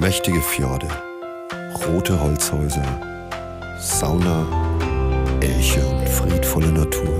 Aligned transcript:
Mächtige 0.00 0.40
Fjorde, 0.40 0.86
rote 1.84 2.20
Holzhäuser, 2.20 2.86
Sauna, 3.80 4.46
Elche 5.40 5.84
und 5.84 6.08
friedvolle 6.08 6.70
Natur. 6.70 7.18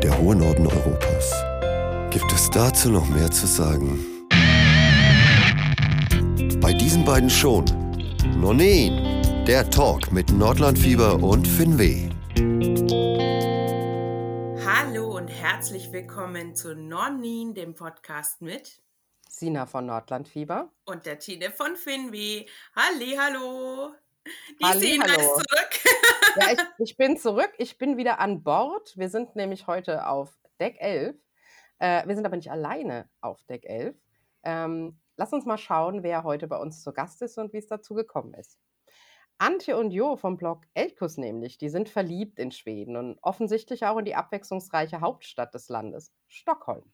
Der 0.00 0.16
hohe 0.16 0.36
Norden 0.36 0.68
Europas. 0.68 1.34
Gibt 2.10 2.32
es 2.32 2.50
dazu 2.50 2.92
noch 2.92 3.08
mehr 3.08 3.28
zu 3.32 3.48
sagen? 3.48 3.98
Bei 6.60 6.72
diesen 6.72 7.04
beiden 7.04 7.28
schon. 7.28 7.64
Nonin, 8.40 9.44
der 9.48 9.68
Talk 9.68 10.12
mit 10.12 10.30
Nordlandfieber 10.30 11.20
und 11.20 11.48
Finweh. 11.48 12.10
Hallo 14.64 15.16
und 15.16 15.26
herzlich 15.26 15.90
willkommen 15.90 16.54
zu 16.54 16.76
Nonin, 16.76 17.54
dem 17.54 17.74
Podcast 17.74 18.40
mit 18.40 18.80
Sina 19.38 19.66
von 19.66 19.86
Nordlandfieber. 19.86 20.72
Und 20.84 21.06
der 21.06 21.18
Tine 21.18 21.50
von 21.50 21.76
Finweh. 21.76 22.46
Halli, 22.74 23.16
hallo. 23.16 23.94
Die 24.60 24.64
Halli, 24.64 24.80
Sina 24.80 25.04
hallo. 25.06 25.20
ist 25.20 25.28
zurück. 25.28 25.96
ja, 26.36 26.52
ich, 26.52 26.58
ich, 26.90 26.96
bin 26.96 27.16
zurück. 27.16 27.52
Ich 27.58 27.78
bin 27.78 27.96
wieder 27.96 28.18
an 28.18 28.42
Bord. 28.42 28.96
Wir 28.96 29.08
sind 29.08 29.36
nämlich 29.36 29.66
heute 29.66 30.06
auf 30.06 30.36
Deck 30.60 30.76
11. 30.80 31.16
Äh, 31.78 32.06
wir 32.06 32.16
sind 32.16 32.26
aber 32.26 32.36
nicht 32.36 32.50
alleine 32.50 33.08
auf 33.20 33.42
Deck 33.44 33.64
11. 33.64 33.96
Ähm, 34.42 35.00
lass 35.16 35.32
uns 35.32 35.46
mal 35.46 35.58
schauen, 35.58 36.02
wer 36.02 36.24
heute 36.24 36.48
bei 36.48 36.58
uns 36.58 36.82
zu 36.82 36.92
Gast 36.92 37.22
ist 37.22 37.38
und 37.38 37.52
wie 37.52 37.58
es 37.58 37.68
dazu 37.68 37.94
gekommen 37.94 38.34
ist. 38.34 38.58
Antje 39.38 39.76
und 39.76 39.92
Jo 39.92 40.16
vom 40.16 40.36
Blog 40.36 40.64
Elkus 40.74 41.16
nämlich, 41.16 41.58
die 41.58 41.68
sind 41.68 41.88
verliebt 41.88 42.40
in 42.40 42.50
Schweden 42.50 42.96
und 42.96 43.18
offensichtlich 43.22 43.86
auch 43.86 43.98
in 43.98 44.04
die 44.04 44.16
abwechslungsreiche 44.16 45.00
Hauptstadt 45.00 45.54
des 45.54 45.68
Landes, 45.68 46.12
Stockholm. 46.26 46.92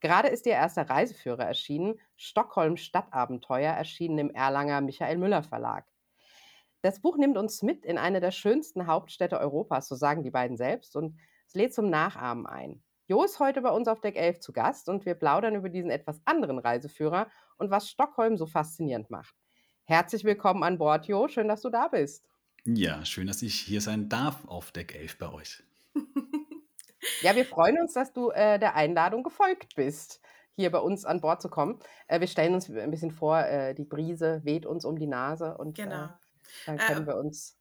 Gerade 0.00 0.28
ist 0.28 0.46
ihr 0.46 0.52
erster 0.52 0.88
Reiseführer 0.88 1.44
erschienen, 1.44 2.00
Stockholm 2.16 2.76
Stadtabenteuer, 2.76 3.72
erschienen 3.72 4.18
im 4.18 4.30
Erlanger 4.30 4.80
Michael 4.80 5.18
Müller 5.18 5.42
Verlag. 5.42 5.86
Das 6.82 7.00
Buch 7.00 7.18
nimmt 7.18 7.36
uns 7.36 7.62
mit 7.62 7.84
in 7.84 7.98
eine 7.98 8.20
der 8.20 8.30
schönsten 8.30 8.86
Hauptstädte 8.86 9.38
Europas, 9.38 9.88
so 9.88 9.94
sagen 9.94 10.22
die 10.22 10.30
beiden 10.30 10.56
selbst, 10.56 10.96
und 10.96 11.18
es 11.46 11.54
lädt 11.54 11.74
zum 11.74 11.90
Nachahmen 11.90 12.46
ein. 12.46 12.82
Jo 13.06 13.24
ist 13.24 13.40
heute 13.40 13.60
bei 13.60 13.70
uns 13.70 13.88
auf 13.88 14.00
Deck 14.00 14.16
11 14.16 14.40
zu 14.40 14.52
Gast 14.52 14.88
und 14.88 15.04
wir 15.04 15.14
plaudern 15.14 15.56
über 15.56 15.68
diesen 15.68 15.90
etwas 15.90 16.20
anderen 16.24 16.58
Reiseführer 16.58 17.28
und 17.58 17.70
was 17.70 17.90
Stockholm 17.90 18.36
so 18.36 18.46
faszinierend 18.46 19.10
macht. 19.10 19.34
Herzlich 19.84 20.22
willkommen 20.22 20.62
an 20.62 20.78
Bord, 20.78 21.06
Jo. 21.06 21.26
Schön, 21.26 21.48
dass 21.48 21.62
du 21.62 21.70
da 21.70 21.88
bist. 21.88 22.24
Ja, 22.64 23.04
schön, 23.04 23.26
dass 23.26 23.42
ich 23.42 23.56
hier 23.56 23.80
sein 23.80 24.08
darf 24.08 24.46
auf 24.46 24.70
Deck 24.70 24.94
11 24.94 25.18
bei 25.18 25.32
euch. 25.32 25.64
Ja, 27.22 27.36
wir 27.36 27.44
freuen 27.44 27.78
uns, 27.78 27.92
dass 27.92 28.12
du 28.12 28.30
äh, 28.30 28.58
der 28.58 28.74
Einladung 28.74 29.22
gefolgt 29.22 29.74
bist, 29.76 30.20
hier 30.56 30.70
bei 30.70 30.78
uns 30.78 31.04
an 31.04 31.20
Bord 31.20 31.42
zu 31.42 31.48
kommen. 31.48 31.78
Äh, 32.06 32.20
wir 32.20 32.26
stellen 32.26 32.54
uns 32.54 32.68
ein 32.68 32.90
bisschen 32.90 33.10
vor, 33.10 33.40
äh, 33.40 33.74
die 33.74 33.84
Brise 33.84 34.40
weht 34.44 34.66
uns 34.66 34.84
um 34.84 34.98
die 34.98 35.06
Nase 35.06 35.56
und 35.56 35.78
äh, 35.78 35.82
genau. 35.84 36.08
dann 36.66 36.78
können 36.78 37.06
wir 37.06 37.16
uns. 37.16 37.56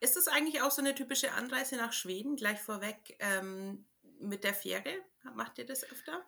Ist 0.00 0.16
das 0.16 0.28
eigentlich 0.28 0.62
auch 0.62 0.70
so 0.70 0.82
eine 0.82 0.94
typische 0.94 1.32
Anreise 1.32 1.76
nach 1.76 1.92
Schweden, 1.92 2.36
gleich 2.36 2.60
vorweg 2.60 3.16
ähm, 3.20 3.84
mit 4.18 4.44
der 4.44 4.54
Fähre? 4.54 4.90
Macht 5.34 5.58
ihr 5.58 5.66
das 5.66 5.84
öfter? 5.84 6.22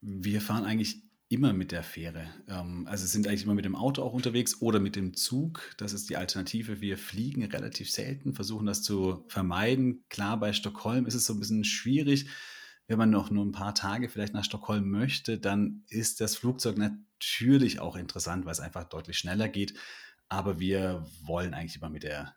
Wir 0.00 0.40
fahren 0.40 0.64
eigentlich 0.64 1.05
immer 1.28 1.52
mit 1.52 1.72
der 1.72 1.82
Fähre. 1.82 2.28
Ähm, 2.48 2.86
also 2.88 3.06
sind 3.06 3.26
eigentlich 3.26 3.44
immer 3.44 3.54
mit 3.54 3.64
dem 3.64 3.76
Auto 3.76 4.02
auch 4.02 4.12
unterwegs 4.12 4.60
oder 4.60 4.78
mit 4.78 4.96
dem 4.96 5.14
Zug. 5.14 5.74
Das 5.76 5.92
ist 5.92 6.08
die 6.08 6.16
Alternative. 6.16 6.80
Wir 6.80 6.96
fliegen 6.98 7.44
relativ 7.44 7.90
selten, 7.90 8.34
versuchen 8.34 8.66
das 8.66 8.82
zu 8.82 9.24
vermeiden. 9.28 10.04
Klar, 10.08 10.38
bei 10.38 10.52
Stockholm 10.52 11.06
ist 11.06 11.14
es 11.14 11.26
so 11.26 11.34
ein 11.34 11.40
bisschen 11.40 11.64
schwierig. 11.64 12.28
Wenn 12.86 12.98
man 12.98 13.10
noch 13.10 13.30
nur 13.30 13.44
ein 13.44 13.52
paar 13.52 13.74
Tage 13.74 14.08
vielleicht 14.08 14.34
nach 14.34 14.44
Stockholm 14.44 14.88
möchte, 14.88 15.38
dann 15.38 15.84
ist 15.88 16.20
das 16.20 16.36
Flugzeug 16.36 16.78
natürlich 16.78 17.80
auch 17.80 17.96
interessant, 17.96 18.44
weil 18.44 18.52
es 18.52 18.60
einfach 18.60 18.84
deutlich 18.84 19.18
schneller 19.18 19.48
geht. 19.48 19.74
Aber 20.28 20.60
wir 20.60 21.04
wollen 21.24 21.54
eigentlich 21.54 21.76
immer 21.76 21.90
mit 21.90 22.04
der, 22.04 22.36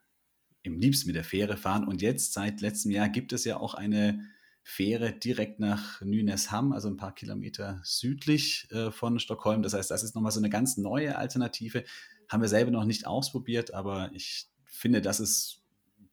im 0.64 0.80
liebsten 0.80 1.08
mit 1.08 1.16
der 1.16 1.24
Fähre 1.24 1.58
fahren. 1.58 1.88
Und 1.88 2.02
jetzt 2.02 2.34
seit 2.34 2.62
letztem 2.62 2.90
Jahr 2.92 3.10
gibt 3.10 3.34
es 3.34 3.46
ja 3.46 3.58
auch 3.58 3.76
eine 3.76 4.26
Fähre 4.70 5.14
direkt 5.14 5.60
nach 5.60 6.00
Nynäsham, 6.02 6.74
also 6.74 6.90
ein 6.90 6.96
paar 6.96 7.16
Kilometer 7.16 7.82
südlich 7.84 8.68
äh, 8.70 8.92
von 8.92 9.20
Stockholm. 9.20 9.64
Das 9.64 9.74
heißt, 9.74 9.90
das 9.90 10.04
ist 10.04 10.14
nochmal 10.14 10.32
so 10.32 10.40
eine 10.40 10.52
ganz 10.52 10.78
neue 10.78 11.18
Alternative. 11.18 11.84
Haben 12.30 12.42
wir 12.42 12.50
selber 12.50 12.70
noch 12.70 12.86
nicht 12.86 13.08
ausprobiert, 13.08 13.74
aber 13.74 14.12
ich 14.14 14.48
finde, 14.66 15.02
das 15.02 15.20
ist 15.20 15.64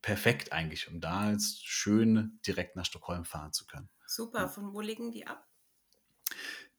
perfekt 0.01 0.55
eigentlich, 0.55 0.89
um 0.89 1.03
da 1.03 1.33
jetzt 1.33 1.67
schön 1.67 2.41
direkt 2.47 2.77
nach 2.77 2.87
Stockholm 2.87 3.27
fahren 3.27 3.53
zu 3.53 3.67
können. 3.67 3.91
Super, 4.07 4.49
von 4.49 4.73
wo 4.73 4.81
legen 4.81 5.13
die 5.13 5.27
ab? 5.27 5.47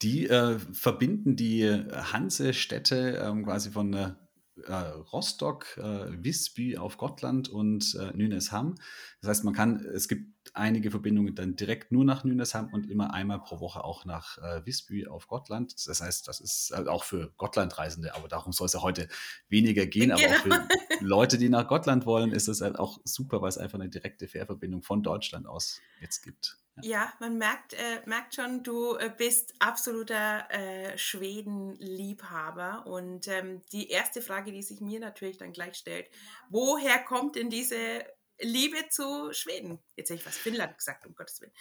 Die 0.02 0.28
äh, 0.28 0.58
verbinden 0.58 1.36
die 1.36 1.70
Hansestädte 1.70 3.22
ähm, 3.24 3.46
quasi 3.46 3.70
von 3.70 3.94
äh, 3.94 4.16
äh, 4.66 4.74
Rostock, 4.74 5.78
äh, 5.78 6.24
Visby 6.24 6.78
auf 6.78 6.98
Gotland 6.98 7.50
und 7.50 7.96
äh, 7.96 8.16
Nynäsham. 8.16 8.76
Das 9.22 9.30
heißt, 9.30 9.44
man 9.44 9.54
kann, 9.54 9.86
es 9.94 10.08
gibt 10.08 10.38
einige 10.54 10.92
Verbindungen 10.92 11.36
dann 11.36 11.56
direkt 11.56 11.92
nur 11.92 12.06
nach 12.06 12.24
Nynäsham 12.24 12.74
und 12.74 12.90
immer 12.90 13.14
einmal 13.14 13.40
pro 13.40 13.60
Woche 13.60 13.84
auch 13.84 14.06
nach 14.06 14.38
äh, 14.38 14.66
Visby 14.66 15.08
auf 15.08 15.28
Gotland. 15.28 15.74
Das 15.88 16.02
heißt, 16.02 16.28
das 16.28 16.40
ist 16.40 16.74
also 16.74 16.90
auch 16.90 17.04
für 17.04 17.32
Gotlandreisende, 17.38 18.16
aber 18.16 18.28
darum 18.28 18.54
soll 18.54 18.66
es 18.66 18.74
ja 18.74 18.82
heute 18.82 19.08
weniger 19.50 19.86
gehen. 19.86 20.10
Genau. 20.10 20.20
Aber 20.20 20.36
auch 20.36 20.42
für 20.42 20.68
Leute, 21.06 21.38
die 21.38 21.50
nach 21.50 21.68
Gotland 21.68 22.06
wollen, 22.06 22.32
ist 22.32 22.48
es 22.48 22.62
halt 22.62 22.80
auch 22.80 23.00
super, 23.04 23.42
weil 23.42 23.50
es 23.50 23.58
einfach 23.58 23.80
eine 23.80 23.90
direkte 23.90 24.28
Fährverbindung 24.28 24.84
von 24.84 25.04
Deutschland 25.04 25.48
aus 25.48 25.80
jetzt 26.02 26.22
gibt. 26.24 26.58
Ja, 26.82 27.14
man 27.20 27.38
merkt, 27.38 27.74
äh, 27.74 28.02
merkt 28.06 28.36
schon, 28.36 28.64
du 28.64 28.96
äh, 28.96 29.12
bist 29.16 29.54
absoluter 29.60 30.50
äh, 30.52 30.98
Schweden-Liebhaber. 30.98 32.86
Und 32.88 33.28
ähm, 33.28 33.62
die 33.72 33.90
erste 33.90 34.22
Frage, 34.22 34.52
die 34.52 34.64
sich 34.64 34.82
mir 34.82 35.00
natürlich 35.00 35.38
dann 35.38 35.54
gleich 35.54 35.76
stellt, 35.76 36.08
woher 36.50 37.00
kommt 37.00 37.36
denn 37.36 37.50
diese 37.50 38.06
Liebe 38.40 38.78
zu 38.90 39.34
Schweden. 39.34 39.80
Jetzt 39.96 40.10
hätte 40.10 40.20
ich 40.20 40.26
was 40.26 40.38
Finnland 40.38 40.78
gesagt, 40.78 41.08
um 41.08 41.16
Gottes 41.16 41.42
Willen. 41.42 41.52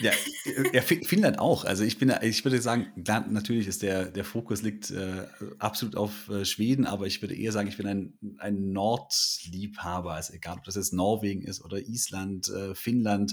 Ja, 0.00 0.12
äh, 0.44 0.76
ja 0.76 0.82
Finnland 0.82 1.38
auch. 1.38 1.64
Also 1.64 1.82
ich 1.82 1.98
bin, 1.98 2.12
ich 2.20 2.44
würde 2.44 2.60
sagen, 2.60 2.92
natürlich 2.96 3.66
ist 3.66 3.82
der, 3.82 4.06
der 4.06 4.24
Fokus 4.24 4.60
liegt 4.60 4.90
äh, 4.90 5.26
absolut 5.58 5.96
auf 5.96 6.28
äh, 6.28 6.44
Schweden, 6.44 6.84
aber 6.84 7.06
ich 7.06 7.22
würde 7.22 7.34
eher 7.34 7.52
sagen, 7.52 7.68
ich 7.68 7.78
bin 7.78 7.86
ein, 7.86 8.18
ein 8.38 8.72
Nordliebhaber. 8.72 10.12
Also 10.12 10.34
egal, 10.34 10.58
ob 10.58 10.64
das 10.64 10.76
jetzt 10.76 10.92
Norwegen 10.92 11.42
ist 11.42 11.64
oder 11.64 11.78
Island, 11.78 12.48
äh, 12.48 12.74
Finnland. 12.74 13.32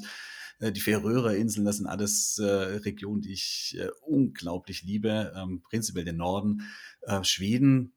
Äh, 0.59 0.71
die 0.71 0.81
Färöerinseln, 0.81 1.65
das 1.65 1.77
sind 1.77 1.87
alles 1.87 2.37
äh, 2.39 2.45
Regionen, 2.45 3.21
die 3.21 3.33
ich 3.33 3.77
äh, 3.79 3.89
unglaublich 4.01 4.83
liebe. 4.83 5.33
Ähm, 5.35 5.61
prinzipiell 5.61 6.05
den 6.05 6.17
Norden. 6.17 6.63
Schweden, 7.23 7.91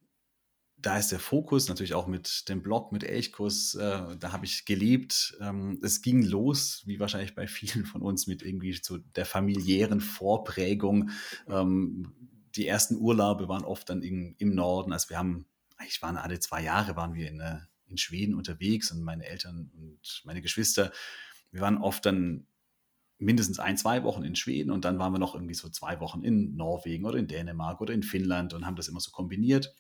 da 0.79 0.99
ist 0.99 1.11
der 1.11 1.19
Fokus 1.19 1.69
natürlich 1.69 1.95
auch 1.95 2.07
mit 2.07 2.49
dem 2.49 2.63
Blog, 2.63 2.93
mit 2.93 3.03
Elchkurs, 3.03 3.75
äh, 3.75 4.17
da 4.19 4.33
habe 4.33 4.45
ich 4.45 4.67
gelebt. 4.67 5.37
Ähm, 5.41 5.81
es 5.83 6.03
ging 6.03 6.23
los, 6.23 6.83
wie 6.87 7.01
wahrscheinlich 7.01 7.35
bei 7.35 7.47
vielen 7.47 7.87
von 7.87 8.03
uns, 8.03 8.27
mit 8.27 8.43
irgendwie 8.43 8.79
so 8.81 8.99
der 8.99 9.25
familiären 9.25 10.01
Vorprägung. 10.01 11.11
Ähm, 11.49 12.13
die 12.55 12.67
ersten 12.67 12.97
Urlaube 12.97 13.49
waren 13.49 13.65
oft 13.65 13.89
dann 13.91 14.03
in, 14.03 14.35
im 14.39 14.55
Norden. 14.55 14.93
Also 14.93 15.11
wir 15.11 15.19
haben, 15.19 15.47
ich 15.89 16.01
waren 16.03 16.17
alle 16.17 16.41
zwei 16.41 16.63
Jahre, 16.63 16.95
waren 16.95 17.15
wir 17.15 17.29
in, 17.29 17.43
in 17.89 17.97
Schweden 17.97 18.35
unterwegs 18.35 18.91
und 18.93 19.03
meine 19.03 19.27
Eltern 19.27 19.71
und 19.75 20.23
meine 20.25 20.43
Geschwister 20.43 20.93
wir 21.51 21.61
waren 21.61 21.79
oft 21.79 22.05
dann 22.07 22.47
mindestens 23.19 23.59
ein, 23.59 23.77
zwei 23.77 24.03
Wochen 24.03 24.25
in 24.25 24.37
Schweden 24.37 24.71
und 24.71 24.85
dann 24.85 24.99
waren 24.99 25.13
wir 25.13 25.19
noch 25.19 25.35
irgendwie 25.35 25.55
so 25.55 25.69
zwei 25.69 26.01
Wochen 26.01 26.23
in 26.23 26.55
Norwegen 26.55 27.07
oder 27.07 27.19
in 27.19 27.29
Dänemark 27.29 27.81
oder 27.81 27.95
in 27.95 28.03
Finnland 28.03 28.53
und 28.53 28.67
haben 28.67 28.77
das 28.77 28.89
immer 28.89 29.01
so 29.01 29.11
kombiniert. 29.11 29.75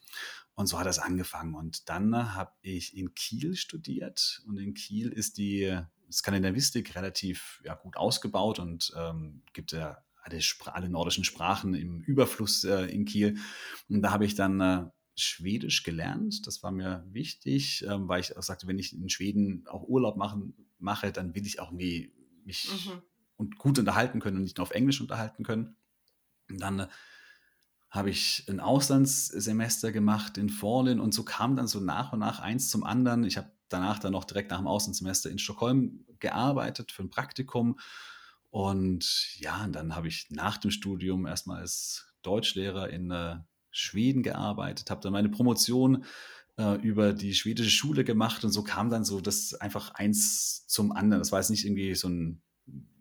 Und 0.55 0.69
so 0.69 0.78
hat 0.78 0.87
das 0.87 0.99
angefangen. 0.99 1.55
Und 1.55 1.91
dann 1.91 2.34
habe 2.34 2.53
ich 2.62 2.97
in 2.97 3.15
Kiel 3.15 3.56
studiert 3.56 4.43
und 4.47 4.56
in 4.56 4.72
Kiel 4.72 5.12
ist 5.12 5.37
die 5.37 5.78
Skandinavistik 6.10 6.94
relativ 6.94 7.60
ja, 7.65 7.75
gut 7.75 7.99
ausgebaut 7.99 8.59
und 8.59 8.91
ähm, 8.97 9.43
gibt 9.53 9.72
ja 9.72 9.99
alle, 10.22 10.41
alle, 10.72 10.88
nordischen 10.88 11.25
Sprachen 11.25 11.75
im 11.75 12.00
Überfluss 12.00 12.65
äh, 12.65 12.87
in 12.87 13.05
Kiel. 13.05 13.37
Und 13.91 14.00
da 14.00 14.12
habe 14.12 14.25
ich 14.25 14.35
dann 14.35 14.61
äh, 14.61 14.87
Schwedisch 15.14 15.82
gelernt. 15.82 16.46
Das 16.46 16.62
war 16.62 16.73
mir 16.73 17.05
wichtig, 17.11 17.85
ähm, 17.87 18.08
weil 18.08 18.20
ich 18.20 18.37
auch 18.37 18.43
sagte, 18.43 18.67
wenn 18.67 18.79
ich 18.79 18.94
in 18.94 19.11
Schweden 19.11 19.67
auch 19.67 19.82
Urlaub 19.82 20.17
machen 20.17 20.55
mache, 20.78 21.12
dann 21.12 21.34
will 21.34 21.46
ich 21.46 21.61
auch 21.61 21.69
irgendwie 21.69 22.12
mich 22.44 22.70
mhm. 22.87 23.02
und 23.37 23.58
gut 23.58 23.78
unterhalten 23.78 24.20
können 24.20 24.37
und 24.37 24.43
nicht 24.43 24.58
nur 24.58 24.62
auf 24.62 24.73
Englisch 24.73 25.00
unterhalten 25.00 25.44
können. 25.44 25.76
Und 26.49 26.61
dann 26.61 26.81
äh, 26.81 26.88
habe 27.90 28.11
ich 28.11 28.44
ein 28.49 28.61
Auslandssemester 28.61 29.93
gemacht 29.93 30.38
in 30.38 30.50
Forlin 30.50 31.00
und 31.00 31.14
so 31.14 31.25
kam 31.25 31.56
dann 31.56 31.67
so 31.67 31.81
nach 31.81 32.12
und 32.12 32.19
nach 32.19 32.40
eins 32.40 32.69
zum 32.69 32.84
anderen. 32.84 33.25
Ich 33.25 33.37
habe 33.37 33.50
danach 33.69 33.99
dann 33.99 34.12
noch 34.12 34.25
direkt 34.25 34.50
nach 34.50 34.58
dem 34.58 34.67
Auslandssemester 34.67 35.31
in 35.31 35.38
Stockholm 35.38 36.05
gearbeitet 36.20 36.93
für 36.93 37.02
ein 37.02 37.11
Praktikum. 37.11 37.78
Und 38.50 39.37
ja, 39.38 39.64
und 39.64 39.73
dann 39.73 39.96
habe 39.96 40.08
ich 40.08 40.28
nach 40.31 40.56
dem 40.56 40.70
Studium 40.70 41.26
erstmal 41.26 41.61
als 41.61 42.06
Deutschlehrer 42.23 42.90
in 42.90 43.11
äh, 43.11 43.37
Schweden 43.70 44.23
gearbeitet, 44.23 44.90
habe 44.90 45.00
dann 45.00 45.12
meine 45.12 45.28
Promotion 45.28 46.05
äh, 46.58 46.75
über 46.76 47.12
die 47.12 47.35
schwedische 47.35 47.70
Schule 47.70 48.05
gemacht 48.05 48.44
und 48.44 48.50
so 48.50 48.62
kam 48.62 48.91
dann 48.91 49.05
so 49.05 49.20
das 49.20 49.55
einfach 49.55 49.94
eins 49.94 50.67
zum 50.67 50.93
anderen. 50.93 51.20
Das 51.20 51.32
war 51.32 51.41
jetzt 51.41 51.50
nicht 51.50 51.64
irgendwie 51.64 51.94
so 51.94 52.08
ein 52.08 52.43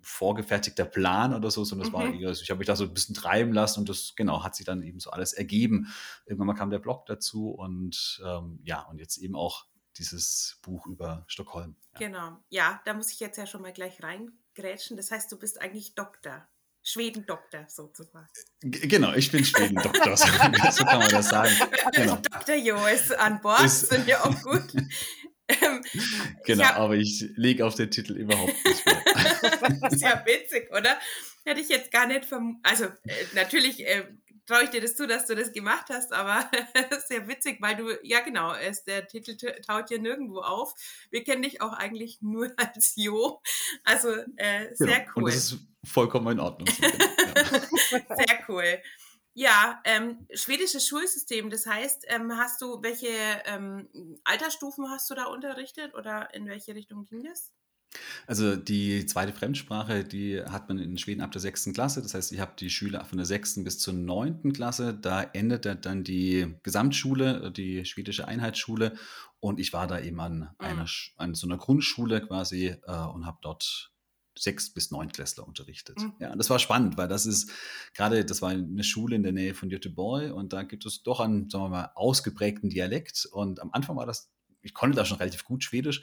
vorgefertigter 0.01 0.85
Plan 0.85 1.33
oder 1.33 1.49
so, 1.49 1.63
sondern 1.63 1.91
das 1.91 1.91
mhm. 1.91 1.97
war 1.97 2.13
eher, 2.13 2.29
ich 2.29 2.49
habe 2.49 2.59
mich 2.59 2.67
da 2.67 2.75
so 2.75 2.83
ein 2.83 2.93
bisschen 2.93 3.15
treiben 3.15 3.53
lassen 3.53 3.79
und 3.79 3.89
das, 3.89 4.13
genau, 4.15 4.43
hat 4.43 4.55
sich 4.55 4.65
dann 4.65 4.83
eben 4.83 4.99
so 4.99 5.09
alles 5.09 5.33
ergeben. 5.33 5.87
Irgendwann 6.25 6.47
mal 6.47 6.53
kam 6.53 6.69
der 6.69 6.79
Blog 6.79 7.05
dazu 7.07 7.49
und 7.49 8.21
ähm, 8.23 8.59
ja, 8.63 8.81
und 8.83 8.99
jetzt 8.99 9.17
eben 9.17 9.35
auch 9.35 9.65
dieses 9.97 10.59
Buch 10.61 10.85
über 10.85 11.23
Stockholm. 11.27 11.75
Ja. 11.93 11.99
Genau, 11.99 12.37
ja, 12.49 12.81
da 12.85 12.93
muss 12.93 13.11
ich 13.11 13.19
jetzt 13.19 13.37
ja 13.37 13.47
schon 13.47 13.61
mal 13.61 13.73
gleich 13.73 14.03
reingrätschen. 14.03 14.95
Das 14.95 15.09
heißt, 15.09 15.31
du 15.31 15.39
bist 15.39 15.59
eigentlich 15.59 15.95
Doktor. 15.95 16.47
Schweden-Doktor 16.85 17.65
sozusagen. 17.67 18.27
G 18.61 18.87
genau, 18.87 19.13
ich 19.13 19.31
bin 19.31 19.43
Schweden-Doktor, 19.43 20.15
so, 20.15 20.25
kann 20.25 20.99
man 20.99 21.09
das 21.09 21.29
sagen. 21.29 21.51
Genau. 21.93 22.17
Dr. 22.17 22.55
Jo 22.55 22.85
ist 22.85 23.11
an 23.17 23.41
Bord, 23.41 23.65
ist, 23.65 23.89
sind 23.89 24.07
ja 24.07 24.23
auch 24.23 24.41
gut. 24.41 24.63
Ähm, 25.47 25.83
genau, 26.43 26.63
hab, 26.63 26.77
aber 26.77 26.95
ich 26.95 27.23
lege 27.35 27.67
auf 27.67 27.75
den 27.75 27.91
Titel 27.91 28.13
überhaupt 28.13 28.55
nicht 28.65 28.83
mehr. 28.83 29.03
das 29.79 29.93
ist 29.93 30.01
ja 30.01 30.25
witzig, 30.25 30.71
oder? 30.71 30.97
Hätte 31.45 31.61
ich 31.61 31.69
jetzt 31.69 31.91
gar 31.91 32.07
nicht 32.07 32.25
vermutet. 32.25 32.61
Also, 32.63 32.85
äh, 32.85 33.25
natürlich 33.35 33.85
äh, 33.85 34.05
traue 34.45 34.63
ich 34.63 34.69
dir 34.69 34.81
das 34.81 34.95
zu, 34.95 35.07
dass 35.07 35.25
du 35.25 35.35
das 35.35 35.51
gemacht 35.51 35.85
hast, 35.89 36.13
aber 36.13 36.49
sehr 37.07 37.27
witzig, 37.27 37.57
weil 37.61 37.75
du, 37.75 37.97
ja 38.03 38.21
genau, 38.21 38.53
es, 38.53 38.83
der 38.83 39.07
Titel 39.07 39.35
taut 39.61 39.89
ja 39.89 39.97
nirgendwo 39.97 40.41
auf. 40.41 40.73
Wir 41.09 41.23
kennen 41.23 41.41
dich 41.41 41.61
auch 41.61 41.73
eigentlich 41.73 42.21
nur 42.21 42.51
als 42.57 42.93
Jo. 42.95 43.41
Also 43.83 44.09
äh, 44.37 44.73
sehr 44.73 44.99
genau. 44.99 45.11
cool. 45.15 45.23
Und 45.23 45.33
das 45.33 45.35
ist 45.35 45.59
vollkommen 45.83 46.33
in 46.33 46.39
Ordnung. 46.39 46.67
sehr 46.69 48.43
cool. 48.47 48.81
Ja, 49.37 49.81
ähm, 49.83 50.25
schwedisches 50.33 50.87
Schulsystem, 50.87 51.49
das 51.49 51.65
heißt, 51.65 52.05
ähm, 52.07 52.37
hast 52.37 52.61
du, 52.61 52.81
welche 52.81 53.09
ähm, 53.45 53.89
Altersstufen 54.23 54.89
hast 54.89 55.09
du 55.09 55.15
da 55.15 55.25
unterrichtet 55.25 55.93
oder 55.93 56.33
in 56.33 56.47
welche 56.47 56.73
Richtung 56.73 57.03
ging 57.03 57.21
das? 57.21 57.51
Also 58.27 58.55
die 58.55 59.05
zweite 59.05 59.33
Fremdsprache, 59.33 60.03
die 60.03 60.41
hat 60.41 60.67
man 60.67 60.79
in 60.79 60.97
Schweden 60.97 61.21
ab 61.21 61.31
der 61.31 61.41
sechsten 61.41 61.73
Klasse. 61.73 62.01
Das 62.01 62.13
heißt, 62.13 62.31
ich 62.31 62.39
habe 62.39 62.53
die 62.57 62.69
Schüler 62.69 63.05
von 63.05 63.17
der 63.17 63.25
sechsten 63.25 63.63
bis 63.63 63.79
zur 63.79 63.93
neunten 63.93 64.53
Klasse. 64.53 64.93
Da 64.93 65.21
endet 65.23 65.65
dann 65.85 66.03
die 66.03 66.55
Gesamtschule, 66.63 67.51
die 67.51 67.85
schwedische 67.85 68.27
Einheitsschule. 68.27 68.95
Und 69.39 69.59
ich 69.59 69.73
war 69.73 69.87
da 69.87 69.99
eben 69.99 70.19
an, 70.19 70.39
mhm. 70.39 70.49
einer, 70.57 70.85
an 71.17 71.35
so 71.35 71.47
einer 71.47 71.57
Grundschule 71.57 72.25
quasi 72.25 72.67
äh, 72.67 72.91
und 72.91 73.25
habe 73.25 73.37
dort 73.41 73.91
sechs 74.37 74.73
bis 74.73 74.91
neun 74.91 75.11
Klässler 75.11 75.47
unterrichtet. 75.47 75.99
Mhm. 75.99 76.13
Ja, 76.19 76.35
das 76.35 76.49
war 76.49 76.59
spannend, 76.59 76.97
weil 76.97 77.07
das 77.07 77.25
ist 77.25 77.51
gerade, 77.93 78.25
das 78.25 78.41
war 78.41 78.49
eine 78.49 78.83
Schule 78.83 79.15
in 79.15 79.23
der 79.23 79.31
Nähe 79.31 79.53
von 79.53 79.69
Göteborg 79.69 80.33
und 80.33 80.53
da 80.53 80.63
gibt 80.63 80.85
es 80.85 81.03
doch 81.03 81.19
einen, 81.19 81.49
sagen 81.49 81.65
wir 81.65 81.69
mal, 81.69 81.91
ausgeprägten 81.95 82.69
Dialekt. 82.69 83.27
Und 83.31 83.61
am 83.61 83.71
Anfang 83.71 83.95
war 83.95 84.05
das, 84.05 84.29
ich 84.61 84.73
konnte 84.73 84.97
da 84.97 85.05
schon 85.05 85.17
relativ 85.17 85.45
gut 85.45 85.63
Schwedisch, 85.63 86.01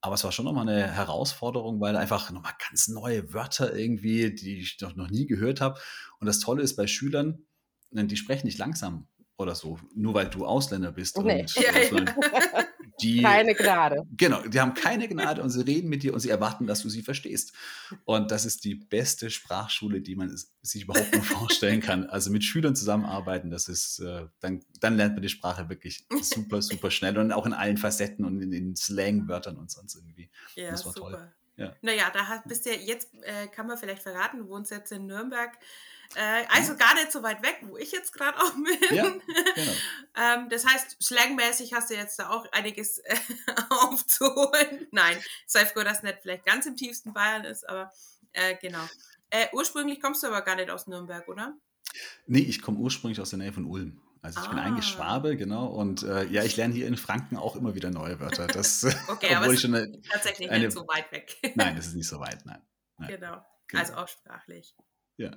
aber 0.00 0.14
es 0.14 0.24
war 0.24 0.32
schon 0.32 0.44
nochmal 0.44 0.68
eine 0.68 0.90
Herausforderung, 0.92 1.80
weil 1.80 1.96
einfach 1.96 2.30
nochmal 2.30 2.54
ganz 2.68 2.88
neue 2.88 3.32
Wörter 3.32 3.74
irgendwie, 3.74 4.34
die 4.34 4.60
ich 4.60 4.80
noch, 4.80 4.94
noch 4.94 5.10
nie 5.10 5.26
gehört 5.26 5.60
habe. 5.60 5.80
Und 6.20 6.26
das 6.26 6.38
Tolle 6.38 6.62
ist 6.62 6.76
bei 6.76 6.86
Schülern, 6.86 7.46
die 7.90 8.16
sprechen 8.16 8.46
nicht 8.46 8.58
langsam 8.58 9.08
oder 9.38 9.54
so, 9.54 9.78
nur 9.94 10.14
weil 10.14 10.28
du 10.28 10.46
Ausländer 10.46 10.92
bist. 10.92 11.18
Nee. 11.18 11.42
Und, 11.42 11.56
äh, 11.56 12.64
die, 13.00 13.22
keine 13.22 13.54
Gnade. 13.54 14.02
Genau, 14.16 14.40
die 14.42 14.60
haben 14.60 14.74
keine 14.74 15.08
Gnade 15.08 15.42
und 15.42 15.50
sie 15.50 15.62
reden 15.62 15.88
mit 15.88 16.02
dir 16.02 16.14
und 16.14 16.20
sie 16.20 16.30
erwarten, 16.30 16.66
dass 16.66 16.82
du 16.82 16.88
sie 16.88 17.02
verstehst. 17.02 17.52
Und 18.04 18.30
das 18.30 18.44
ist 18.44 18.64
die 18.64 18.74
beste 18.74 19.30
Sprachschule, 19.30 20.00
die 20.00 20.16
man 20.16 20.34
sich 20.62 20.82
überhaupt 20.82 21.12
nur 21.12 21.22
vorstellen 21.24 21.80
kann. 21.80 22.06
Also 22.06 22.30
mit 22.30 22.44
Schülern 22.44 22.76
zusammenarbeiten, 22.76 23.50
das 23.50 23.68
ist, 23.68 24.00
äh, 24.00 24.26
dann, 24.40 24.64
dann 24.80 24.96
lernt 24.96 25.14
man 25.14 25.22
die 25.22 25.28
Sprache 25.28 25.68
wirklich 25.68 26.06
super, 26.22 26.62
super 26.62 26.90
schnell 26.90 27.18
und 27.18 27.32
auch 27.32 27.46
in 27.46 27.52
allen 27.52 27.76
Facetten 27.76 28.24
und 28.24 28.40
in 28.40 28.50
den 28.50 28.76
Slangwörtern 28.76 29.56
und 29.56 29.70
sonst 29.70 29.94
irgendwie. 29.94 30.30
Ja, 30.54 30.70
das 30.70 30.84
war 30.86 30.92
super. 30.92 31.10
toll. 31.10 31.32
Ja. 31.56 31.74
Naja, 31.80 32.10
da 32.12 32.42
bist 32.46 32.66
du 32.66 32.70
ja, 32.70 32.76
jetzt 32.76 33.14
äh, 33.22 33.46
kann 33.48 33.66
man 33.66 33.78
vielleicht 33.78 34.02
verraten, 34.02 34.38
du 34.38 34.48
wohnst 34.48 34.70
jetzt 34.70 34.92
in 34.92 35.06
Nürnberg. 35.06 35.58
Äh, 36.14 36.44
also 36.48 36.76
gar 36.76 36.94
nicht 36.94 37.12
so 37.12 37.22
weit 37.22 37.42
weg, 37.42 37.58
wo 37.62 37.76
ich 37.76 37.92
jetzt 37.92 38.12
gerade 38.12 38.38
auch 38.38 38.52
bin. 38.54 38.96
Ja, 38.96 39.04
genau. 39.54 39.72
ähm, 40.16 40.48
das 40.48 40.66
heißt, 40.66 41.02
slangmäßig 41.02 41.72
hast 41.74 41.90
du 41.90 41.94
jetzt 41.94 42.18
da 42.18 42.30
auch 42.30 42.50
einiges 42.52 42.98
äh, 42.98 43.16
aufzuholen. 43.70 44.86
Nein, 44.92 45.16
sei 45.46 45.66
froh, 45.66 45.82
dass 45.82 46.02
nicht 46.02 46.18
vielleicht 46.22 46.44
ganz 46.44 46.66
im 46.66 46.76
tiefsten 46.76 47.12
Bayern 47.12 47.44
ist, 47.44 47.68
aber 47.68 47.92
äh, 48.32 48.56
genau. 48.60 48.84
Äh, 49.30 49.46
ursprünglich 49.52 50.00
kommst 50.00 50.22
du 50.22 50.28
aber 50.28 50.42
gar 50.42 50.56
nicht 50.56 50.70
aus 50.70 50.86
Nürnberg, 50.86 51.26
oder? 51.28 51.56
Nee, 52.26 52.40
ich 52.40 52.62
komme 52.62 52.78
ursprünglich 52.78 53.20
aus 53.20 53.30
der 53.30 53.38
Nähe 53.38 53.52
von 53.52 53.64
Ulm. 53.64 54.00
Also 54.22 54.40
ich 54.40 54.46
ah. 54.46 54.50
bin 54.50 54.58
eigentlich. 54.58 54.86
Schwabe, 54.86 55.36
genau. 55.36 55.66
Und 55.66 56.02
äh, 56.02 56.24
ja, 56.24 56.42
ich 56.42 56.56
lerne 56.56 56.74
hier 56.74 56.86
in 56.86 56.96
Franken 56.96 57.36
auch 57.36 57.54
immer 57.54 57.74
wieder 57.74 57.90
neue 57.90 58.18
Wörter. 58.18 58.46
Das, 58.46 58.84
okay, 59.08 59.34
aber 59.34 59.52
ich 59.52 59.60
schon 59.60 59.74
eine, 59.74 60.00
tatsächlich 60.02 60.50
eine, 60.50 60.64
nicht 60.64 60.74
so 60.74 60.86
weit 60.88 61.10
weg. 61.12 61.36
nein, 61.54 61.76
das 61.76 61.88
ist 61.88 61.94
nicht 61.94 62.08
so 62.08 62.18
weit, 62.18 62.44
nein. 62.44 62.60
nein. 62.98 63.08
Genau. 63.08 63.44
genau. 63.68 63.80
Also 63.80 63.94
auch 63.94 64.08
sprachlich. 64.08 64.74
Ja. 65.16 65.30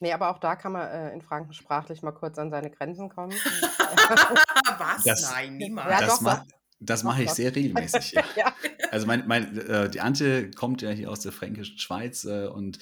Nee, 0.00 0.12
aber 0.12 0.30
auch 0.30 0.38
da 0.38 0.54
kann 0.54 0.72
man 0.72 0.88
äh, 0.88 1.12
in 1.12 1.22
Franken 1.22 1.52
sprachlich 1.52 2.02
mal 2.02 2.12
kurz 2.12 2.38
an 2.38 2.50
seine 2.50 2.70
Grenzen 2.70 3.08
kommen. 3.08 3.32
Was? 4.78 5.04
Das, 5.04 5.30
Nein, 5.32 5.56
niemals. 5.56 5.90
Ja, 5.90 6.00
das 6.00 6.20
ma 6.20 6.44
das 6.80 7.02
mache 7.02 7.24
ich 7.24 7.30
sehr 7.30 7.54
regelmäßig. 7.54 8.12
Ja. 8.18 8.24
ja. 8.36 8.54
Also 8.90 9.06
mein, 9.06 9.26
mein, 9.26 9.58
äh, 9.58 9.90
die 9.90 10.00
Ante 10.00 10.50
kommt 10.52 10.80
ja 10.82 10.90
hier 10.90 11.10
aus 11.10 11.20
der 11.20 11.32
fränkischen 11.32 11.78
Schweiz 11.78 12.24
äh, 12.24 12.46
und 12.46 12.78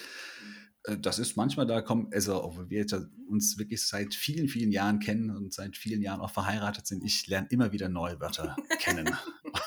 äh, 0.85 0.97
das 0.99 1.19
ist 1.19 1.37
manchmal, 1.37 1.67
da 1.67 1.81
kommen, 1.81 2.11
also 2.13 2.45
obwohl 2.45 2.71
wir 2.71 2.87
uns 3.29 3.59
wirklich 3.59 3.87
seit 3.87 4.15
vielen, 4.15 4.49
vielen 4.49 4.71
Jahren 4.71 5.01
kennen 5.01 5.31
und 5.31 5.53
seit 5.53 5.77
vielen 5.77 6.03
Jahren 6.03 6.21
auch 6.21 6.31
verheiratet 6.31 6.87
sind, 6.87 7.03
ich 7.03 7.27
lerne 7.27 7.49
immer 7.51 7.73
wieder 7.73 7.89
neue 7.89 8.21
Wörter 8.21 8.55
kennen 8.79 9.17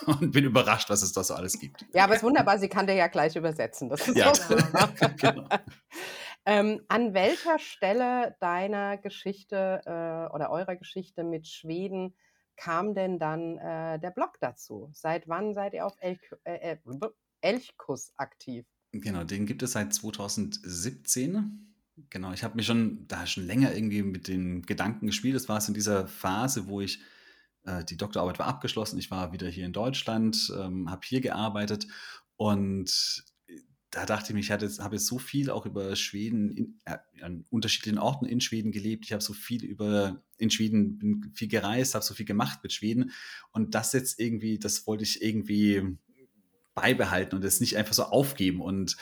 und 0.06 0.32
bin 0.32 0.46
überrascht, 0.46 0.90
was 0.90 1.02
es 1.02 1.12
da 1.12 1.24
so 1.24 1.34
alles 1.34 1.60
gibt. 1.60 1.86
Ja, 1.94 2.04
aber 2.04 2.14
es 2.14 2.20
ist 2.20 2.24
wunderbar, 2.24 2.60
sie 2.60 2.70
kann 2.70 2.88
dir 2.88 2.96
ja 2.96 3.08
gleich 3.08 3.36
übersetzen. 3.36 3.90
Das 3.90 4.08
ist 4.08 4.16
ja, 4.16 4.32
genau. 5.18 5.48
Ähm, 6.50 6.82
an 6.88 7.14
welcher 7.14 7.60
Stelle 7.60 8.36
deiner 8.40 8.98
Geschichte 8.98 9.82
äh, 9.86 10.34
oder 10.34 10.50
eurer 10.50 10.76
Geschichte 10.76 11.24
mit 11.24 11.48
Schweden 11.48 12.16
kam 12.56 12.96
denn 12.96 13.20
dann 13.20 13.60
äh, 13.60 14.00
der 14.00 14.10
Blog 14.10 14.40
dazu? 14.42 14.90
Seit 14.92 15.28
wann 15.28 15.54
seid 15.54 15.76
ihr 15.76 15.86
auf 15.86 15.96
Elch, 16.00 16.20
äh, 16.46 16.72
äh 16.72 16.78
Elchkuss 17.42 18.14
aktiv? 18.18 18.66
Genau, 18.92 19.26
den 19.26 19.46
gibt 19.46 19.62
es 19.62 19.74
seit 19.74 19.94
2017. 19.94 21.76
Genau, 22.10 22.34
ich 22.34 22.44
habe 22.44 22.56
mich 22.56 22.66
schon 22.66 23.08
da 23.08 23.28
schon 23.28 23.46
länger 23.46 23.76
irgendwie 23.76 24.02
mit 24.02 24.28
den 24.28 24.64
Gedanken 24.64 25.06
gespielt. 25.06 25.36
Das 25.36 25.50
war 25.50 25.60
es 25.60 25.68
in 25.68 25.76
dieser 25.76 26.08
Phase, 26.08 26.68
wo 26.68 26.82
ich 26.82 27.00
äh, 27.66 27.84
die 27.84 27.98
Doktorarbeit 27.98 28.40
war 28.40 28.48
abgeschlossen. 28.48 28.98
Ich 28.98 29.12
war 29.12 29.34
wieder 29.34 29.48
hier 29.48 29.68
in 29.68 29.74
Deutschland, 29.74 30.52
ähm, 30.58 30.90
habe 30.90 31.02
hier 31.06 31.22
gearbeitet 31.22 31.86
und 32.38 32.90
da 33.92 34.06
dachte 34.06 34.28
ich 34.30 34.34
mir, 34.34 34.40
ich 34.40 34.52
hatte, 34.52 34.70
habe 34.84 35.00
so 35.00 35.18
viel 35.18 35.50
auch 35.50 35.66
über 35.66 35.96
Schweden, 35.96 36.52
in, 36.52 36.80
äh, 36.86 36.98
an 37.22 37.46
unterschiedlichen 37.50 37.98
Orten 37.98 38.26
in 38.26 38.40
Schweden 38.40 38.72
gelebt. 38.72 39.06
Ich 39.06 39.14
habe 39.14 39.24
so 39.24 39.34
viel 39.34 39.64
über, 39.66 40.22
in 40.38 40.52
Schweden, 40.52 41.00
bin 41.00 41.32
viel 41.34 41.48
gereist, 41.48 41.96
habe 41.96 42.06
so 42.06 42.14
viel 42.14 42.26
gemacht 42.26 42.60
mit 42.62 42.72
Schweden. 42.72 43.12
Und 43.52 43.74
das 43.74 43.94
jetzt 43.94 44.20
irgendwie, 44.20 44.60
das 44.60 44.86
wollte 44.86 45.04
ich 45.04 45.22
irgendwie 45.24 45.98
beibehalten 46.76 47.36
und 47.36 47.44
das 47.44 47.62
nicht 47.62 47.78
einfach 47.78 47.94
so 47.94 48.04
aufgeben. 48.04 48.62
Und, 48.62 48.96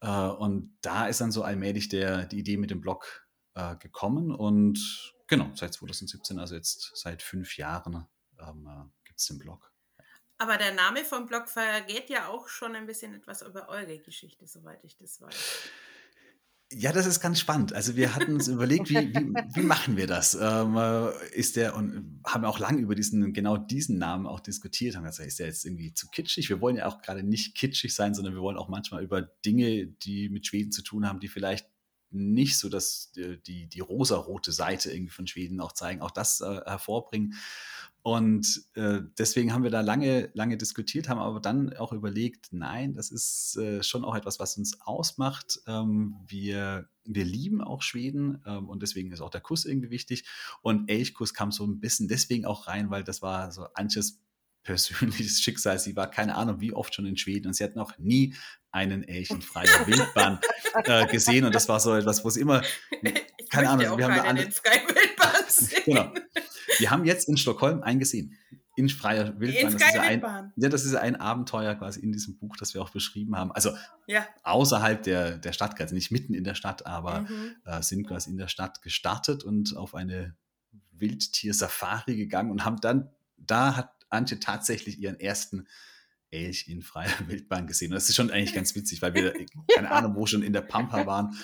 äh, 0.00 0.08
und 0.08 0.76
da 0.82 1.06
ist 1.06 1.20
dann 1.20 1.32
so 1.32 1.42
allmählich 1.42 1.88
der, 1.88 2.26
die 2.26 2.38
Idee 2.38 2.58
mit 2.58 2.70
dem 2.70 2.82
Blog 2.82 3.26
äh, 3.54 3.76
gekommen. 3.76 4.30
Und 4.32 5.14
genau, 5.28 5.50
seit 5.54 5.72
2017, 5.72 6.38
also 6.38 6.54
jetzt 6.54 6.92
seit 6.94 7.22
fünf 7.22 7.56
Jahren, 7.56 8.06
ähm, 8.38 8.66
äh, 8.66 8.84
gibt 9.04 9.18
es 9.18 9.26
den 9.26 9.38
Blog. 9.38 9.72
Aber 10.38 10.58
der 10.58 10.74
Name 10.74 11.04
vom 11.04 11.26
Blog 11.26 11.48
vergeht 11.48 12.10
ja 12.10 12.28
auch 12.28 12.48
schon 12.48 12.74
ein 12.76 12.86
bisschen 12.86 13.14
etwas 13.14 13.42
über 13.42 13.68
eure 13.68 13.98
Geschichte, 13.98 14.46
soweit 14.46 14.84
ich 14.84 14.96
das 14.96 15.20
weiß. 15.20 15.34
Ja, 16.72 16.92
das 16.92 17.06
ist 17.06 17.20
ganz 17.20 17.38
spannend. 17.38 17.72
Also 17.72 17.94
wir 17.94 18.16
hatten 18.16 18.34
uns 18.34 18.48
überlegt, 18.48 18.90
wie, 18.90 19.14
wie, 19.14 19.34
wie, 19.54 19.62
machen 19.62 19.96
wir 19.96 20.08
das? 20.08 20.34
Ähm, 20.34 20.76
äh, 20.76 21.12
ist 21.32 21.54
der 21.54 21.76
und 21.76 22.20
haben 22.26 22.44
auch 22.44 22.58
lange 22.58 22.80
über 22.80 22.96
diesen 22.96 23.32
genau 23.32 23.56
diesen 23.56 23.98
Namen 23.98 24.26
auch 24.26 24.40
diskutiert. 24.40 24.96
Haben 24.96 25.04
gesagt, 25.04 25.28
ist 25.28 25.38
der 25.38 25.46
jetzt 25.46 25.64
irgendwie 25.64 25.94
zu 25.94 26.08
kitschig? 26.08 26.48
Wir 26.48 26.60
wollen 26.60 26.76
ja 26.76 26.86
auch 26.86 27.00
gerade 27.02 27.22
nicht 27.22 27.54
kitschig 27.54 27.94
sein, 27.94 28.14
sondern 28.14 28.34
wir 28.34 28.42
wollen 28.42 28.56
auch 28.56 28.68
manchmal 28.68 29.04
über 29.04 29.22
Dinge, 29.22 29.86
die 29.86 30.28
mit 30.28 30.44
Schweden 30.44 30.72
zu 30.72 30.82
tun 30.82 31.08
haben, 31.08 31.20
die 31.20 31.28
vielleicht 31.28 31.68
nicht 32.10 32.58
so 32.58 32.68
dass 32.68 33.12
die, 33.12 33.40
die, 33.42 33.68
die 33.68 33.80
rosarote 33.80 34.50
Seite 34.50 34.90
irgendwie 34.90 35.12
von 35.12 35.26
Schweden 35.28 35.60
auch 35.60 35.72
zeigen, 35.72 36.02
auch 36.02 36.10
das 36.10 36.40
äh, 36.40 36.62
hervorbringen. 36.64 37.34
Und 38.06 38.62
äh, 38.74 39.00
deswegen 39.18 39.52
haben 39.52 39.64
wir 39.64 39.72
da 39.72 39.80
lange, 39.80 40.30
lange 40.32 40.56
diskutiert, 40.56 41.08
haben 41.08 41.18
aber 41.18 41.40
dann 41.40 41.76
auch 41.76 41.92
überlegt, 41.92 42.52
nein, 42.52 42.94
das 42.94 43.10
ist 43.10 43.56
äh, 43.56 43.82
schon 43.82 44.04
auch 44.04 44.14
etwas, 44.14 44.38
was 44.38 44.56
uns 44.56 44.80
ausmacht. 44.80 45.58
Ähm, 45.66 46.14
wir, 46.24 46.88
wir 47.02 47.24
lieben 47.24 47.60
auch 47.60 47.82
Schweden 47.82 48.40
ähm, 48.46 48.68
und 48.68 48.80
deswegen 48.80 49.10
ist 49.10 49.20
auch 49.20 49.30
der 49.30 49.40
Kuss 49.40 49.64
irgendwie 49.64 49.90
wichtig. 49.90 50.24
Und 50.62 50.88
Elchkuss 50.88 51.34
kam 51.34 51.50
so 51.50 51.66
ein 51.66 51.80
bisschen 51.80 52.06
deswegen 52.06 52.46
auch 52.46 52.68
rein, 52.68 52.90
weil 52.90 53.02
das 53.02 53.22
war 53.22 53.50
so 53.50 53.64
Antjes 53.74 54.20
persönliches 54.62 55.42
Schicksal. 55.42 55.80
Sie 55.80 55.96
war 55.96 56.08
keine 56.08 56.36
Ahnung 56.36 56.60
wie 56.60 56.72
oft 56.72 56.94
schon 56.94 57.06
in 57.06 57.16
Schweden 57.16 57.48
und 57.48 57.54
sie 57.54 57.64
hat 57.64 57.74
noch 57.74 57.98
nie 57.98 58.36
einen 58.70 59.02
Elch 59.02 59.30
in 59.30 59.42
freier 59.42 59.84
Wildbahn 59.84 60.38
äh, 60.84 61.08
gesehen. 61.08 61.44
Und 61.44 61.56
das 61.56 61.68
war 61.68 61.80
so 61.80 61.92
etwas, 61.92 62.24
wo 62.24 62.30
sie 62.30 62.42
immer, 62.42 62.62
keine 63.50 63.68
Ahnung, 63.68 63.98
wir 63.98 64.04
haben 64.04 64.20
eine, 64.20 64.48
sehen. 65.48 65.82
Genau. 65.86 66.12
Wir 66.78 66.90
haben 66.90 67.04
jetzt 67.04 67.28
in 67.28 67.36
Stockholm 67.36 67.82
einen 67.82 67.98
gesehen. 67.98 68.36
in 68.76 68.88
freier 68.88 69.38
Wildbahn. 69.40 69.72
In 69.72 69.78
freier 69.78 70.10
Wildbahn. 70.10 70.52
ja, 70.56 70.68
das 70.68 70.84
ist 70.84 70.92
ja 70.92 71.00
ein 71.00 71.16
Abenteuer 71.16 71.74
quasi 71.74 72.00
in 72.00 72.12
diesem 72.12 72.36
Buch, 72.38 72.56
das 72.56 72.74
wir 72.74 72.82
auch 72.82 72.90
beschrieben 72.90 73.36
haben. 73.36 73.50
Also 73.52 73.70
ja. 74.06 74.26
außerhalb 74.42 75.02
der, 75.02 75.38
der 75.38 75.52
Stadtgrenze, 75.52 75.94
nicht 75.94 76.10
mitten 76.10 76.34
in 76.34 76.44
der 76.44 76.54
Stadt, 76.54 76.86
aber 76.86 77.22
mhm. 77.22 77.56
äh, 77.64 77.82
sind 77.82 78.06
quasi 78.06 78.30
in 78.30 78.36
der 78.36 78.48
Stadt 78.48 78.82
gestartet 78.82 79.44
und 79.44 79.76
auf 79.76 79.94
eine 79.94 80.36
Wildtier-Safari 80.92 82.16
gegangen 82.16 82.50
und 82.50 82.64
haben 82.64 82.80
dann, 82.80 83.10
da 83.36 83.76
hat 83.76 83.92
Antje 84.10 84.40
tatsächlich 84.40 84.98
ihren 84.98 85.18
ersten 85.18 85.66
Elch 86.30 86.68
in 86.68 86.82
freier 86.82 87.10
Wildbahn 87.26 87.66
gesehen. 87.66 87.92
Und 87.92 87.96
das 87.96 88.08
ist 88.08 88.16
schon 88.16 88.30
eigentlich 88.30 88.54
ganz 88.54 88.74
witzig, 88.74 89.02
weil 89.02 89.14
wir, 89.14 89.32
keine 89.74 89.90
Ahnung, 89.90 90.14
wo 90.16 90.26
schon 90.26 90.42
in 90.42 90.52
der 90.52 90.62
Pampa 90.62 91.06
waren 91.06 91.36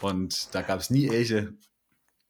und 0.00 0.54
da 0.54 0.62
gab 0.62 0.80
es 0.80 0.90
nie 0.90 1.08
Elche 1.08 1.54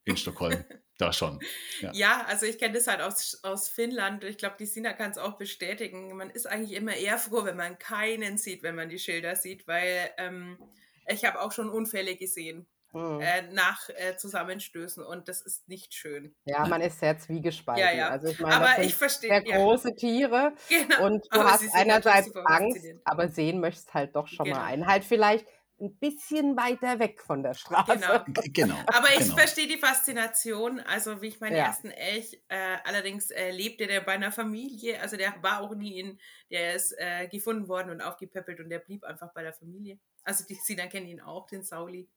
in 0.04 0.16
Stockholm. 0.16 0.64
Da 0.98 1.12
schon. 1.12 1.38
Ja, 1.80 1.92
ja 1.92 2.24
also 2.26 2.44
ich 2.44 2.58
kenne 2.58 2.74
das 2.74 2.88
halt 2.88 3.00
aus, 3.00 3.38
aus 3.44 3.68
Finnland. 3.68 4.24
Ich 4.24 4.36
glaube, 4.36 4.56
die 4.58 4.66
Sina 4.66 4.92
kann 4.92 5.12
es 5.12 5.18
auch 5.18 5.38
bestätigen. 5.38 6.16
Man 6.16 6.28
ist 6.28 6.46
eigentlich 6.46 6.76
immer 6.76 6.94
eher 6.94 7.18
froh, 7.18 7.44
wenn 7.44 7.56
man 7.56 7.78
keinen 7.78 8.36
sieht, 8.36 8.64
wenn 8.64 8.74
man 8.74 8.88
die 8.88 8.98
Schilder 8.98 9.36
sieht, 9.36 9.68
weil 9.68 10.10
ähm, 10.18 10.58
ich 11.06 11.24
habe 11.24 11.40
auch 11.40 11.52
schon 11.52 11.70
Unfälle 11.70 12.16
gesehen. 12.16 12.66
Mhm. 12.92 13.20
Äh, 13.20 13.42
nach 13.52 13.88
äh, 13.90 14.16
Zusammenstößen 14.16 15.04
und 15.04 15.28
das 15.28 15.42
ist 15.42 15.68
nicht 15.68 15.92
schön. 15.92 16.34
Ja, 16.46 16.66
man 16.66 16.80
ist 16.80 16.98
sehr 16.98 17.18
zwiegespalten. 17.18 17.84
Ja, 17.84 17.92
ja. 17.92 18.08
Also 18.08 18.28
ich 18.28 18.40
meine, 18.40 18.54
aber 18.54 18.82
ich 18.82 18.94
verstehe. 18.94 19.28
Sehr 19.28 19.46
ja. 19.46 19.56
große 19.58 19.94
Tiere 19.94 20.54
genau. 20.68 21.04
und 21.04 21.26
du 21.30 21.38
aber 21.38 21.52
hast 21.52 21.64
einerseits 21.74 22.34
Angst, 22.34 22.86
aber 23.04 23.28
sehen 23.28 23.60
möchtest 23.60 23.92
halt 23.92 24.16
doch 24.16 24.26
schon 24.26 24.46
genau. 24.46 24.56
mal 24.56 24.64
einen. 24.64 24.86
Halt 24.86 25.04
vielleicht 25.04 25.46
ein 25.80 25.96
bisschen 25.96 26.56
weiter 26.56 26.98
weg 26.98 27.22
von 27.22 27.42
der 27.42 27.54
Straße. 27.54 27.98
Genau. 27.98 28.44
genau. 28.52 28.76
Aber 28.86 29.08
ich 29.12 29.20
genau. 29.20 29.36
verstehe 29.36 29.66
die 29.66 29.78
Faszination. 29.78 30.80
Also, 30.80 31.22
wie 31.22 31.28
ich 31.28 31.40
meinen 31.40 31.56
ja. 31.56 31.66
ersten 31.66 31.90
Elch, 31.90 32.40
äh, 32.48 32.76
allerdings 32.84 33.30
äh, 33.30 33.50
lebte 33.50 33.86
der 33.86 34.00
bei 34.00 34.12
einer 34.12 34.32
Familie. 34.32 35.00
Also, 35.00 35.16
der 35.16 35.34
war 35.42 35.60
auch 35.60 35.74
nie 35.74 36.00
in, 36.00 36.18
der 36.50 36.74
ist 36.74 36.94
äh, 36.98 37.28
gefunden 37.28 37.68
worden 37.68 37.90
und 37.90 38.00
aufgepäppelt 38.00 38.60
und 38.60 38.70
der 38.70 38.80
blieb 38.80 39.04
einfach 39.04 39.32
bei 39.32 39.42
der 39.42 39.52
Familie. 39.52 39.98
Also, 40.24 40.44
die 40.48 40.54
Sina 40.54 40.86
kennen 40.86 41.06
ihn 41.06 41.20
auch, 41.20 41.46
den 41.46 41.62
Sauli. 41.62 42.08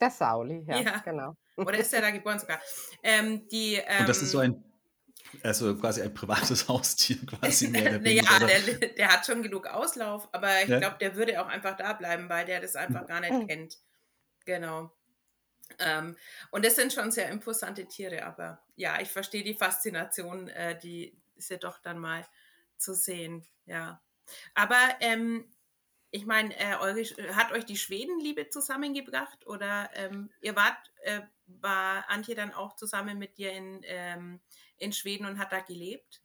Der 0.00 0.10
Sauli, 0.10 0.64
ja, 0.66 0.80
ja. 0.80 0.98
genau. 0.98 1.36
Oder 1.56 1.78
ist 1.78 1.92
der 1.92 2.00
da 2.00 2.10
geboren 2.10 2.38
sogar? 2.38 2.60
Ähm, 3.02 3.46
die, 3.48 3.74
ähm, 3.74 4.00
und 4.00 4.08
das 4.08 4.22
ist 4.22 4.32
so 4.32 4.38
ein 4.38 4.62
also 5.42 5.76
quasi 5.76 6.02
ein 6.02 6.14
privates 6.14 6.68
Haustier 6.68 7.18
quasi 7.26 7.68
mehr 7.68 7.90
oder 7.90 8.04
weniger. 8.04 8.30
ja, 8.30 8.46
der, 8.46 8.88
der, 8.88 9.08
hat 9.12 9.26
schon 9.26 9.42
genug 9.42 9.66
Auslauf, 9.66 10.28
aber 10.32 10.62
ich 10.62 10.68
ja? 10.68 10.78
glaube, 10.78 10.96
der 11.00 11.16
würde 11.16 11.40
auch 11.42 11.48
einfach 11.48 11.76
da 11.76 11.92
bleiben, 11.92 12.28
weil 12.28 12.46
der 12.46 12.60
das 12.60 12.76
einfach 12.76 13.06
gar 13.06 13.20
nicht 13.20 13.32
hm. 13.32 13.46
kennt. 13.46 13.78
Genau. 14.44 14.92
Ähm, 15.78 16.16
und 16.50 16.64
das 16.64 16.76
sind 16.76 16.92
schon 16.92 17.10
sehr 17.10 17.28
imposante 17.30 17.86
Tiere, 17.86 18.24
aber 18.24 18.62
ja, 18.76 19.00
ich 19.00 19.08
verstehe 19.08 19.42
die 19.42 19.54
Faszination, 19.54 20.48
äh, 20.48 20.78
die 20.78 21.16
ist 21.36 21.50
ja 21.50 21.56
doch 21.56 21.78
dann 21.78 21.98
mal 21.98 22.26
zu 22.76 22.94
sehen, 22.94 23.46
ja. 23.66 24.00
Aber 24.54 24.78
ähm, 25.00 25.44
ich 26.10 26.26
meine, 26.26 26.54
äh, 26.58 26.76
hat 27.32 27.52
euch 27.52 27.64
die 27.64 27.76
Schwedenliebe 27.76 28.48
zusammengebracht 28.48 29.46
oder 29.46 29.90
ähm, 29.94 30.30
ihr 30.40 30.54
wart, 30.54 30.76
äh, 31.02 31.22
war 31.46 32.08
Antje 32.08 32.34
dann 32.34 32.52
auch 32.52 32.76
zusammen 32.76 33.18
mit 33.18 33.36
dir 33.36 33.52
in, 33.52 33.80
ähm, 33.84 34.40
in 34.78 34.92
Schweden 34.92 35.26
und 35.26 35.38
hat 35.38 35.52
da 35.52 35.60
gelebt? 35.60 36.22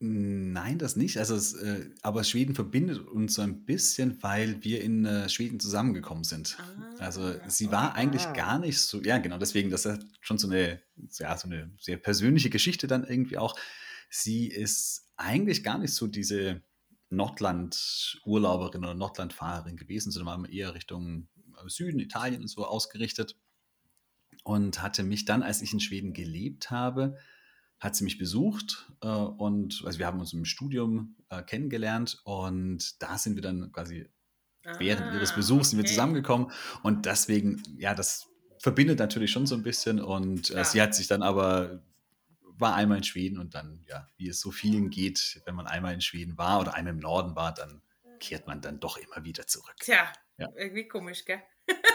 Nein, 0.00 0.78
das 0.78 0.96
nicht. 0.96 1.18
Also, 1.18 1.34
es, 1.34 1.54
äh, 1.54 1.88
aber 2.02 2.24
Schweden 2.24 2.54
verbindet 2.54 2.98
uns 2.98 3.34
so 3.34 3.42
ein 3.42 3.64
bisschen, 3.64 4.22
weil 4.22 4.62
wir 4.62 4.82
in 4.82 5.06
äh, 5.06 5.28
Schweden 5.28 5.60
zusammengekommen 5.60 6.24
sind. 6.24 6.58
Ah, 6.58 6.94
also 6.98 7.34
sie 7.48 7.70
war 7.70 7.92
ah. 7.92 7.94
eigentlich 7.94 8.30
gar 8.34 8.58
nicht 8.58 8.80
so, 8.80 9.00
ja 9.02 9.18
genau, 9.18 9.38
deswegen, 9.38 9.70
das 9.70 9.86
ist 9.86 10.04
schon 10.20 10.36
so 10.36 10.48
eine, 10.48 10.82
ja, 11.18 11.36
so 11.38 11.48
eine 11.48 11.72
sehr 11.80 11.96
persönliche 11.96 12.50
Geschichte 12.50 12.86
dann 12.86 13.04
irgendwie 13.04 13.38
auch. 13.38 13.58
Sie 14.10 14.48
ist 14.48 15.08
eigentlich 15.16 15.62
gar 15.62 15.78
nicht 15.78 15.94
so 15.94 16.06
diese 16.06 16.62
Nordland-Urlauberin 17.08 18.84
oder 18.84 18.94
Nordland-Fahrerin 18.94 19.76
gewesen, 19.76 20.10
sondern 20.10 20.42
war 20.42 20.48
eher 20.50 20.74
Richtung 20.74 21.28
äh, 21.56 21.68
Süden, 21.68 22.00
Italien 22.00 22.42
und 22.42 22.48
so 22.48 22.66
ausgerichtet. 22.66 23.36
Und 24.42 24.82
hatte 24.82 25.04
mich 25.04 25.24
dann, 25.24 25.42
als 25.42 25.62
ich 25.62 25.72
in 25.72 25.80
Schweden 25.80 26.12
gelebt 26.12 26.70
habe, 26.70 27.16
hat 27.84 27.94
sie 27.94 28.04
mich 28.04 28.16
besucht 28.16 28.90
äh, 29.02 29.06
und 29.06 29.82
also 29.84 29.98
wir 29.98 30.06
haben 30.06 30.18
uns 30.18 30.32
im 30.32 30.46
Studium 30.46 31.16
äh, 31.28 31.42
kennengelernt 31.42 32.20
und 32.24 33.02
da 33.02 33.18
sind 33.18 33.34
wir 33.34 33.42
dann 33.42 33.70
quasi 33.72 34.08
ah, 34.64 34.72
während 34.78 35.14
ihres 35.14 35.32
ah, 35.32 35.36
Besuchs 35.36 35.70
sind 35.70 35.78
wir 35.78 35.84
zusammengekommen 35.84 36.50
und 36.82 37.04
deswegen, 37.04 37.62
ja, 37.76 37.94
das 37.94 38.26
verbindet 38.58 38.98
natürlich 38.98 39.30
schon 39.30 39.46
so 39.46 39.54
ein 39.54 39.62
bisschen 39.62 40.00
und 40.00 40.50
äh, 40.50 40.64
sie 40.64 40.80
hat 40.80 40.94
sich 40.94 41.08
dann 41.08 41.22
aber 41.22 41.82
war 42.56 42.74
einmal 42.74 42.98
in 42.98 43.04
Schweden 43.04 43.38
und 43.38 43.54
dann, 43.54 43.84
ja, 43.86 44.06
wie 44.16 44.28
es 44.28 44.40
so 44.40 44.50
vielen 44.50 44.88
geht, 44.88 45.42
wenn 45.44 45.54
man 45.54 45.66
einmal 45.66 45.92
in 45.92 46.00
Schweden 46.00 46.38
war 46.38 46.60
oder 46.60 46.74
einmal 46.74 46.94
im 46.94 47.00
Norden 47.00 47.36
war, 47.36 47.52
dann 47.52 47.82
kehrt 48.20 48.46
man 48.46 48.62
dann 48.62 48.80
doch 48.80 48.96
immer 48.96 49.24
wieder 49.24 49.46
zurück. 49.46 49.74
Tja, 49.80 50.10
ja. 50.38 50.48
irgendwie 50.56 50.88
komisch, 50.88 51.24
gell? 51.24 51.42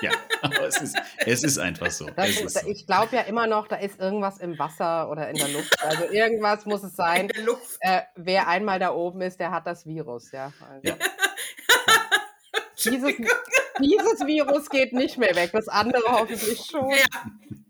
Ja, 0.01 0.11
aber 0.41 0.67
es 0.67 0.81
ist, 0.81 0.97
es 1.17 1.43
ist 1.43 1.57
einfach 1.57 1.91
so. 1.91 2.07
Ist, 2.07 2.41
ist 2.41 2.59
so. 2.59 2.67
Ich 2.67 2.85
glaube 2.85 3.15
ja 3.15 3.21
immer 3.23 3.47
noch, 3.47 3.67
da 3.67 3.75
ist 3.75 3.99
irgendwas 3.99 4.37
im 4.39 4.57
Wasser 4.57 5.09
oder 5.09 5.29
in 5.29 5.35
der 5.35 5.49
Luft. 5.49 5.75
Also 5.83 6.05
irgendwas 6.05 6.65
muss 6.65 6.83
es 6.83 6.95
sein. 6.95 7.21
In 7.21 7.27
der 7.27 7.43
Luft. 7.43 7.77
Äh, 7.81 8.01
wer 8.15 8.47
einmal 8.47 8.79
da 8.79 8.93
oben 8.93 9.21
ist, 9.21 9.39
der 9.39 9.51
hat 9.51 9.67
das 9.67 9.85
Virus, 9.85 10.31
ja. 10.31 10.53
Also. 10.69 10.87
ja. 10.87 10.95
dieses, 12.85 13.15
dieses 13.81 14.25
Virus 14.25 14.69
geht 14.69 14.93
nicht 14.93 15.17
mehr 15.17 15.35
weg, 15.35 15.51
das 15.51 15.67
andere 15.67 16.03
hoffentlich 16.07 16.59
schon. 16.65 16.89
Ja, 16.91 17.07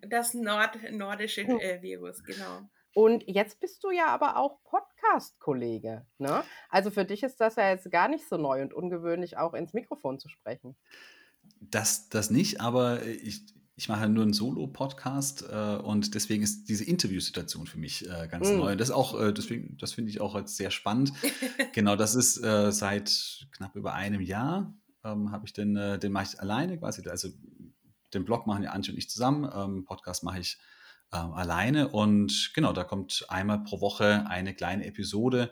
das 0.02 0.34
Nord 0.34 0.78
nordische 0.92 1.42
äh, 1.42 1.82
Virus, 1.82 2.24
genau. 2.24 2.62
Und 2.94 3.24
jetzt 3.28 3.60
bist 3.60 3.84
du 3.84 3.92
ja 3.92 4.08
aber 4.08 4.38
auch 4.38 4.64
Podcast-Kollege. 4.64 6.06
Ne? 6.18 6.44
Also 6.70 6.90
für 6.90 7.06
dich 7.06 7.24
ist 7.24 7.40
das 7.40 7.56
ja 7.56 7.70
jetzt 7.70 7.90
gar 7.92 8.08
nicht 8.08 8.28
so 8.28 8.38
neu 8.38 8.62
und 8.62 8.74
ungewöhnlich, 8.74 9.38
auch 9.38 9.54
ins 9.54 9.74
Mikrofon 9.74 10.20
zu 10.20 10.28
sprechen. 10.28 10.76
Das, 11.62 12.10
das 12.10 12.30
nicht, 12.30 12.62
aber 12.62 13.06
ich, 13.06 13.44
ich 13.76 13.90
mache 13.90 14.10
nur 14.10 14.24
einen 14.24 14.34
Solo-Podcast 14.34 15.46
äh, 15.50 15.76
und 15.78 16.16
deswegen 16.16 16.44
ist 16.44 16.66
diese 16.66 16.84
Interviewsituation 16.84 17.68
für 17.68 17.78
mich 17.78 18.10
äh, 18.10 18.28
ganz 18.30 18.50
mm. 18.50 18.58
neu. 18.58 18.72
Und 18.72 18.82
das 18.82 18.92
auch, 18.92 19.20
äh, 19.20 19.34
deswegen, 19.34 19.78
das 19.78 19.94
finde 19.94 20.12
ich 20.12 20.22
auch 20.22 20.36
als 20.36 20.58
sehr 20.58 20.72
spannend. 20.72 21.14
genau, 21.74 21.96
das 21.96 22.16
ist 22.16 22.44
äh, 22.44 22.72
seit 22.72 23.48
knapp 23.52 23.76
über 23.76 23.94
einem 23.94 24.22
Jahr 24.22 24.74
ähm, 25.04 25.32
habe 25.32 25.46
ich 25.46 25.54
den, 25.54 25.76
äh, 25.76 26.00
den 26.00 26.12
mache 26.12 26.26
ich 26.26 26.40
alleine 26.40 26.78
quasi. 26.78 27.08
Also 27.08 27.30
den 28.14 28.26
Blog 28.26 28.48
machen 28.48 28.64
ja 28.64 28.72
Antje 28.72 28.94
und 28.94 28.98
ich 28.98 29.10
zusammen, 29.10 29.50
ähm, 29.54 29.86
Podcast 29.86 30.24
mache 30.24 30.40
ich 30.40 30.58
ähm, 31.14 31.34
alleine. 31.34 31.90
Und 31.90 32.52
genau, 32.54 32.74
da 32.74 32.84
kommt 32.84 33.26
einmal 33.30 33.64
pro 33.64 33.82
Woche 33.82 34.26
eine 34.28 34.54
kleine 34.54 34.86
Episode 34.86 35.52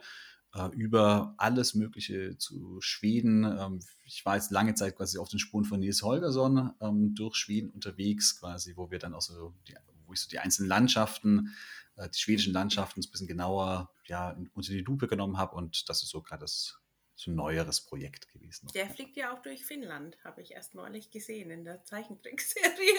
über 0.66 1.34
alles 1.38 1.74
Mögliche 1.74 2.36
zu 2.38 2.80
Schweden. 2.80 3.44
Ähm, 3.44 3.80
ich 4.04 4.24
war 4.24 4.36
jetzt 4.36 4.50
lange 4.50 4.74
Zeit 4.74 4.96
quasi 4.96 5.18
auf 5.18 5.28
den 5.28 5.38
Spuren 5.38 5.64
von 5.64 5.80
Nils 5.80 6.02
Holgersson 6.02 6.72
ähm, 6.80 7.14
durch 7.14 7.36
Schweden 7.36 7.70
unterwegs, 7.70 8.40
quasi, 8.40 8.76
wo 8.76 8.90
wir 8.90 8.98
dann 8.98 9.14
auch 9.14 9.22
so, 9.22 9.54
die, 9.66 9.74
wo 10.06 10.12
ich 10.12 10.20
so 10.20 10.28
die 10.28 10.38
einzelnen 10.38 10.68
Landschaften, 10.68 11.54
äh, 11.96 12.08
die 12.08 12.18
schwedischen 12.18 12.52
Landschaften 12.52 13.00
ein 13.00 13.10
bisschen 13.10 13.26
genauer 13.26 13.90
ja, 14.06 14.36
unter 14.54 14.72
die 14.72 14.80
Lupe 14.80 15.06
genommen 15.06 15.38
habe. 15.38 15.54
Und 15.56 15.88
das 15.88 16.02
ist 16.02 16.10
so 16.10 16.22
gerade 16.22 16.40
das 16.42 16.78
so 17.18 17.32
ein 17.32 17.34
neueres 17.34 17.80
Projekt 17.80 18.28
gewesen. 18.28 18.68
Der 18.74 18.88
fliegt 18.88 19.16
ja 19.16 19.34
auch 19.34 19.42
durch 19.42 19.64
Finnland, 19.64 20.16
habe 20.22 20.40
ich 20.40 20.52
erst 20.52 20.76
neulich 20.76 21.10
gesehen 21.10 21.50
in 21.50 21.64
der 21.64 21.82
Zeichentrickserie. 21.84 22.94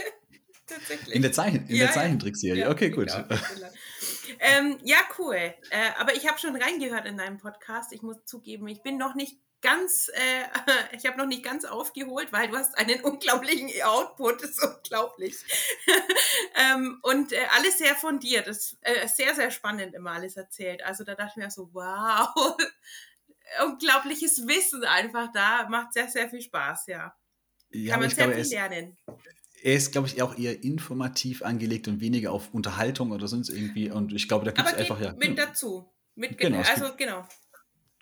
Tatsächlich. 0.69 1.15
In 1.15 1.21
der, 1.21 1.31
Zeichen, 1.31 1.67
in 1.67 1.75
ja, 1.75 1.85
der 1.85 1.93
Zeichentrickserie, 1.93 2.61
ja, 2.61 2.69
okay, 2.69 2.89
gut. 2.89 3.11
ähm, 4.39 4.77
ja, 4.83 4.97
cool. 5.17 5.35
Äh, 5.35 5.53
aber 5.97 6.15
ich 6.15 6.27
habe 6.27 6.39
schon 6.39 6.55
reingehört 6.55 7.05
in 7.05 7.17
deinem 7.17 7.37
Podcast. 7.37 7.91
Ich 7.93 8.01
muss 8.01 8.23
zugeben, 8.25 8.67
ich 8.67 8.81
bin 8.81 8.97
noch 8.97 9.15
nicht 9.15 9.37
ganz, 9.61 10.09
äh, 10.13 10.43
ich 10.95 11.05
habe 11.05 11.17
noch 11.17 11.25
nicht 11.25 11.43
ganz 11.43 11.65
aufgeholt, 11.65 12.31
weil 12.31 12.49
du 12.49 12.57
hast 12.57 12.77
einen 12.77 13.01
unglaublichen 13.03 13.69
Output, 13.83 14.43
das 14.43 14.51
ist 14.51 14.63
unglaublich. 14.63 15.35
ähm, 16.55 16.99
und 17.03 17.33
äh, 17.33 17.45
alles 17.55 17.77
sehr 17.77 17.95
fundiert, 17.95 18.47
das 18.47 18.57
ist 18.57 18.77
äh, 18.81 19.07
sehr, 19.07 19.35
sehr 19.35 19.51
spannend 19.51 19.93
immer 19.93 20.11
alles 20.11 20.37
erzählt. 20.37 20.83
Also 20.83 21.03
da 21.03 21.15
dachte 21.15 21.33
ich 21.35 21.43
mir 21.43 21.51
so, 21.51 21.69
wow, 21.73 22.55
unglaubliches 23.65 24.47
Wissen 24.47 24.83
einfach 24.83 25.31
da. 25.31 25.67
Macht 25.69 25.93
sehr, 25.93 26.07
sehr 26.07 26.29
viel 26.29 26.41
Spaß, 26.41 26.87
ja. 26.87 27.15
ja 27.71 27.91
Kann 27.93 28.01
man 28.01 28.09
sehr 28.09 28.31
viel 28.33 28.53
lernen. 28.53 28.97
Er 29.63 29.75
ist, 29.75 29.91
glaube 29.91 30.07
ich, 30.07 30.21
auch 30.21 30.37
eher 30.37 30.63
informativ 30.63 31.41
angelegt 31.41 31.87
und 31.87 31.99
weniger 32.01 32.31
auf 32.31 32.53
Unterhaltung 32.53 33.11
oder 33.11 33.27
sonst 33.27 33.49
irgendwie. 33.49 33.91
Und 33.91 34.13
ich 34.13 34.27
glaube, 34.27 34.45
da 34.45 34.51
gibt 34.51 34.67
es 34.67 34.73
einfach 34.73 35.01
ja. 35.01 35.13
Mit 35.13 35.37
dazu. 35.37 35.91
Mit, 36.15 36.37
genau, 36.37 36.59
also 36.59 36.95
genau 36.97 37.25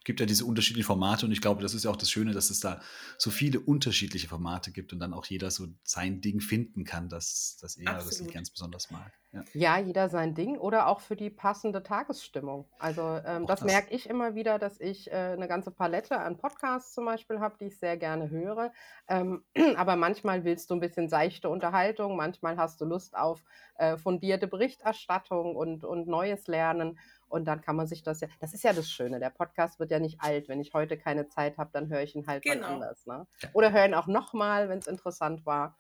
gibt 0.08 0.22
ja 0.22 0.26
diese 0.26 0.46
unterschiedlichen 0.46 0.88
Formate 0.88 1.26
und 1.26 1.34
ich 1.34 1.42
glaube, 1.42 1.62
das 1.62 1.74
ist 1.74 1.84
ja 1.84 1.92
auch 1.92 1.98
das 1.98 2.10
Schöne, 2.10 2.32
dass 2.32 2.50
es 2.50 2.62
da 2.62 2.80
so 3.18 3.30
viele 3.30 3.60
unterschiedliche 3.60 4.30
Formate 4.30 4.72
gibt 4.72 4.94
und 4.94 5.00
dann 5.00 5.14
auch 5.14 5.26
jeder 5.26 5.52
so 5.52 5.68
sein 5.84 6.22
Ding 6.22 6.40
finden 6.40 6.86
kann, 6.86 7.10
dass 7.10 7.58
das 7.62 7.76
er 7.76 7.94
das 7.94 8.22
nicht 8.22 8.34
ganz 8.34 8.50
besonders 8.50 8.90
mag. 8.90 9.12
Ja. 9.34 9.44
ja. 9.54 9.78
jeder 9.80 10.08
sein 10.08 10.34
Ding 10.34 10.58
oder 10.58 10.88
auch 10.88 11.02
für 11.02 11.18
die 11.18 11.30
passende 11.30 11.84
Tagesstimmung. 11.84 12.70
Also 12.80 13.02
ähm, 13.26 13.46
das, 13.46 13.60
das. 13.60 13.64
merke 13.70 13.94
ich 13.94 14.10
immer 14.10 14.34
wieder, 14.34 14.58
dass 14.60 14.80
ich 14.80 15.12
äh, 15.12 15.16
eine 15.16 15.50
ganze 15.50 15.72
Palette 15.72 16.18
an 16.18 16.38
Podcasts 16.38 16.94
zum 16.94 17.04
Beispiel 17.04 17.42
habe, 17.42 17.58
die 17.60 17.66
ich 17.66 17.78
sehr 17.78 17.98
gerne 17.98 18.30
höre. 18.30 18.72
Ähm, 19.10 19.44
aber 19.76 19.98
manchmal 19.98 20.46
willst 20.46 20.70
du 20.70 20.76
ein 20.76 20.80
bisschen 20.80 21.10
seichte 21.10 21.50
Unterhaltung, 21.50 22.16
manchmal 22.16 22.56
hast 22.56 22.80
du 22.80 22.86
Lust 22.86 23.18
auf 23.18 23.44
äh, 23.76 23.98
fundierte 23.98 24.48
Berichterstattung 24.48 25.58
und, 25.58 25.84
und 25.84 26.08
neues 26.08 26.48
Lernen. 26.48 26.98
Und 27.30 27.46
dann 27.46 27.62
kann 27.62 27.76
man 27.76 27.88
sich 27.88 28.04
das 28.04 28.22
ja, 28.22 28.28
das 28.40 28.54
ist 28.54 28.64
ja 28.64 28.74
das 28.74 28.90
Schöne, 28.90 29.20
der 29.20 29.30
Podcast 29.30 29.80
wird 29.80 29.92
ja 29.92 30.00
nicht 30.00 30.22
alt. 30.22 30.48
Wenn 30.48 30.60
ich 30.60 30.74
heute 30.74 30.98
keine 30.98 31.28
Zeit 31.28 31.58
habe, 31.58 31.70
dann 31.74 31.90
höre 31.90 32.02
ich 32.02 32.16
ihn 32.16 32.28
halt 32.28 32.44
genau. 32.44 32.68
anders. 32.68 33.06
Ne? 33.06 33.28
Oder 33.54 33.72
höre 33.72 33.86
ihn 33.86 33.94
auch 33.94 34.08
nochmal, 34.08 34.70
wenn 34.70 34.80
es 34.80 34.88
interessant 34.88 35.46
war. 35.46 35.76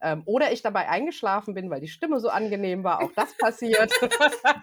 Ähm, 0.00 0.22
oder 0.26 0.52
ich 0.52 0.62
dabei 0.62 0.88
eingeschlafen 0.88 1.54
bin, 1.54 1.70
weil 1.70 1.80
die 1.80 1.88
Stimme 1.88 2.20
so 2.20 2.28
angenehm 2.28 2.84
war. 2.84 3.02
Auch 3.02 3.10
das 3.16 3.36
passiert. 3.36 3.92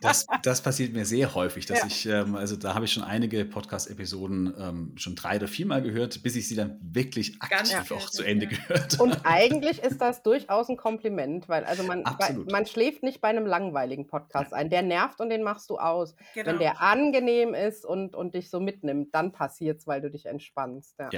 Das, 0.01 0.27
das 0.43 0.61
passiert 0.61 0.93
mir 0.93 1.05
sehr 1.05 1.33
häufig, 1.33 1.65
dass 1.65 1.79
ja. 1.79 1.87
ich, 1.87 2.05
ähm, 2.05 2.35
also 2.35 2.55
da 2.55 2.75
habe 2.75 2.85
ich 2.85 2.93
schon 2.93 3.03
einige 3.03 3.43
Podcast-Episoden 3.45 4.53
ähm, 4.59 4.91
schon 4.97 5.15
drei 5.15 5.37
oder 5.37 5.47
viermal 5.47 5.81
gehört, 5.81 6.21
bis 6.21 6.35
ich 6.35 6.47
sie 6.47 6.55
dann 6.55 6.77
wirklich 6.81 7.37
aktiv 7.39 7.91
auch 7.91 8.09
zu 8.09 8.23
Ende 8.23 8.45
ja. 8.45 8.51
gehört 8.51 8.99
Und 8.99 9.21
eigentlich 9.23 9.81
ist 9.81 9.99
das 9.99 10.21
durchaus 10.21 10.69
ein 10.69 10.77
Kompliment, 10.77 11.49
weil 11.49 11.63
also 11.63 11.83
man, 11.83 12.03
bei, 12.03 12.33
man 12.51 12.65
schläft 12.65 13.03
nicht 13.03 13.21
bei 13.21 13.29
einem 13.29 13.45
langweiligen 13.45 14.07
Podcast 14.07 14.53
ein. 14.53 14.69
Der 14.69 14.81
nervt 14.81 15.19
und 15.21 15.29
den 15.29 15.43
machst 15.43 15.69
du 15.69 15.77
aus. 15.77 16.15
Genau. 16.33 16.51
Wenn 16.51 16.59
der 16.59 16.81
angenehm 16.81 17.53
ist 17.53 17.85
und, 17.85 18.15
und 18.15 18.35
dich 18.35 18.49
so 18.49 18.59
mitnimmt, 18.59 19.13
dann 19.13 19.31
passiert 19.31 19.79
es, 19.79 19.87
weil 19.87 20.01
du 20.01 20.09
dich 20.09 20.25
entspannst. 20.25 20.95
ja. 20.99 21.09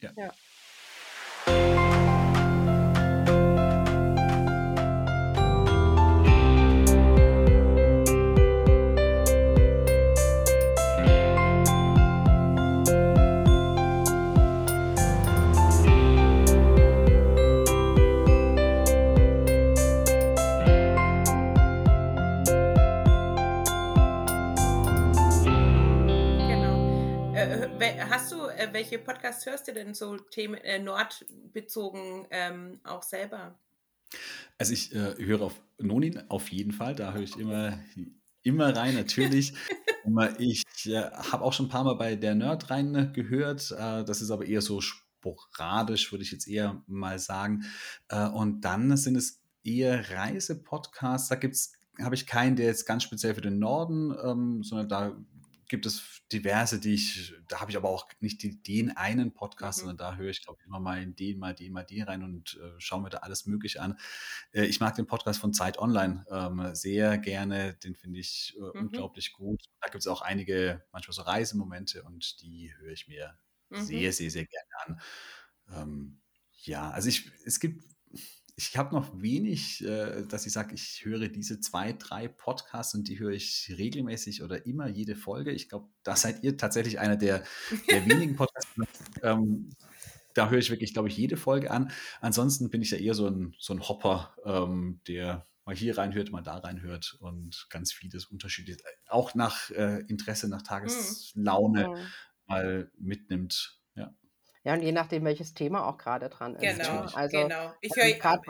ja. 0.00 0.10
ja. 0.16 1.71
Welche 28.82 28.98
Podcasts 28.98 29.46
hörst 29.46 29.68
du 29.68 29.72
denn 29.72 29.94
so 29.94 30.16
Themen 30.16 30.56
äh, 30.56 30.80
nordbezogen 30.80 32.26
ähm, 32.32 32.80
auch 32.82 33.04
selber? 33.04 33.56
Also 34.58 34.72
ich 34.72 34.92
äh, 34.92 35.14
höre 35.18 35.42
auf 35.42 35.62
Nonin 35.78 36.28
auf 36.28 36.48
jeden 36.50 36.72
Fall, 36.72 36.96
da 36.96 37.12
höre 37.12 37.22
ich 37.22 37.36
immer, 37.36 37.78
immer 38.42 38.74
rein, 38.74 38.96
natürlich. 38.96 39.54
ich 40.38 40.64
äh, 40.86 41.00
habe 41.00 41.44
auch 41.44 41.52
schon 41.52 41.66
ein 41.66 41.68
paar 41.68 41.84
Mal 41.84 41.94
bei 41.94 42.16
der 42.16 42.34
Nerd 42.34 42.70
rein 42.70 43.12
gehört, 43.14 43.70
äh, 43.70 44.02
das 44.04 44.20
ist 44.20 44.32
aber 44.32 44.46
eher 44.46 44.62
so 44.62 44.80
sporadisch, 44.80 46.10
würde 46.10 46.24
ich 46.24 46.32
jetzt 46.32 46.48
eher 46.48 46.82
mal 46.88 47.20
sagen. 47.20 47.62
Äh, 48.08 48.26
und 48.30 48.62
dann 48.62 48.96
sind 48.96 49.14
es 49.14 49.40
eher 49.62 50.10
Reisepodcasts, 50.10 51.28
da 51.28 51.36
gibt's 51.36 51.74
habe 52.00 52.14
ich 52.14 52.26
keinen, 52.26 52.56
der 52.56 52.66
jetzt 52.66 52.86
ganz 52.86 53.02
speziell 53.02 53.34
für 53.34 53.42
den 53.42 53.58
Norden, 53.58 54.14
ähm, 54.24 54.62
sondern 54.62 54.88
da 54.88 55.16
gibt 55.72 55.86
es 55.86 56.20
diverse, 56.30 56.78
die 56.78 56.92
ich, 56.92 57.34
da 57.48 57.62
habe 57.62 57.70
ich 57.70 57.78
aber 57.78 57.88
auch 57.88 58.06
nicht 58.20 58.42
die, 58.42 58.62
den 58.62 58.94
einen 58.94 59.32
Podcast, 59.32 59.78
mhm. 59.78 59.86
sondern 59.86 59.96
da 59.96 60.16
höre 60.16 60.28
ich, 60.28 60.44
glaube 60.44 60.60
ich, 60.60 60.66
immer 60.66 60.80
mal 60.80 61.02
in 61.02 61.16
den, 61.16 61.38
mal 61.38 61.54
den, 61.54 61.72
mal 61.72 61.82
den 61.82 62.02
rein 62.02 62.22
und 62.22 62.60
äh, 62.62 62.78
schaue 62.78 63.00
mir 63.00 63.08
da 63.08 63.18
alles 63.18 63.46
Mögliche 63.46 63.80
an. 63.80 63.98
Äh, 64.52 64.66
ich 64.66 64.80
mag 64.80 64.94
den 64.96 65.06
Podcast 65.06 65.40
von 65.40 65.54
Zeit 65.54 65.78
Online 65.78 66.26
ähm, 66.30 66.74
sehr 66.74 67.16
gerne, 67.16 67.72
den 67.72 67.94
finde 67.94 68.20
ich 68.20 68.54
äh, 68.58 68.60
mhm. 68.60 68.84
unglaublich 68.84 69.32
gut. 69.32 69.64
Da 69.80 69.88
gibt 69.88 70.02
es 70.02 70.06
auch 70.06 70.20
einige, 70.20 70.84
manchmal 70.92 71.14
so 71.14 71.22
Reisemomente 71.22 72.02
und 72.02 72.42
die 72.42 72.74
höre 72.76 72.92
ich 72.92 73.08
mir 73.08 73.38
mhm. 73.70 73.80
sehr, 73.80 74.12
sehr, 74.12 74.30
sehr 74.30 74.44
gerne 74.44 74.68
an. 74.84 75.00
Ähm, 75.70 76.20
ja, 76.64 76.90
also 76.90 77.08
ich, 77.08 77.32
es 77.46 77.60
gibt 77.60 77.82
ich 78.56 78.76
habe 78.76 78.94
noch 78.94 79.20
wenig, 79.20 79.82
äh, 79.84 80.24
dass 80.26 80.46
ich 80.46 80.52
sage, 80.52 80.74
ich 80.74 81.04
höre 81.04 81.28
diese 81.28 81.60
zwei, 81.60 81.92
drei 81.92 82.28
Podcasts 82.28 82.94
und 82.94 83.08
die 83.08 83.18
höre 83.18 83.32
ich 83.32 83.74
regelmäßig 83.76 84.42
oder 84.42 84.66
immer 84.66 84.88
jede 84.88 85.16
Folge. 85.16 85.52
Ich 85.52 85.68
glaube, 85.68 85.88
da 86.02 86.16
seid 86.16 86.42
ihr 86.44 86.56
tatsächlich 86.56 86.98
einer 86.98 87.16
der, 87.16 87.44
der 87.90 88.06
wenigen 88.06 88.36
Podcasts. 88.36 88.70
Ähm, 89.22 89.70
da 90.34 90.50
höre 90.50 90.58
ich 90.58 90.70
wirklich, 90.70 90.92
glaube 90.92 91.08
ich, 91.08 91.16
jede 91.16 91.36
Folge 91.36 91.70
an. 91.70 91.90
Ansonsten 92.20 92.70
bin 92.70 92.82
ich 92.82 92.90
ja 92.90 92.98
eher 92.98 93.14
so 93.14 93.26
ein, 93.26 93.54
so 93.58 93.72
ein 93.74 93.86
Hopper, 93.88 94.34
ähm, 94.44 95.00
der 95.06 95.46
mal 95.64 95.74
hier 95.74 95.96
reinhört, 95.96 96.30
mal 96.30 96.42
da 96.42 96.58
reinhört 96.58 97.16
und 97.20 97.66
ganz 97.70 97.92
vieles 97.92 98.26
unterschiedlich, 98.26 98.78
auch 99.08 99.34
nach 99.34 99.70
äh, 99.70 100.00
Interesse, 100.08 100.48
nach 100.48 100.60
mhm. 100.60 100.66
Tageslaune 100.66 101.88
mhm. 101.88 101.96
mal 102.46 102.90
mitnimmt. 102.98 103.81
Ja, 104.64 104.74
und 104.74 104.82
je 104.82 104.92
nachdem, 104.92 105.24
welches 105.24 105.54
Thema 105.54 105.86
auch 105.86 105.98
gerade 105.98 106.28
dran 106.28 106.54
ist. 106.54 106.62
Genau, 106.62 107.04
ne? 107.04 107.16
also, 107.16 107.36
genau. 107.36 107.72
Ich 107.80 107.92
höre 107.96 108.40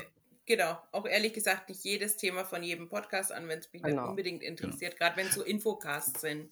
genau, 0.44 0.78
auch 0.90 1.06
ehrlich 1.06 1.32
gesagt 1.32 1.68
nicht 1.68 1.82
jedes 1.84 2.16
Thema 2.16 2.44
von 2.44 2.62
jedem 2.62 2.88
Podcast 2.88 3.32
an, 3.32 3.48
wenn 3.48 3.60
es 3.60 3.72
mich 3.72 3.82
genau. 3.82 4.02
nicht 4.02 4.10
unbedingt 4.10 4.40
genau. 4.40 4.50
interessiert, 4.50 4.98
genau. 4.98 5.06
gerade 5.08 5.16
wenn 5.16 5.26
es 5.28 5.34
so 5.34 5.42
Infocasts 5.42 6.20
sind. 6.20 6.50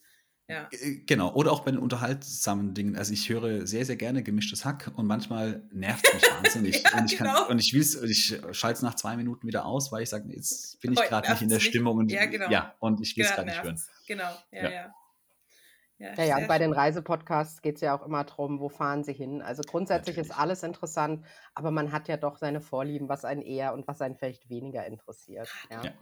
Ja. 0.48 0.68
Äh, 0.72 1.02
genau, 1.06 1.32
oder 1.34 1.52
auch 1.52 1.60
bei 1.60 1.70
den 1.70 1.78
unterhaltsamen 1.78 2.74
Dingen. 2.74 2.96
Also 2.96 3.12
ich 3.12 3.28
höre 3.28 3.66
sehr, 3.66 3.84
sehr 3.84 3.96
gerne 3.96 4.22
gemischtes 4.22 4.64
Hack 4.64 4.90
und 4.96 5.06
manchmal 5.06 5.62
nervt 5.72 6.04
es 6.08 6.14
mich 6.14 6.22
wahnsinnig. 6.22 6.82
ja, 6.84 6.98
und 6.98 7.12
ich, 7.12 7.18
genau. 7.18 7.48
und 7.48 7.58
ich, 7.58 7.72
ich 7.74 8.40
schalte 8.52 8.76
es 8.76 8.82
nach 8.82 8.96
zwei 8.96 9.16
Minuten 9.16 9.46
wieder 9.46 9.64
aus, 9.64 9.92
weil 9.92 10.02
ich 10.02 10.08
sage, 10.08 10.28
jetzt 10.32 10.80
bin 10.80 10.92
ich 10.92 11.00
gerade 11.00 11.30
nicht 11.30 11.42
in 11.42 11.50
der 11.50 11.60
Stimmung 11.60 11.98
und, 11.98 12.10
ja, 12.10 12.26
genau. 12.26 12.50
ja, 12.50 12.74
und 12.80 13.00
ich 13.00 13.16
will 13.16 13.24
es 13.24 13.30
gerade 13.30 13.48
nicht 13.48 13.62
hören. 13.62 13.80
Genau, 14.08 14.30
ja, 14.50 14.62
ja. 14.62 14.70
ja. 14.70 14.94
Ja, 16.00 16.14
ja, 16.14 16.24
ja 16.38 16.46
bei 16.46 16.58
den 16.58 16.72
Reisepodcasts 16.72 17.60
geht 17.60 17.74
es 17.74 17.82
ja 17.82 17.96
auch 17.96 18.06
immer 18.06 18.24
darum, 18.24 18.58
wo 18.58 18.70
fahren 18.70 19.04
sie 19.04 19.12
hin. 19.12 19.42
Also 19.42 19.62
grundsätzlich 19.62 20.16
Natürlich. 20.16 20.32
ist 20.32 20.38
alles 20.38 20.62
interessant, 20.62 21.26
aber 21.54 21.70
man 21.70 21.92
hat 21.92 22.08
ja 22.08 22.16
doch 22.16 22.38
seine 22.38 22.62
Vorlieben, 22.62 23.10
was 23.10 23.26
einen 23.26 23.42
eher 23.42 23.74
und 23.74 23.86
was 23.86 24.00
einen 24.00 24.16
vielleicht 24.16 24.48
weniger 24.48 24.86
interessiert. 24.86 25.48
Ja. 25.70 25.82
ja. 25.84 25.92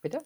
Bitte? 0.00 0.24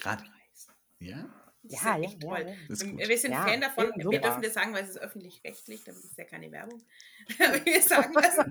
Gerade 0.00 0.22
Reisen. 0.22 0.74
Ja? 0.98 1.26
Ja, 1.62 1.96
ja, 1.96 2.10
ja, 2.20 2.38
ja, 2.38 3.08
Wir 3.08 3.18
sind 3.18 3.34
Fan 3.34 3.60
davon, 3.60 3.92
wir 3.96 4.20
dürfen 4.20 4.42
das 4.42 4.54
sagen, 4.54 4.72
weil 4.72 4.84
es 4.84 4.90
ist 4.90 4.98
öffentlich-rechtlich, 4.98 5.84
damit 5.84 6.04
ist 6.04 6.18
ja 6.18 6.24
keine 6.24 6.50
Werbung. 6.50 6.82
wir 7.64 7.82
sagen 7.82 8.14
das. 8.14 8.46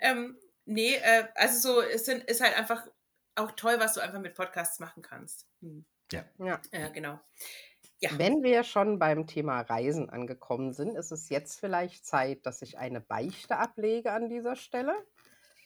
ähm, 0.00 0.36
nee, 0.64 0.94
äh, 0.94 1.28
also 1.34 1.74
so, 1.74 1.82
es 1.82 2.04
sind, 2.04 2.24
ist 2.24 2.40
halt 2.40 2.56
einfach 2.56 2.86
auch 3.36 3.52
toll, 3.52 3.76
was 3.78 3.94
du 3.94 4.00
einfach 4.00 4.20
mit 4.20 4.34
Podcasts 4.34 4.80
machen 4.80 5.02
kannst. 5.02 5.46
Hm. 5.60 5.84
Ja. 6.12 6.24
ja. 6.38 6.60
Äh, 6.70 6.90
genau. 6.90 7.18
Ja. 8.02 8.10
Wenn 8.10 8.42
wir 8.42 8.64
schon 8.64 8.98
beim 8.98 9.26
Thema 9.26 9.60
Reisen 9.60 10.10
angekommen 10.10 10.72
sind, 10.72 10.96
ist 10.96 11.12
es 11.12 11.28
jetzt 11.28 11.60
vielleicht 11.60 12.04
Zeit, 12.04 12.44
dass 12.46 12.60
ich 12.60 12.76
eine 12.78 13.00
Beichte 13.00 13.56
ablege 13.58 14.12
an 14.12 14.28
dieser 14.28 14.56
Stelle. 14.56 14.94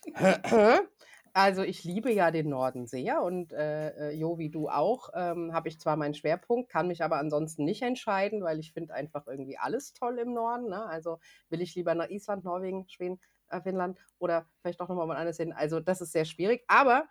Also 1.39 1.63
ich 1.65 1.85
liebe 1.85 2.11
ja 2.11 2.31
den 2.31 2.49
Norden 2.49 2.87
sehr 2.87 3.21
und 3.23 3.53
äh, 3.53 4.09
äh, 4.09 4.15
Jo, 4.15 4.39
wie 4.39 4.49
du 4.49 4.71
auch, 4.71 5.11
ähm, 5.15 5.53
habe 5.53 5.69
ich 5.69 5.79
zwar 5.79 5.97
meinen 5.99 6.15
Schwerpunkt, 6.15 6.71
kann 6.71 6.89
mich 6.89 7.05
aber 7.05 7.19
ansonsten 7.19 7.65
nicht 7.65 7.83
entscheiden, 7.83 8.43
weil 8.43 8.59
ich 8.59 8.73
finde 8.73 8.95
einfach 8.95 9.27
irgendwie 9.27 9.59
alles 9.59 9.93
toll 9.93 10.19
im 10.19 10.33
Norden. 10.33 10.71
Ne? 10.71 10.87
Also 10.87 11.19
will 11.51 11.61
ich 11.61 11.75
lieber 11.75 11.95
nach 11.95 12.09
Island, 12.09 12.45
Norwegen, 12.45 12.89
Schweden, 12.89 13.21
äh, 13.51 13.61
Finnland 13.61 13.99
oder 14.19 14.47
vielleicht 14.63 14.81
auch 14.81 14.89
nochmal 14.89 15.15
anders 15.19 15.37
hin. 15.37 15.53
Also 15.53 15.79
das 15.79 16.01
ist 16.01 16.13
sehr 16.13 16.25
schwierig, 16.25 16.65
aber 16.69 17.07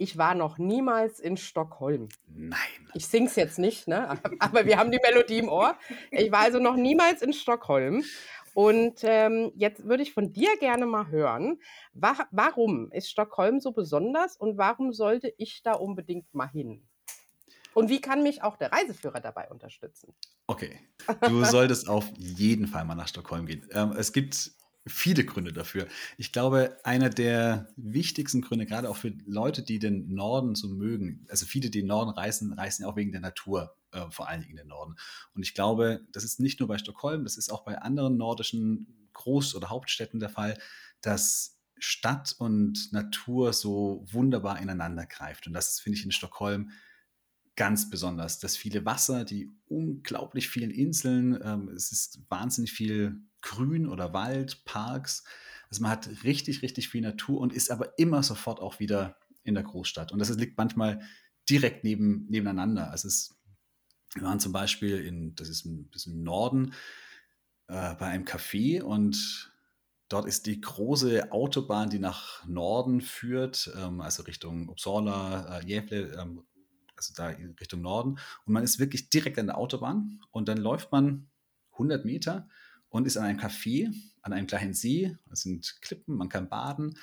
ich 0.00 0.16
war 0.16 0.34
noch 0.34 0.56
niemals 0.56 1.20
in 1.20 1.36
Stockholm. 1.36 2.08
Nein. 2.26 2.58
Ich 2.94 3.06
sing's 3.06 3.36
jetzt 3.36 3.58
nicht, 3.58 3.86
ne? 3.86 4.18
aber 4.38 4.64
wir 4.64 4.78
haben 4.78 4.90
die 4.90 4.98
Melodie 5.02 5.38
im 5.38 5.48
Ohr. 5.50 5.76
Ich 6.10 6.32
war 6.32 6.40
also 6.40 6.58
noch 6.58 6.76
niemals 6.76 7.20
in 7.20 7.34
Stockholm. 7.34 8.02
Und 8.54 9.00
ähm, 9.02 9.52
jetzt 9.54 9.84
würde 9.84 10.02
ich 10.02 10.12
von 10.12 10.32
dir 10.32 10.56
gerne 10.58 10.86
mal 10.86 11.08
hören, 11.08 11.60
wa 11.92 12.16
warum 12.30 12.90
ist 12.90 13.10
Stockholm 13.10 13.60
so 13.60 13.72
besonders 13.72 14.36
und 14.36 14.58
warum 14.58 14.92
sollte 14.92 15.32
ich 15.36 15.62
da 15.62 15.74
unbedingt 15.74 16.34
mal 16.34 16.48
hin? 16.48 16.82
Und 17.74 17.90
wie 17.90 18.00
kann 18.00 18.22
mich 18.22 18.42
auch 18.42 18.56
der 18.56 18.72
Reiseführer 18.72 19.20
dabei 19.20 19.48
unterstützen? 19.50 20.14
Okay, 20.48 20.80
du 21.28 21.44
solltest 21.44 21.88
auf 21.88 22.10
jeden 22.16 22.66
Fall 22.66 22.84
mal 22.84 22.96
nach 22.96 23.06
Stockholm 23.06 23.46
gehen. 23.46 23.68
Ähm, 23.70 23.92
es 23.92 24.12
gibt 24.12 24.50
viele 24.86 25.24
Gründe 25.24 25.52
dafür. 25.52 25.86
Ich 26.16 26.32
glaube, 26.32 26.78
einer 26.84 27.10
der 27.10 27.68
wichtigsten 27.76 28.40
Gründe, 28.40 28.66
gerade 28.66 28.88
auch 28.88 28.96
für 28.96 29.12
Leute, 29.26 29.62
die 29.62 29.78
den 29.78 30.14
Norden 30.14 30.54
so 30.54 30.68
mögen, 30.68 31.26
also 31.28 31.46
viele, 31.46 31.70
die 31.70 31.80
den 31.80 31.88
Norden 31.88 32.10
reisen, 32.10 32.52
reisen 32.52 32.82
ja 32.82 32.88
auch 32.88 32.96
wegen 32.96 33.12
der 33.12 33.20
Natur, 33.20 33.76
äh, 33.92 34.10
vor 34.10 34.28
allen 34.28 34.40
Dingen 34.40 34.52
in 34.52 34.56
den 34.56 34.68
Norden. 34.68 34.96
Und 35.34 35.42
ich 35.42 35.54
glaube, 35.54 36.06
das 36.12 36.24
ist 36.24 36.40
nicht 36.40 36.60
nur 36.60 36.68
bei 36.68 36.78
Stockholm, 36.78 37.24
das 37.24 37.36
ist 37.36 37.50
auch 37.50 37.64
bei 37.64 37.78
anderen 37.78 38.16
nordischen 38.16 39.08
Groß- 39.14 39.54
oder 39.54 39.70
Hauptstädten 39.70 40.20
der 40.20 40.30
Fall, 40.30 40.56
dass 41.02 41.58
Stadt 41.78 42.34
und 42.38 42.92
Natur 42.92 43.52
so 43.52 44.04
wunderbar 44.10 44.60
ineinander 44.60 45.06
greift. 45.06 45.46
Und 45.46 45.52
das 45.52 45.80
finde 45.80 45.98
ich 45.98 46.04
in 46.04 46.12
Stockholm 46.12 46.70
ganz 47.56 47.90
besonders. 47.90 48.38
Das 48.38 48.56
viele 48.56 48.84
Wasser, 48.84 49.24
die 49.24 49.50
unglaublich 49.66 50.48
vielen 50.48 50.70
Inseln, 50.70 51.38
ähm, 51.42 51.68
es 51.68 51.92
ist 51.92 52.20
wahnsinnig 52.28 52.72
viel 52.72 53.22
Grün 53.42 53.88
oder 53.88 54.12
Wald, 54.12 54.64
Parks. 54.64 55.24
Also 55.70 55.82
man 55.82 55.90
hat 55.92 56.08
richtig, 56.24 56.62
richtig 56.62 56.88
viel 56.88 57.00
Natur 57.00 57.40
und 57.40 57.52
ist 57.52 57.70
aber 57.70 57.98
immer 57.98 58.22
sofort 58.22 58.60
auch 58.60 58.80
wieder 58.80 59.16
in 59.42 59.54
der 59.54 59.62
Großstadt. 59.62 60.12
Und 60.12 60.18
das 60.18 60.30
liegt 60.30 60.58
manchmal 60.58 61.00
direkt 61.48 61.84
neben, 61.84 62.26
nebeneinander. 62.28 62.90
Also 62.90 63.08
es, 63.08 63.36
wir 64.14 64.22
waren 64.22 64.40
zum 64.40 64.52
Beispiel 64.52 64.98
in, 65.04 65.34
das 65.34 65.48
ist 65.48 65.64
ein 65.64 65.88
bisschen 65.88 66.14
im 66.14 66.22
Norden, 66.22 66.74
äh, 67.68 67.94
bei 67.94 68.06
einem 68.06 68.24
Café 68.24 68.82
und 68.82 69.52
dort 70.08 70.26
ist 70.26 70.46
die 70.46 70.60
große 70.60 71.32
Autobahn, 71.32 71.88
die 71.88 71.98
nach 71.98 72.44
Norden 72.46 73.00
führt, 73.00 73.72
ähm, 73.76 74.00
also 74.00 74.24
Richtung 74.24 74.68
Uppsala, 74.68 75.60
äh, 75.60 75.64
Gävle, 75.64 76.16
ähm, 76.20 76.44
also 76.96 77.14
da 77.16 77.28
Richtung 77.28 77.80
Norden. 77.80 78.18
Und 78.44 78.52
man 78.52 78.64
ist 78.64 78.78
wirklich 78.78 79.08
direkt 79.08 79.38
an 79.38 79.46
der 79.46 79.56
Autobahn 79.56 80.20
und 80.32 80.48
dann 80.48 80.58
läuft 80.58 80.92
man 80.92 81.30
100 81.72 82.04
Meter 82.04 82.48
und 82.90 83.06
ist 83.06 83.16
an 83.16 83.24
einem 83.24 83.38
Café, 83.38 83.92
an 84.22 84.32
einem 84.32 84.46
kleinen 84.46 84.74
See. 84.74 85.16
Es 85.30 85.42
sind 85.42 85.78
Klippen, 85.80 86.16
man 86.16 86.28
kann 86.28 86.48
baden. 86.48 86.98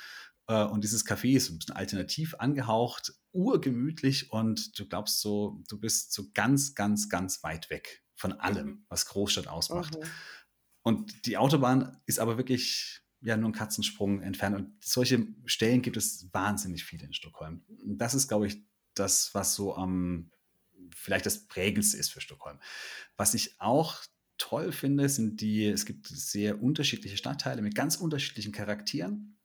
Äh, 0.46 0.64
und 0.64 0.84
dieses 0.84 1.04
Café 1.04 1.36
ist 1.36 1.50
ein 1.50 1.58
bisschen 1.58 1.74
alternativ 1.74 2.34
angehaucht, 2.34 3.14
urgemütlich 3.32 4.32
und 4.32 4.78
du 4.78 4.86
glaubst 4.86 5.20
so, 5.20 5.62
du 5.68 5.78
bist 5.78 6.12
so 6.12 6.30
ganz, 6.32 6.74
ganz, 6.74 7.08
ganz 7.08 7.42
weit 7.42 7.70
weg 7.70 8.04
von 8.14 8.32
allem, 8.32 8.66
mhm. 8.66 8.86
was 8.88 9.06
Großstadt 9.06 9.48
ausmacht. 9.48 9.98
Mhm. 9.98 10.04
Und 10.82 11.26
die 11.26 11.36
Autobahn 11.36 12.00
ist 12.06 12.18
aber 12.18 12.38
wirklich 12.38 13.02
ja 13.20 13.36
nur 13.36 13.50
ein 13.50 13.54
Katzensprung 13.54 14.22
entfernt. 14.22 14.56
Und 14.56 14.84
solche 14.84 15.26
Stellen 15.44 15.82
gibt 15.82 15.96
es 15.96 16.32
wahnsinnig 16.32 16.84
viele 16.84 17.04
in 17.04 17.12
Stockholm. 17.12 17.64
Und 17.66 17.98
das 17.98 18.14
ist, 18.14 18.28
glaube 18.28 18.46
ich, 18.46 18.62
das, 18.94 19.34
was 19.34 19.54
so 19.54 19.74
am 19.74 20.30
vielleicht 20.94 21.26
das 21.26 21.46
prägendste 21.46 21.96
ist 21.96 22.10
für 22.10 22.20
Stockholm. 22.20 22.58
Was 23.16 23.34
ich 23.34 23.60
auch 23.60 24.02
toll 24.38 24.72
finde, 24.72 25.08
sind 25.08 25.40
die, 25.40 25.66
es 25.66 25.84
gibt 25.84 26.08
sehr 26.08 26.62
unterschiedliche 26.62 27.16
Stadtteile 27.16 27.62
mit 27.62 27.74
ganz 27.74 27.96
unterschiedlichen 27.96 28.52
Charakteren. 28.52 29.36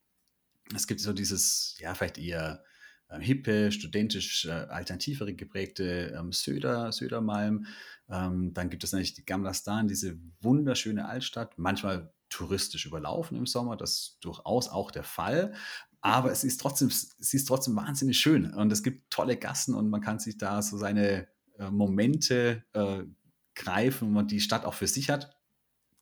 Es 0.74 0.88
gibt 0.88 1.02
so 1.02 1.14
dieses, 1.14 1.76
ja, 1.80 1.94
vielleicht 1.94 2.18
eher 2.18 2.64
äh, 3.10 3.20
hippe, 3.20 3.72
studentisch, 3.72 4.46
äh, 4.46 4.52
alternativere 4.52 5.34
geprägte 5.34 6.16
ähm, 6.18 6.32
Söder, 6.32 6.92
Södermalm. 6.92 7.66
Ähm, 8.10 8.54
dann 8.54 8.70
gibt 8.70 8.84
es 8.84 8.92
natürlich 8.92 9.14
die 9.14 9.26
Gamla 9.26 9.54
Stan, 9.54 9.88
diese 9.88 10.18
wunderschöne 10.42 11.06
Altstadt, 11.08 11.58
manchmal 11.58 12.14
touristisch 12.30 12.86
überlaufen 12.86 13.38
im 13.38 13.46
Sommer, 13.46 13.78
das 13.78 13.92
ist 13.92 14.18
durchaus 14.22 14.70
auch 14.70 14.92
der 14.92 15.04
Fall. 15.04 15.54
Aber 16.02 16.32
es 16.32 16.44
ist 16.44 16.60
trotzdem, 16.60 16.90
es 16.90 17.34
ist 17.34 17.48
trotzdem 17.48 17.76
wahnsinnig 17.76 18.20
schön 18.20 18.54
und 18.54 18.72
es 18.72 18.84
gibt 18.84 19.10
tolle 19.10 19.38
Gassen 19.38 19.74
und 19.74 19.90
man 19.90 20.02
kann 20.02 20.20
sich 20.20 20.38
da 20.38 20.62
so 20.62 20.78
seine 20.78 21.28
äh, 21.58 21.70
Momente 21.70 22.64
äh, 22.74 23.04
greifen, 23.56 24.16
und 24.16 24.32
die 24.32 24.42
Stadt 24.42 24.66
auch 24.66 24.74
für 24.74 24.88
sich 24.88 25.10
hat. 25.10 25.36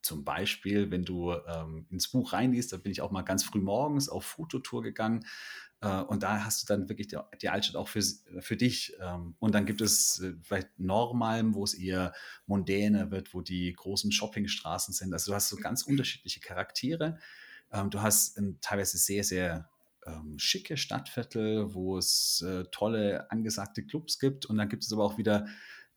Zum 0.02 0.24
Beispiel, 0.24 0.90
wenn 0.90 1.04
du 1.04 1.32
ähm, 1.32 1.86
ins 1.90 2.08
Buch 2.08 2.32
reinliest, 2.32 2.72
da 2.72 2.76
bin 2.76 2.90
ich 2.90 3.00
auch 3.02 3.12
mal 3.12 3.22
ganz 3.22 3.44
früh 3.44 3.60
morgens 3.60 4.08
auf 4.08 4.24
Fototour 4.24 4.82
gegangen. 4.82 5.24
Äh, 5.80 6.00
und 6.02 6.22
da 6.22 6.44
hast 6.44 6.62
du 6.62 6.66
dann 6.66 6.88
wirklich 6.88 7.08
die, 7.08 7.18
die 7.40 7.48
Altstadt 7.48 7.76
auch 7.76 7.88
für, 7.88 8.02
für 8.40 8.56
dich. 8.56 8.96
Ähm, 9.00 9.36
und 9.38 9.54
dann 9.54 9.64
gibt 9.64 9.80
es 9.80 10.20
äh, 10.20 10.32
vielleicht 10.42 10.78
Normalm, 10.78 11.54
wo 11.54 11.62
es 11.62 11.74
eher 11.74 12.14
mondäner 12.46 13.10
wird, 13.10 13.32
wo 13.32 13.42
die 13.42 13.72
großen 13.72 14.10
Shoppingstraßen 14.10 14.92
sind. 14.92 15.12
Also 15.12 15.30
du 15.30 15.36
hast 15.36 15.48
so 15.48 15.56
ganz 15.56 15.82
unterschiedliche 15.82 16.40
Charaktere. 16.40 17.18
Ähm, 17.70 17.90
du 17.90 18.02
hast 18.02 18.38
ähm, 18.38 18.58
teilweise 18.60 18.98
sehr, 18.98 19.22
sehr 19.22 19.68
ähm, 20.06 20.36
schicke 20.38 20.76
Stadtviertel, 20.76 21.74
wo 21.74 21.96
es 21.98 22.42
äh, 22.42 22.64
tolle, 22.72 23.30
angesagte 23.30 23.84
Clubs 23.84 24.18
gibt. 24.18 24.46
Und 24.46 24.58
dann 24.58 24.68
gibt 24.68 24.84
es 24.84 24.92
aber 24.92 25.04
auch 25.04 25.18
wieder 25.18 25.46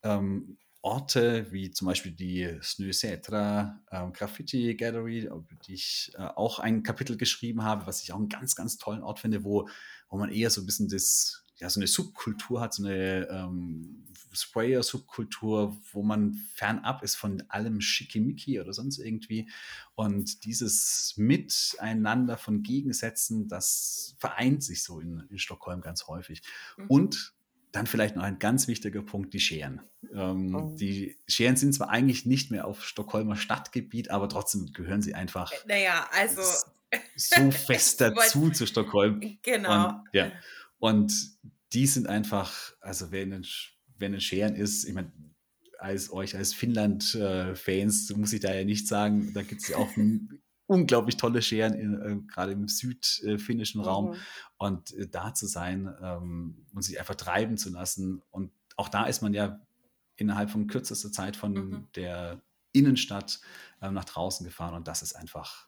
ähm, 0.03 0.57
Orte 0.85 1.51
wie 1.51 1.71
zum 1.71 1.87
Beispiel 1.87 2.11
die 2.11 2.59
Snösetra 2.61 3.81
ähm, 3.91 4.13
Graffiti 4.13 4.75
Gallery, 4.75 5.27
die 5.65 5.73
ich 5.73 6.11
äh, 6.13 6.21
auch 6.21 6.59
ein 6.59 6.83
Kapitel 6.83 7.17
geschrieben 7.17 7.63
habe, 7.63 7.87
was 7.87 8.03
ich 8.03 8.13
auch 8.13 8.17
einen 8.17 8.29
ganz, 8.29 8.55
ganz 8.55 8.77
tollen 8.77 9.01
Ort 9.01 9.19
finde, 9.19 9.43
wo, 9.43 9.67
wo 10.09 10.17
man 10.19 10.31
eher 10.31 10.51
so 10.51 10.61
ein 10.61 10.67
bisschen 10.67 10.87
das, 10.87 11.43
ja, 11.55 11.71
so 11.71 11.79
eine 11.79 11.87
Subkultur 11.87 12.61
hat, 12.61 12.75
so 12.75 12.85
eine 12.85 13.27
ähm, 13.31 14.05
Sprayer-Subkultur, 14.31 15.75
wo 15.91 16.03
man 16.03 16.35
fernab 16.53 17.01
ist 17.01 17.15
von 17.15 17.41
allem 17.47 17.81
Schickimicki 17.81 18.59
oder 18.59 18.71
sonst 18.71 18.99
irgendwie. 18.99 19.49
Und 19.95 20.45
dieses 20.45 21.15
Miteinander 21.17 22.37
von 22.37 22.61
Gegensätzen, 22.61 23.47
das 23.47 24.15
vereint 24.19 24.63
sich 24.63 24.83
so 24.83 24.99
in, 24.99 25.23
in 25.31 25.39
Stockholm 25.39 25.81
ganz 25.81 26.05
häufig. 26.05 26.43
Mhm. 26.77 26.85
Und 26.89 27.34
dann 27.75 27.87
vielleicht 27.87 28.15
noch 28.15 28.23
ein 28.23 28.39
ganz 28.39 28.67
wichtiger 28.67 29.01
Punkt, 29.01 29.33
die 29.33 29.39
Scheren. 29.39 29.81
Ähm, 30.13 30.55
oh. 30.55 30.75
Die 30.75 31.17
Scheren 31.27 31.57
sind 31.57 31.73
zwar 31.73 31.89
eigentlich 31.89 32.25
nicht 32.25 32.51
mehr 32.51 32.65
auf 32.65 32.83
Stockholmer 32.83 33.35
Stadtgebiet, 33.35 34.11
aber 34.11 34.29
trotzdem 34.29 34.71
gehören 34.73 35.01
sie 35.01 35.13
einfach 35.13 35.51
äh, 35.51 35.55
naja, 35.67 36.07
also, 36.11 36.41
so 37.15 37.51
fest 37.51 38.01
dazu 38.01 38.49
zu 38.49 38.65
Stockholm. 38.65 39.37
Genau. 39.41 39.89
Und, 39.89 40.03
ja. 40.13 40.31
Und 40.79 41.13
die 41.73 41.87
sind 41.87 42.07
einfach, 42.07 42.73
also 42.79 43.11
wer 43.11 43.23
in 43.23 43.31
den, 43.31 43.45
wer 43.97 44.07
in 44.07 44.13
den 44.13 44.21
Scheren 44.21 44.55
ist, 44.55 44.85
ich 44.85 44.93
meine, 44.93 45.11
als 45.79 46.11
euch 46.11 46.35
als 46.35 46.53
Finnland-Fans 46.53 48.13
muss 48.15 48.33
ich 48.33 48.39
da 48.39 48.53
ja 48.53 48.63
nicht 48.63 48.87
sagen, 48.87 49.33
da 49.33 49.41
gibt 49.41 49.61
es 49.61 49.67
ja 49.67 49.77
auch 49.77 49.95
unglaublich 50.67 51.17
tolle 51.17 51.41
Scheren, 51.41 51.73
in, 51.73 52.01
äh, 52.01 52.17
gerade 52.27 52.51
im 52.51 52.67
südfinnischen 52.67 53.81
mhm. 53.81 53.87
Raum. 53.87 54.15
Und 54.57 54.93
äh, 54.93 55.07
da 55.07 55.33
zu 55.33 55.47
sein 55.47 55.93
ähm, 56.01 56.65
und 56.73 56.81
sich 56.81 56.99
einfach 56.99 57.15
treiben 57.15 57.57
zu 57.57 57.69
lassen. 57.69 58.21
Und 58.31 58.51
auch 58.75 58.89
da 58.89 59.05
ist 59.05 59.21
man 59.21 59.33
ja 59.33 59.59
innerhalb 60.15 60.49
von 60.49 60.67
kürzester 60.67 61.11
Zeit 61.11 61.35
von 61.35 61.53
mhm. 61.53 61.87
der 61.95 62.41
Innenstadt 62.71 63.39
äh, 63.81 63.91
nach 63.91 64.05
draußen 64.05 64.45
gefahren. 64.45 64.75
Und 64.75 64.87
das 64.87 65.01
ist 65.01 65.15
einfach 65.15 65.67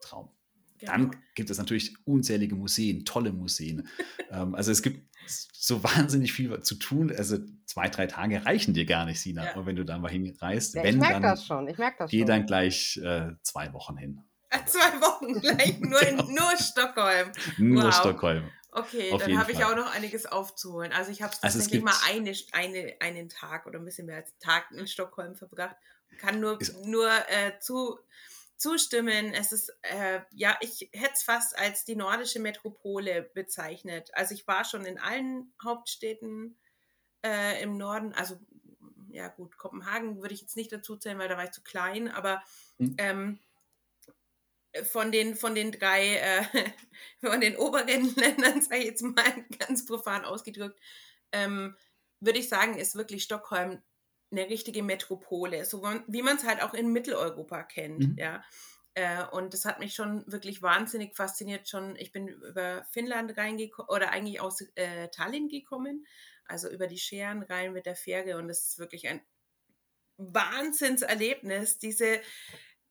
Traum. 0.00 0.30
Genau. 0.78 0.92
Dann 0.92 1.16
gibt 1.34 1.50
es 1.50 1.58
natürlich 1.58 1.96
unzählige 2.06 2.54
Museen, 2.54 3.04
tolle 3.04 3.32
Museen. 3.32 3.88
ähm, 4.30 4.54
also 4.54 4.70
es 4.70 4.82
gibt 4.82 5.08
so 5.26 5.82
wahnsinnig 5.82 6.32
viel 6.32 6.60
zu 6.60 6.76
tun. 6.76 7.12
Also 7.16 7.38
zwei, 7.66 7.88
drei 7.88 8.06
Tage 8.06 8.44
reichen 8.44 8.74
dir 8.74 8.86
gar 8.86 9.04
nicht, 9.04 9.20
Sina, 9.20 9.44
ja. 9.44 9.66
wenn 9.66 9.76
du 9.76 9.84
da 9.84 9.98
mal 9.98 10.10
hinreist. 10.10 10.74
Ja, 10.74 10.82
wenn, 10.82 10.94
ich 10.96 11.00
merke 11.00 11.22
das 11.22 11.44
schon. 11.44 11.68
Ich 11.68 11.78
merke 11.78 11.96
das 11.98 12.10
geh 12.10 12.20
schon. 12.20 12.26
dann 12.26 12.46
gleich 12.46 12.96
äh, 13.02 13.32
zwei 13.42 13.72
Wochen 13.72 13.96
hin. 13.96 14.22
Zwei 14.66 15.00
Wochen 15.00 15.40
gleich, 15.40 15.78
nur, 15.80 16.00
in, 16.02 16.16
genau. 16.16 16.30
nur 16.30 16.56
Stockholm. 16.56 17.32
Nur 17.58 17.84
wow. 17.84 17.94
Stockholm. 17.94 18.50
Okay, 18.70 19.12
Auf 19.12 19.22
dann 19.22 19.38
habe 19.38 19.52
ich 19.52 19.64
auch 19.64 19.74
noch 19.74 19.92
einiges 19.94 20.26
aufzuholen. 20.26 20.92
Also 20.92 21.10
ich 21.10 21.22
habe 21.22 21.32
also 21.40 21.58
tatsächlich 21.58 21.82
mal 21.82 21.96
eine, 22.06 22.34
eine, 22.52 22.96
einen 23.00 23.28
Tag 23.28 23.66
oder 23.66 23.78
ein 23.78 23.84
bisschen 23.84 24.06
mehr 24.06 24.16
als 24.16 24.30
einen 24.30 24.40
Tag 24.40 24.70
in 24.72 24.86
Stockholm 24.86 25.36
verbracht. 25.36 25.76
Kann 26.18 26.40
nur, 26.40 26.58
nur 26.84 27.10
äh, 27.28 27.58
zu, 27.60 27.98
zustimmen. 28.56 29.32
Es 29.32 29.52
ist, 29.52 29.74
äh, 29.82 30.20
ja, 30.32 30.56
ich 30.60 30.90
hätte 30.92 31.14
es 31.14 31.22
fast 31.22 31.58
als 31.58 31.84
die 31.84 31.96
nordische 31.96 32.40
Metropole 32.40 33.22
bezeichnet. 33.34 34.10
Also 34.14 34.34
ich 34.34 34.46
war 34.46 34.64
schon 34.64 34.84
in 34.84 34.98
allen 34.98 35.52
Hauptstädten 35.62 36.58
äh, 37.24 37.62
im 37.62 37.76
Norden, 37.78 38.12
also 38.12 38.38
ja 39.10 39.28
gut, 39.28 39.56
Kopenhagen 39.56 40.20
würde 40.20 40.34
ich 40.34 40.42
jetzt 40.42 40.56
nicht 40.56 40.72
dazu 40.72 40.96
zählen, 40.96 41.18
weil 41.18 41.28
da 41.28 41.36
war 41.36 41.44
ich 41.44 41.52
zu 41.52 41.62
klein, 41.62 42.08
aber 42.08 42.42
hm. 42.78 42.94
ähm, 42.98 43.38
von 44.84 45.12
den, 45.12 45.34
von 45.34 45.54
den 45.54 45.72
drei, 45.72 46.16
äh, 46.16 46.44
von 47.20 47.40
den 47.40 47.56
oberen 47.56 48.14
Ländern, 48.16 48.62
sage 48.62 48.80
ich 48.80 48.86
jetzt 48.86 49.02
mal 49.02 49.44
ganz 49.58 49.84
profan 49.86 50.24
ausgedrückt, 50.24 50.78
ähm, 51.32 51.76
würde 52.20 52.38
ich 52.38 52.48
sagen, 52.48 52.76
ist 52.76 52.96
wirklich 52.96 53.22
Stockholm 53.22 53.82
eine 54.30 54.48
richtige 54.48 54.82
Metropole, 54.82 55.64
so 55.64 55.82
wie 56.06 56.22
man 56.22 56.36
es 56.36 56.44
halt 56.44 56.62
auch 56.62 56.74
in 56.74 56.92
Mitteleuropa 56.92 57.62
kennt, 57.62 58.00
mhm. 58.00 58.16
ja. 58.18 58.42
Äh, 58.94 59.24
und 59.30 59.54
das 59.54 59.64
hat 59.64 59.78
mich 59.78 59.94
schon 59.94 60.24
wirklich 60.30 60.60
wahnsinnig 60.60 61.14
fasziniert. 61.14 61.68
Schon, 61.68 61.94
ich 61.96 62.10
bin 62.10 62.26
über 62.26 62.84
Finnland 62.90 63.36
reingekommen 63.36 63.88
oder 63.88 64.10
eigentlich 64.10 64.40
aus 64.40 64.60
äh, 64.74 65.08
Tallinn 65.08 65.48
gekommen, 65.48 66.04
also 66.44 66.68
über 66.68 66.88
die 66.88 66.98
Scheren 66.98 67.42
rein 67.42 67.72
mit 67.72 67.86
der 67.86 67.96
Fähre 67.96 68.36
und 68.38 68.48
das 68.48 68.64
ist 68.64 68.78
wirklich 68.78 69.08
ein 69.08 69.20
Wahnsinnserlebnis, 70.16 71.78
diese 71.78 72.20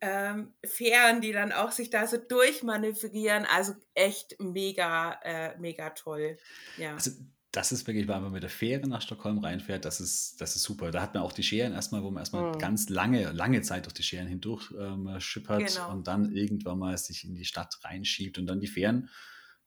ähm, 0.02 0.54
Fähren, 0.64 1.22
die 1.22 1.32
dann 1.32 1.52
auch 1.52 1.72
sich 1.72 1.90
da 1.90 2.08
so 2.08 2.18
durchmanövrieren. 2.18 3.46
Also 3.46 3.74
echt 3.94 4.40
mega, 4.40 5.20
äh, 5.24 5.58
mega 5.58 5.90
toll. 5.92 6.38
Ja. 6.78 6.94
Also 6.94 7.12
das 7.52 7.72
ist 7.72 7.88
wirklich, 7.88 8.08
wenn 8.08 8.22
man 8.22 8.32
mit 8.32 8.44
der 8.44 8.50
Fähre 8.50 8.88
nach 8.88 9.02
Stockholm 9.02 9.40
reinfährt, 9.40 9.86
das 9.86 10.00
ist, 10.00 10.40
das 10.40 10.56
ist 10.56 10.64
super. 10.64 10.92
Da 10.92 11.02
hat 11.02 11.14
man 11.14 11.24
auch 11.24 11.32
die 11.32 11.44
Scheren 11.44 11.74
erstmal, 11.74 12.04
wo 12.04 12.12
man 12.12 12.22
erstmal 12.22 12.54
mhm. 12.54 12.60
ganz 12.60 12.90
lange, 12.90 13.32
lange 13.32 13.62
Zeit 13.62 13.86
durch 13.86 13.94
die 13.94 14.04
Scheren 14.04 14.28
hindurch 14.28 14.72
ähm, 14.78 15.20
schippert 15.20 15.68
genau. 15.68 15.92
und 15.92 16.08
dann 16.08 16.32
irgendwann 16.32 16.78
mal 16.78 16.98
sich 16.98 17.24
in 17.24 17.34
die 17.34 17.46
Stadt 17.46 17.80
reinschiebt 17.84 18.38
und 18.38 18.46
dann 18.46 18.60
die 18.60 18.68
Fähren 18.68 19.10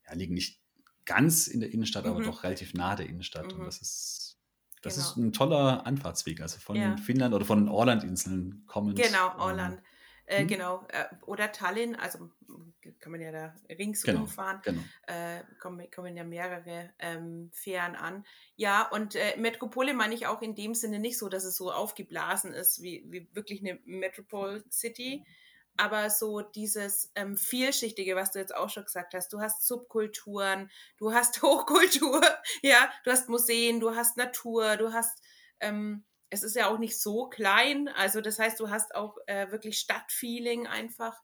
ja, 0.07 0.15
liegen 0.15 0.35
nicht 0.35 0.61
ganz 1.05 1.49
in 1.49 1.61
der 1.61 1.73
Innenstadt, 1.73 2.05
mhm. 2.05 2.13
aber 2.13 2.23
doch 2.23 2.45
relativ 2.45 2.75
nah 2.75 2.95
der 2.95 3.07
Innenstadt. 3.07 3.53
Mhm. 3.53 3.61
Und 3.61 3.67
das 3.67 3.81
ist, 3.81 4.39
das 4.83 4.95
genau. 4.95 5.07
ist 5.07 5.17
ein 5.17 5.33
toller 5.33 5.87
Anfahrtsweg. 5.87 6.41
Also 6.41 6.59
von 6.59 6.77
ja. 6.77 6.97
Finnland 6.97 7.35
oder 7.35 7.45
von 7.45 7.59
den 7.59 7.69
Orland-Inseln 7.69 8.65
kommen. 8.67 8.95
Genau, 8.95 9.33
ähm, 9.33 9.41
Orland. 9.41 9.79
Ähm, 9.79 9.85
äh, 10.31 10.45
mhm. 10.45 10.49
Genau. 10.49 10.87
Äh, 10.89 11.07
oder 11.27 11.51
Tallinn, 11.51 11.97
also 11.97 12.31
kann 13.01 13.13
man 13.13 13.21
ja 13.21 13.33
da 13.33 13.55
ringsum 13.69 14.15
genau, 14.15 14.27
fahren. 14.27 14.61
Genau. 14.65 14.81
Äh, 15.09 15.43
kommen, 15.61 15.91
kommen 15.91 16.17
ja 16.17 16.23
mehrere 16.23 16.91
ähm, 17.01 17.51
Fähren 17.53 17.97
an. 17.97 18.25
Ja, 18.55 18.89
und 18.89 19.17
äh, 19.17 19.37
Metropole 19.39 19.93
meine 19.93 20.15
ich 20.15 20.29
auch 20.29 20.41
in 20.41 20.55
dem 20.55 20.75
Sinne 20.75 21.01
nicht 21.01 21.19
so, 21.19 21.29
dass 21.29 21.45
es 21.45 21.57
so 21.57 21.73
aufgeblasen 21.73 22.53
ist 22.53 22.81
wie, 22.81 23.05
wie 23.09 23.29
wirklich 23.35 23.61
eine 23.61 23.81
Metropole 23.85 24.63
City. 24.71 25.25
Aber 25.77 26.11
so 26.11 26.43
dieses 26.43 27.11
ähm, 27.17 27.37
Vielschichtige, 27.37 28.15
was 28.15 28.31
du 28.31 28.39
jetzt 28.39 28.55
auch 28.55 28.71
schon 28.71 28.85
gesagt 28.85 29.15
hast, 29.15 29.33
du 29.33 29.41
hast 29.41 29.67
Subkulturen, 29.67 30.71
du 30.99 31.13
hast 31.13 31.43
Hochkultur, 31.43 32.23
ja, 32.63 32.91
du 33.05 33.11
hast 33.11 33.29
Museen, 33.29 33.81
du 33.81 33.97
hast 33.97 34.17
Natur, 34.17 34.77
du 34.77 34.93
hast 34.93 35.23
ähm, 35.59 36.05
es 36.31 36.43
ist 36.43 36.57
ja 36.57 36.69
auch 36.69 36.79
nicht 36.79 37.01
so 37.01 37.29
klein. 37.29 37.89
Also 37.89 38.21
das 38.21 38.39
heißt, 38.39 38.59
du 38.61 38.71
hast 38.71 38.95
auch 38.95 39.17
äh, 39.27 39.51
wirklich 39.51 39.79
Stadtfeeling 39.79 40.67
einfach. 40.67 41.21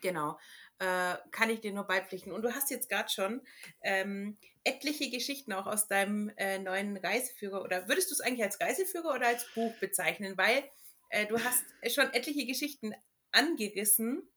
Genau. 0.00 0.38
äh, 0.78 1.16
kann 1.30 1.50
ich 1.50 1.60
dir 1.60 1.72
nur 1.72 1.84
beipflichten. 1.84 2.32
Und 2.32 2.42
du 2.42 2.54
hast 2.54 2.70
jetzt 2.70 2.88
gerade 2.88 3.08
schon 3.08 3.42
ähm, 3.82 4.36
etliche 4.64 5.10
Geschichten 5.10 5.52
auch 5.52 5.66
aus 5.66 5.86
deinem 5.86 6.30
äh, 6.36 6.58
neuen 6.58 6.96
Reiseführer. 6.96 7.62
Oder 7.62 7.88
würdest 7.88 8.10
du 8.10 8.14
es 8.14 8.20
eigentlich 8.20 8.42
als 8.42 8.60
Reiseführer 8.60 9.14
oder 9.14 9.28
als 9.28 9.46
Buch 9.54 9.72
bezeichnen? 9.78 10.36
Weil 10.36 10.64
äh, 11.10 11.26
du 11.26 11.38
hast 11.42 11.64
schon 11.94 12.12
etliche 12.12 12.46
Geschichten 12.46 12.94
angerissen. 13.30 14.28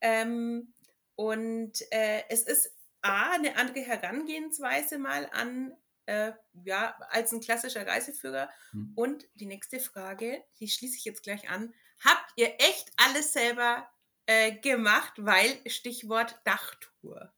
Ähm, 0.00 0.72
und 1.16 1.72
äh, 1.90 2.22
es 2.30 2.42
ist 2.44 2.72
A, 3.02 3.32
eine 3.32 3.56
andere 3.56 3.80
Herangehensweise 3.80 4.98
mal 4.98 5.28
an, 5.32 5.76
äh, 6.10 6.32
ja, 6.64 6.96
als 7.10 7.32
ein 7.32 7.40
klassischer 7.40 7.86
Reiseführer. 7.86 8.50
Hm. 8.72 8.92
Und 8.96 9.24
die 9.34 9.46
nächste 9.46 9.78
Frage, 9.78 10.42
die 10.58 10.68
schließe 10.68 10.96
ich 10.96 11.04
jetzt 11.04 11.22
gleich 11.22 11.48
an. 11.48 11.72
Habt 12.04 12.32
ihr 12.36 12.48
echt 12.58 12.90
alles 12.96 13.32
selber 13.32 13.88
äh, 14.26 14.52
gemacht, 14.56 15.12
weil 15.18 15.48
Stichwort 15.66 16.40
Dachtour. 16.44 17.32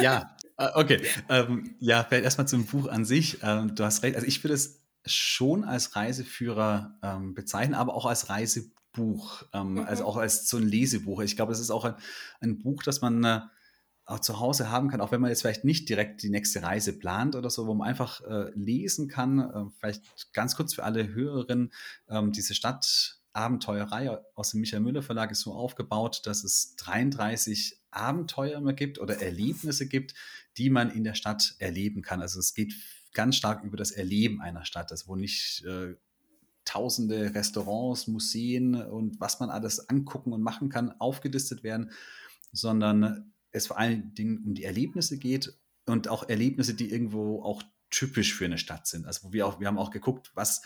ja, 0.00 0.36
äh, 0.56 0.68
okay. 0.74 1.06
Ähm, 1.28 1.76
ja, 1.80 2.04
vielleicht 2.04 2.24
erstmal 2.24 2.48
zum 2.48 2.64
Buch 2.64 2.88
an 2.88 3.04
sich. 3.04 3.38
Ähm, 3.42 3.74
du 3.74 3.84
hast 3.84 4.02
recht. 4.02 4.16
Also 4.16 4.26
ich 4.26 4.42
würde 4.42 4.54
es 4.54 4.82
schon 5.04 5.64
als 5.64 5.94
Reiseführer 5.94 6.98
ähm, 7.02 7.34
bezeichnen, 7.34 7.74
aber 7.74 7.94
auch 7.94 8.06
als 8.06 8.30
Reisebuch, 8.30 9.42
ähm, 9.52 9.74
mhm. 9.74 9.80
also 9.80 10.06
auch 10.06 10.16
als 10.16 10.48
so 10.48 10.56
ein 10.56 10.66
Lesebuch. 10.66 11.20
Ich 11.20 11.36
glaube, 11.36 11.52
es 11.52 11.60
ist 11.60 11.70
auch 11.70 11.84
ein, 11.84 11.96
ein 12.40 12.58
Buch, 12.58 12.82
das 12.82 13.02
man 13.02 13.22
äh, 13.24 13.40
auch 14.06 14.20
zu 14.20 14.38
Hause 14.38 14.70
haben 14.70 14.88
kann, 14.88 15.00
auch 15.00 15.10
wenn 15.10 15.20
man 15.20 15.30
jetzt 15.30 15.42
vielleicht 15.42 15.64
nicht 15.64 15.88
direkt 15.88 16.22
die 16.22 16.30
nächste 16.30 16.62
Reise 16.62 16.96
plant 16.96 17.34
oder 17.34 17.50
so, 17.50 17.66
wo 17.66 17.74
man 17.74 17.88
einfach 17.88 18.20
äh, 18.22 18.50
lesen 18.54 19.08
kann. 19.08 19.40
Äh, 19.40 19.64
vielleicht 19.78 20.32
ganz 20.32 20.56
kurz 20.56 20.74
für 20.74 20.84
alle 20.84 21.12
Hörerinnen, 21.12 21.72
ähm, 22.08 22.32
diese 22.32 22.54
Stadt 22.54 23.20
Abenteuerreihe 23.32 24.24
aus 24.34 24.52
dem 24.52 24.60
Michael 24.60 24.80
Müller 24.80 25.02
Verlag 25.02 25.30
ist 25.30 25.40
so 25.40 25.52
aufgebaut, 25.52 26.22
dass 26.24 26.42
es 26.42 26.74
33 26.76 27.78
Abenteuer 27.90 28.56
immer 28.56 28.72
gibt 28.72 28.98
oder 28.98 29.20
Erlebnisse 29.20 29.86
gibt, 29.88 30.14
die 30.56 30.70
man 30.70 30.90
in 30.90 31.04
der 31.04 31.14
Stadt 31.14 31.54
erleben 31.58 32.00
kann. 32.00 32.22
Also 32.22 32.40
es 32.40 32.54
geht 32.54 32.74
ganz 33.12 33.36
stark 33.36 33.62
über 33.64 33.76
das 33.76 33.90
Erleben 33.90 34.40
einer 34.40 34.64
Stadt, 34.64 34.90
also 34.90 35.08
wo 35.08 35.16
nicht 35.16 35.64
äh, 35.66 35.96
tausende 36.64 37.34
Restaurants, 37.34 38.06
Museen 38.06 38.74
und 38.74 39.20
was 39.20 39.40
man 39.40 39.50
alles 39.50 39.88
angucken 39.88 40.32
und 40.32 40.42
machen 40.42 40.68
kann, 40.68 40.92
aufgelistet 40.98 41.62
werden, 41.62 41.90
sondern 42.52 43.32
es 43.52 43.66
vor 43.66 43.78
allen 43.78 44.14
Dingen 44.14 44.44
um 44.44 44.54
die 44.54 44.64
Erlebnisse 44.64 45.18
geht 45.18 45.58
und 45.86 46.08
auch 46.08 46.28
Erlebnisse, 46.28 46.74
die 46.74 46.90
irgendwo 46.90 47.42
auch 47.42 47.62
typisch 47.90 48.34
für 48.34 48.44
eine 48.44 48.58
Stadt 48.58 48.86
sind. 48.86 49.06
Also 49.06 49.32
wir 49.32 49.46
auch, 49.46 49.60
wir 49.60 49.68
haben 49.68 49.78
auch 49.78 49.90
geguckt, 49.90 50.32
was 50.34 50.62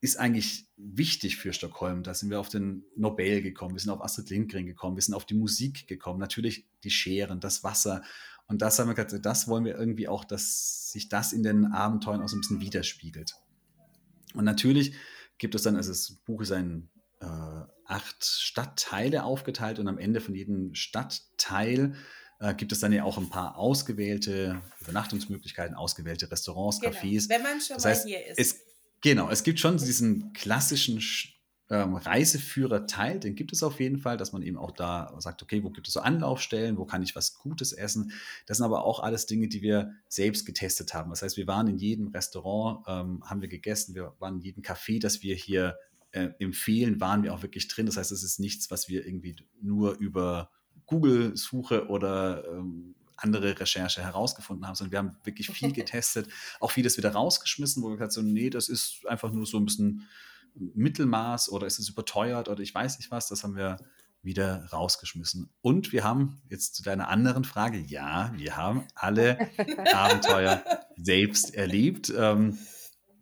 ist 0.00 0.18
eigentlich 0.18 0.68
wichtig 0.76 1.36
für 1.36 1.52
Stockholm. 1.52 2.02
Da 2.02 2.14
sind 2.14 2.30
wir 2.30 2.38
auf 2.38 2.50
den 2.50 2.84
Nobel 2.94 3.42
gekommen, 3.42 3.74
wir 3.74 3.80
sind 3.80 3.90
auf 3.90 4.02
Astrid 4.02 4.30
Lindgren 4.30 4.66
gekommen, 4.66 4.96
wir 4.96 5.02
sind 5.02 5.14
auf 5.14 5.24
die 5.24 5.34
Musik 5.34 5.86
gekommen, 5.86 6.20
natürlich 6.20 6.66
die 6.84 6.90
Scheren, 6.90 7.40
das 7.40 7.64
Wasser. 7.64 8.02
Und 8.46 8.60
das 8.60 8.78
haben 8.78 8.88
wir 8.88 8.94
gesagt, 8.94 9.24
das 9.24 9.48
wollen 9.48 9.64
wir 9.64 9.76
irgendwie 9.76 10.06
auch, 10.06 10.24
dass 10.24 10.92
sich 10.92 11.08
das 11.08 11.32
in 11.32 11.42
den 11.42 11.66
Abenteuern 11.66 12.20
auch 12.20 12.28
so 12.28 12.36
ein 12.36 12.40
bisschen 12.40 12.60
widerspiegelt. 12.60 13.34
Und 14.34 14.44
natürlich 14.44 14.94
gibt 15.38 15.54
es 15.54 15.62
dann, 15.62 15.76
also 15.76 15.90
das 15.90 16.12
Buch 16.24 16.42
ist 16.42 16.52
ein 16.52 16.90
äh, 17.20 17.62
acht 17.86 18.24
Stadtteile 18.24 19.24
aufgeteilt 19.24 19.78
und 19.78 19.88
am 19.88 19.98
Ende 19.98 20.20
von 20.20 20.34
jedem 20.34 20.74
Stadtteil 20.74 21.94
äh, 22.40 22.54
gibt 22.54 22.72
es 22.72 22.80
dann 22.80 22.92
ja 22.92 23.04
auch 23.04 23.18
ein 23.18 23.28
paar 23.28 23.56
ausgewählte 23.56 24.60
Übernachtungsmöglichkeiten, 24.80 25.74
ausgewählte 25.76 26.30
Restaurants, 26.30 26.80
genau. 26.80 26.94
Cafés. 26.94 27.28
Wenn 27.28 27.42
man 27.42 27.60
schon 27.60 27.76
das 27.76 27.84
heißt, 27.84 28.04
mal 28.04 28.10
hier 28.10 28.26
ist. 28.26 28.38
Es, 28.38 28.60
Genau, 29.04 29.28
es 29.28 29.42
gibt 29.42 29.60
schon 29.60 29.76
diesen 29.76 30.32
klassischen 30.32 30.98
ähm, 31.68 31.94
Reiseführer-Teil, 31.94 33.20
den 33.20 33.34
gibt 33.34 33.52
es 33.52 33.62
auf 33.62 33.78
jeden 33.78 33.98
Fall, 33.98 34.16
dass 34.16 34.32
man 34.32 34.40
eben 34.40 34.56
auch 34.56 34.70
da 34.70 35.14
sagt, 35.18 35.42
okay, 35.42 35.62
wo 35.62 35.68
gibt 35.68 35.88
es 35.88 35.92
so 35.92 36.00
Anlaufstellen, 36.00 36.78
wo 36.78 36.86
kann 36.86 37.02
ich 37.02 37.14
was 37.14 37.34
Gutes 37.34 37.74
essen. 37.74 38.12
Das 38.46 38.56
sind 38.56 38.64
aber 38.64 38.82
auch 38.82 39.00
alles 39.00 39.26
Dinge, 39.26 39.48
die 39.48 39.60
wir 39.60 39.92
selbst 40.08 40.46
getestet 40.46 40.94
haben. 40.94 41.10
Das 41.10 41.20
heißt, 41.20 41.36
wir 41.36 41.46
waren 41.46 41.68
in 41.68 41.76
jedem 41.76 42.08
Restaurant, 42.08 42.82
ähm, 42.88 43.22
haben 43.26 43.42
wir 43.42 43.48
gegessen, 43.48 43.94
wir 43.94 44.14
waren 44.20 44.36
in 44.36 44.40
jedem 44.40 44.62
Café, 44.62 44.98
das 45.02 45.22
wir 45.22 45.34
hier 45.34 45.76
äh, 46.14 46.30
empfehlen, 46.38 47.00
waren 47.00 47.22
wir 47.22 47.34
auch 47.34 47.42
wirklich 47.42 47.68
drin. 47.68 47.86
Das 47.86 47.96
heißt, 47.96 48.12
es 48.12 48.22
ist 48.22 48.38
nichts, 48.38 48.70
was 48.70 48.88
wir 48.88 49.04
irgendwie 49.04 49.36
nur 49.60 49.98
über 49.98 50.50
Google-Suche 50.86 51.88
oder 51.88 52.44
ähm, 52.48 52.94
andere 53.16 53.58
Recherche 53.58 54.02
herausgefunden 54.02 54.66
haben, 54.66 54.74
sondern 54.74 54.92
wir 54.92 54.98
haben 54.98 55.16
wirklich 55.24 55.50
viel 55.50 55.72
getestet, 55.72 56.28
auch 56.60 56.70
vieles 56.70 56.96
wieder 56.96 57.12
rausgeschmissen, 57.12 57.82
wo 57.82 57.88
wir 57.88 57.96
gesagt 57.96 58.16
haben, 58.16 58.26
so, 58.26 58.32
nee, 58.32 58.50
das 58.50 58.68
ist 58.68 59.06
einfach 59.06 59.32
nur 59.32 59.44
so 59.44 59.58
ein 59.58 59.64
bisschen 59.64 60.08
Mittelmaß 60.54 61.50
oder 61.50 61.66
ist 61.66 61.80
es 61.80 61.88
überteuert 61.88 62.48
oder 62.48 62.60
ich 62.60 62.72
weiß 62.72 62.98
nicht 62.98 63.10
was, 63.10 63.28
das 63.28 63.42
haben 63.42 63.56
wir 63.56 63.78
wieder 64.22 64.66
rausgeschmissen. 64.66 65.50
Und 65.62 65.92
wir 65.92 66.04
haben 66.04 66.40
jetzt 66.48 66.76
zu 66.76 66.82
deiner 66.82 67.08
anderen 67.08 67.44
Frage, 67.44 67.78
ja, 67.78 68.32
wir 68.36 68.56
haben 68.56 68.86
alle 68.94 69.50
Abenteuer 69.92 70.62
selbst 70.96 71.54
erlebt. 71.54 72.12
Ähm, 72.16 72.56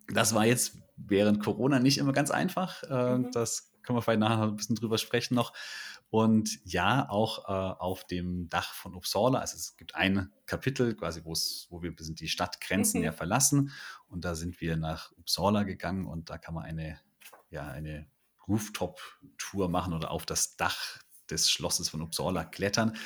das 0.08 0.34
war 0.34 0.44
jetzt 0.44 0.81
während 1.06 1.42
Corona 1.42 1.78
nicht 1.78 1.98
immer 1.98 2.12
ganz 2.12 2.30
einfach. 2.30 2.82
Äh, 2.84 3.18
mhm. 3.18 3.32
Das 3.32 3.72
können 3.82 3.98
wir 3.98 4.02
vielleicht 4.02 4.20
nachher 4.20 4.42
ein 4.44 4.56
bisschen 4.56 4.76
drüber 4.76 4.98
sprechen 4.98 5.34
noch. 5.34 5.52
Und 6.10 6.60
ja, 6.64 7.08
auch 7.08 7.48
äh, 7.48 7.74
auf 7.80 8.06
dem 8.06 8.48
Dach 8.50 8.74
von 8.74 8.94
Uppsala. 8.94 9.38
Also 9.38 9.56
es 9.56 9.76
gibt 9.76 9.94
ein 9.94 10.30
Kapitel, 10.44 10.94
quasi, 10.94 11.24
wo 11.24 11.82
wir 11.82 11.94
sind 11.98 12.20
die 12.20 12.28
Stadtgrenzen 12.28 13.00
mhm. 13.00 13.06
ja 13.06 13.12
verlassen. 13.12 13.72
Und 14.08 14.24
da 14.24 14.34
sind 14.34 14.60
wir 14.60 14.76
nach 14.76 15.12
Uppsala 15.12 15.62
gegangen 15.62 16.06
und 16.06 16.28
da 16.28 16.36
kann 16.36 16.54
man 16.54 16.64
eine, 16.64 17.00
ja, 17.50 17.66
eine 17.66 18.06
Rooftop-Tour 18.46 19.68
machen 19.68 19.94
oder 19.94 20.10
auf 20.10 20.26
das 20.26 20.56
Dach 20.56 20.98
des 21.30 21.50
Schlosses 21.50 21.88
von 21.88 22.02
Uppsala 22.02 22.44
klettern. 22.44 22.96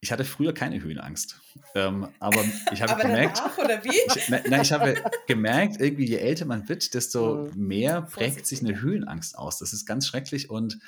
Ich 0.00 0.12
hatte 0.12 0.24
früher 0.24 0.52
keine 0.52 0.82
Höhenangst. 0.82 1.40
Ähm, 1.74 2.08
aber 2.20 2.44
ich 2.72 2.82
habe 2.82 2.92
aber 2.92 3.02
gemerkt. 3.02 3.38
Danach, 3.38 3.58
oder 3.58 3.84
wie? 3.84 3.88
Ich, 4.14 4.28
nein, 4.28 4.62
ich 4.62 4.72
habe 4.72 5.02
gemerkt, 5.26 5.80
irgendwie 5.80 6.06
je 6.06 6.18
älter 6.18 6.44
man 6.44 6.68
wird, 6.68 6.94
desto 6.94 7.48
mhm. 7.54 7.66
mehr 7.66 8.02
prägt 8.02 8.46
sich 8.46 8.60
eine 8.60 8.80
Höhenangst 8.80 9.38
aus. 9.38 9.58
Das 9.58 9.72
ist 9.72 9.86
ganz 9.86 10.06
schrecklich 10.06 10.50
und 10.50 10.78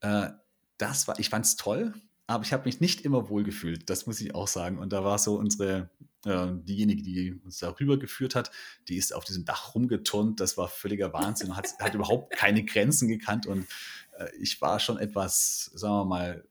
äh, 0.00 0.30
das 0.78 1.06
war, 1.08 1.18
ich 1.18 1.30
fand 1.30 1.46
es 1.46 1.56
toll, 1.56 1.94
aber 2.26 2.44
ich 2.44 2.52
habe 2.52 2.64
mich 2.64 2.80
nicht 2.80 3.02
immer 3.02 3.28
wohl 3.28 3.44
gefühlt, 3.44 3.88
das 3.88 4.06
muss 4.06 4.20
ich 4.20 4.34
auch 4.34 4.48
sagen. 4.48 4.78
Und 4.78 4.92
da 4.92 5.04
war 5.04 5.18
so 5.18 5.36
unsere, 5.36 5.90
äh, 6.24 6.48
diejenige, 6.52 7.02
die 7.02 7.34
uns 7.44 7.58
da 7.58 7.70
rübergeführt 7.70 8.34
hat, 8.34 8.50
die 8.88 8.96
ist 8.96 9.14
auf 9.14 9.24
diesem 9.24 9.44
Dach 9.44 9.74
rumgeturnt, 9.74 10.40
das 10.40 10.56
war 10.56 10.68
völliger 10.68 11.12
Wahnsinn, 11.12 11.56
hat, 11.56 11.68
hat 11.78 11.94
überhaupt 11.94 12.32
keine 12.32 12.64
Grenzen 12.64 13.08
gekannt 13.08 13.46
und 13.46 13.66
äh, 14.18 14.28
ich 14.40 14.60
war 14.60 14.80
schon 14.80 14.98
etwas, 14.98 15.70
sagen 15.74 15.94
wir 15.94 16.04
mal, 16.04 16.44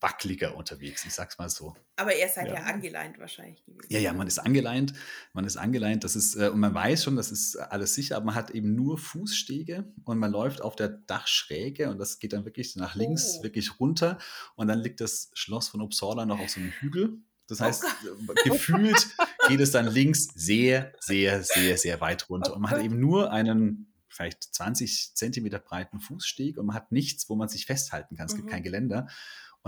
wackeliger 0.00 0.56
unterwegs, 0.56 1.04
ich 1.04 1.14
sag's 1.14 1.38
mal 1.38 1.48
so. 1.48 1.74
Aber 1.96 2.16
ihr 2.16 2.28
seid 2.28 2.48
ja, 2.48 2.54
ja 2.54 2.62
angeleint 2.64 3.18
wahrscheinlich 3.18 3.64
gewesen. 3.64 3.86
Ja, 3.88 3.98
ja, 3.98 4.12
man 4.12 4.26
ist 4.26 4.38
angeleint, 4.38 4.92
man 5.32 5.44
ist 5.44 5.56
angeleint, 5.56 6.04
das 6.04 6.14
ist, 6.14 6.36
äh, 6.36 6.48
und 6.48 6.60
man 6.60 6.72
weiß 6.72 7.04
schon, 7.04 7.16
das 7.16 7.32
ist 7.32 7.56
alles 7.56 7.94
sicher, 7.94 8.16
aber 8.16 8.26
man 8.26 8.34
hat 8.34 8.50
eben 8.50 8.74
nur 8.74 8.98
Fußstege 8.98 9.92
und 10.04 10.18
man 10.18 10.30
läuft 10.30 10.62
auf 10.62 10.76
der 10.76 10.88
Dachschräge 10.88 11.90
und 11.90 11.98
das 11.98 12.18
geht 12.18 12.32
dann 12.32 12.44
wirklich 12.44 12.76
nach 12.76 12.94
links, 12.94 13.38
oh. 13.38 13.42
wirklich 13.42 13.80
runter 13.80 14.18
und 14.54 14.68
dann 14.68 14.78
liegt 14.78 15.00
das 15.00 15.30
Schloss 15.34 15.68
von 15.68 15.80
Uppsala 15.80 16.26
noch 16.26 16.38
auf 16.38 16.50
so 16.50 16.60
einem 16.60 16.70
Hügel. 16.70 17.18
Das 17.48 17.60
oh 17.60 17.64
heißt, 17.64 17.84
oh 18.04 18.34
gefühlt 18.44 19.08
geht 19.48 19.60
es 19.60 19.72
dann 19.72 19.86
links 19.86 20.28
sehr, 20.34 20.92
sehr, 21.00 21.42
sehr, 21.42 21.78
sehr 21.78 22.00
weit 22.00 22.28
runter. 22.28 22.54
Und 22.54 22.60
man 22.60 22.70
hat 22.70 22.82
eben 22.82 23.00
nur 23.00 23.32
einen 23.32 23.92
vielleicht 24.08 24.42
20 24.54 25.14
Zentimeter 25.14 25.58
breiten 25.58 26.00
Fußsteg 26.00 26.58
und 26.58 26.66
man 26.66 26.76
hat 26.76 26.92
nichts, 26.92 27.28
wo 27.28 27.36
man 27.36 27.48
sich 27.48 27.66
festhalten 27.66 28.16
kann. 28.16 28.26
Es 28.26 28.34
mhm. 28.34 28.38
gibt 28.38 28.50
kein 28.50 28.62
Geländer. 28.62 29.08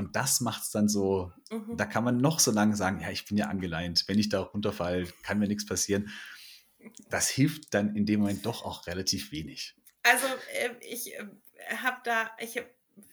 Und 0.00 0.16
das 0.16 0.40
macht 0.40 0.62
es 0.62 0.70
dann 0.70 0.88
so, 0.88 1.32
mhm. 1.50 1.76
da 1.76 1.84
kann 1.84 2.04
man 2.04 2.16
noch 2.18 2.40
so 2.40 2.50
lange 2.50 2.74
sagen, 2.74 3.00
ja, 3.00 3.10
ich 3.10 3.26
bin 3.26 3.36
ja 3.36 3.46
angeleint. 3.46 4.04
Wenn 4.06 4.18
ich 4.18 4.28
da 4.28 4.40
runterfalle, 4.40 5.06
kann 5.22 5.38
mir 5.38 5.46
nichts 5.46 5.66
passieren. 5.66 6.10
Das 7.08 7.28
hilft 7.28 7.74
dann 7.74 7.94
in 7.94 8.06
dem 8.06 8.20
Moment 8.20 8.46
doch 8.46 8.64
auch 8.64 8.86
relativ 8.86 9.30
wenig. 9.32 9.76
Also 10.02 10.26
äh, 10.54 10.70
ich 10.80 11.14
äh, 11.14 11.26
habe 11.76 11.98
da, 12.04 12.30
ich 12.38 12.60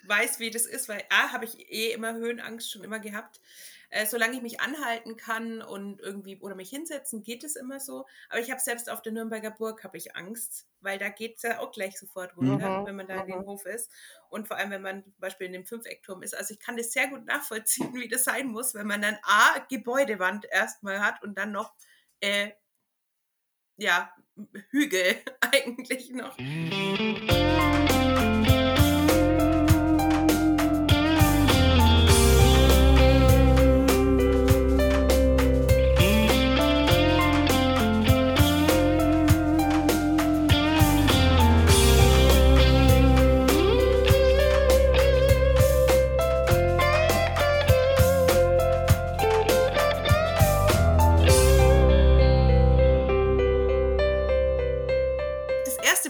weiß, 0.06 0.39
wie 0.39 0.50
das 0.50 0.65
ist, 0.65 0.89
weil 0.89 1.04
A, 1.10 1.32
habe 1.34 1.45
ich 1.45 1.71
eh 1.71 1.91
immer 1.91 2.13
Höhenangst 2.13 2.71
schon 2.71 2.84
immer 2.84 3.00
gehabt. 3.00 3.41
Äh, 3.89 4.06
solange 4.06 4.36
ich 4.36 4.41
mich 4.41 4.60
anhalten 4.60 5.15
kann 5.15 5.62
und 5.62 6.02
irgendwie 6.02 6.38
oder 6.41 6.56
mich 6.56 6.69
hinsetzen, 6.69 7.23
geht 7.23 7.43
es 7.43 7.56
immer 7.56 7.80
so. 7.80 8.06
Aber 8.30 8.39
ich 8.39 8.52
habe 8.52 8.60
selbst 8.60 8.89
auf 8.89 9.02
der 9.02 9.13
Nürnberger 9.13 9.52
Burg 9.52 9.84
habe 9.84 9.97
ich 9.97 10.15
Angst, 10.15 10.67
weil 10.82 11.00
da 11.00 11.08
geht 11.08 11.38
es 11.38 11.43
ja 11.43 11.60
auch 11.60 11.71
gleich 11.71 11.97
sofort 11.97 12.36
runter, 12.36 12.82
mhm. 12.82 12.86
wenn 12.86 12.95
man 12.97 13.08
da 13.08 13.21
in 13.21 13.28
dem 13.28 13.45
Hof 13.45 13.65
ist. 13.65 13.89
Und 14.30 14.47
vor 14.47 14.58
allem, 14.58 14.71
wenn 14.71 14.82
man 14.82 15.04
zum 15.04 15.19
Beispiel 15.19 15.47
in 15.47 15.54
dem 15.54 15.65
Fünfeckturm 15.65 16.21
ist. 16.21 16.36
Also 16.36 16.54
ich 16.54 16.60
kann 16.60 16.76
das 16.76 16.91
sehr 16.91 17.08
gut 17.08 17.26
nachvollziehen, 17.26 17.93
wie 17.93 18.10
das 18.10 18.26
sein 18.26 18.47
muss, 18.47 18.73
wenn 18.73 18.88
man 18.88 19.02
dann 19.02 19.17
A, 19.23 19.60
Gebäudewand 19.69 20.45
erstmal 20.52 21.00
hat 21.00 21.23
und 21.23 21.38
dann 21.38 21.54
noch 21.54 21.73
äh, 22.19 22.52
ja, 23.78 24.12
Hügel 24.69 25.15
eigentlich 25.41 26.10
noch. 26.12 26.38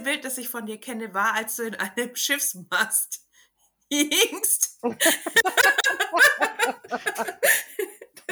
Bild, 0.07 0.23
das 0.23 0.37
ich 0.37 0.47
von 0.47 0.65
dir 0.65 0.79
kenne, 0.79 1.13
war, 1.13 1.33
als 1.33 1.57
du 1.57 1.63
in 1.63 1.75
einem 1.75 2.15
Schiffsmast 2.15 3.27
hingst. 3.91 4.79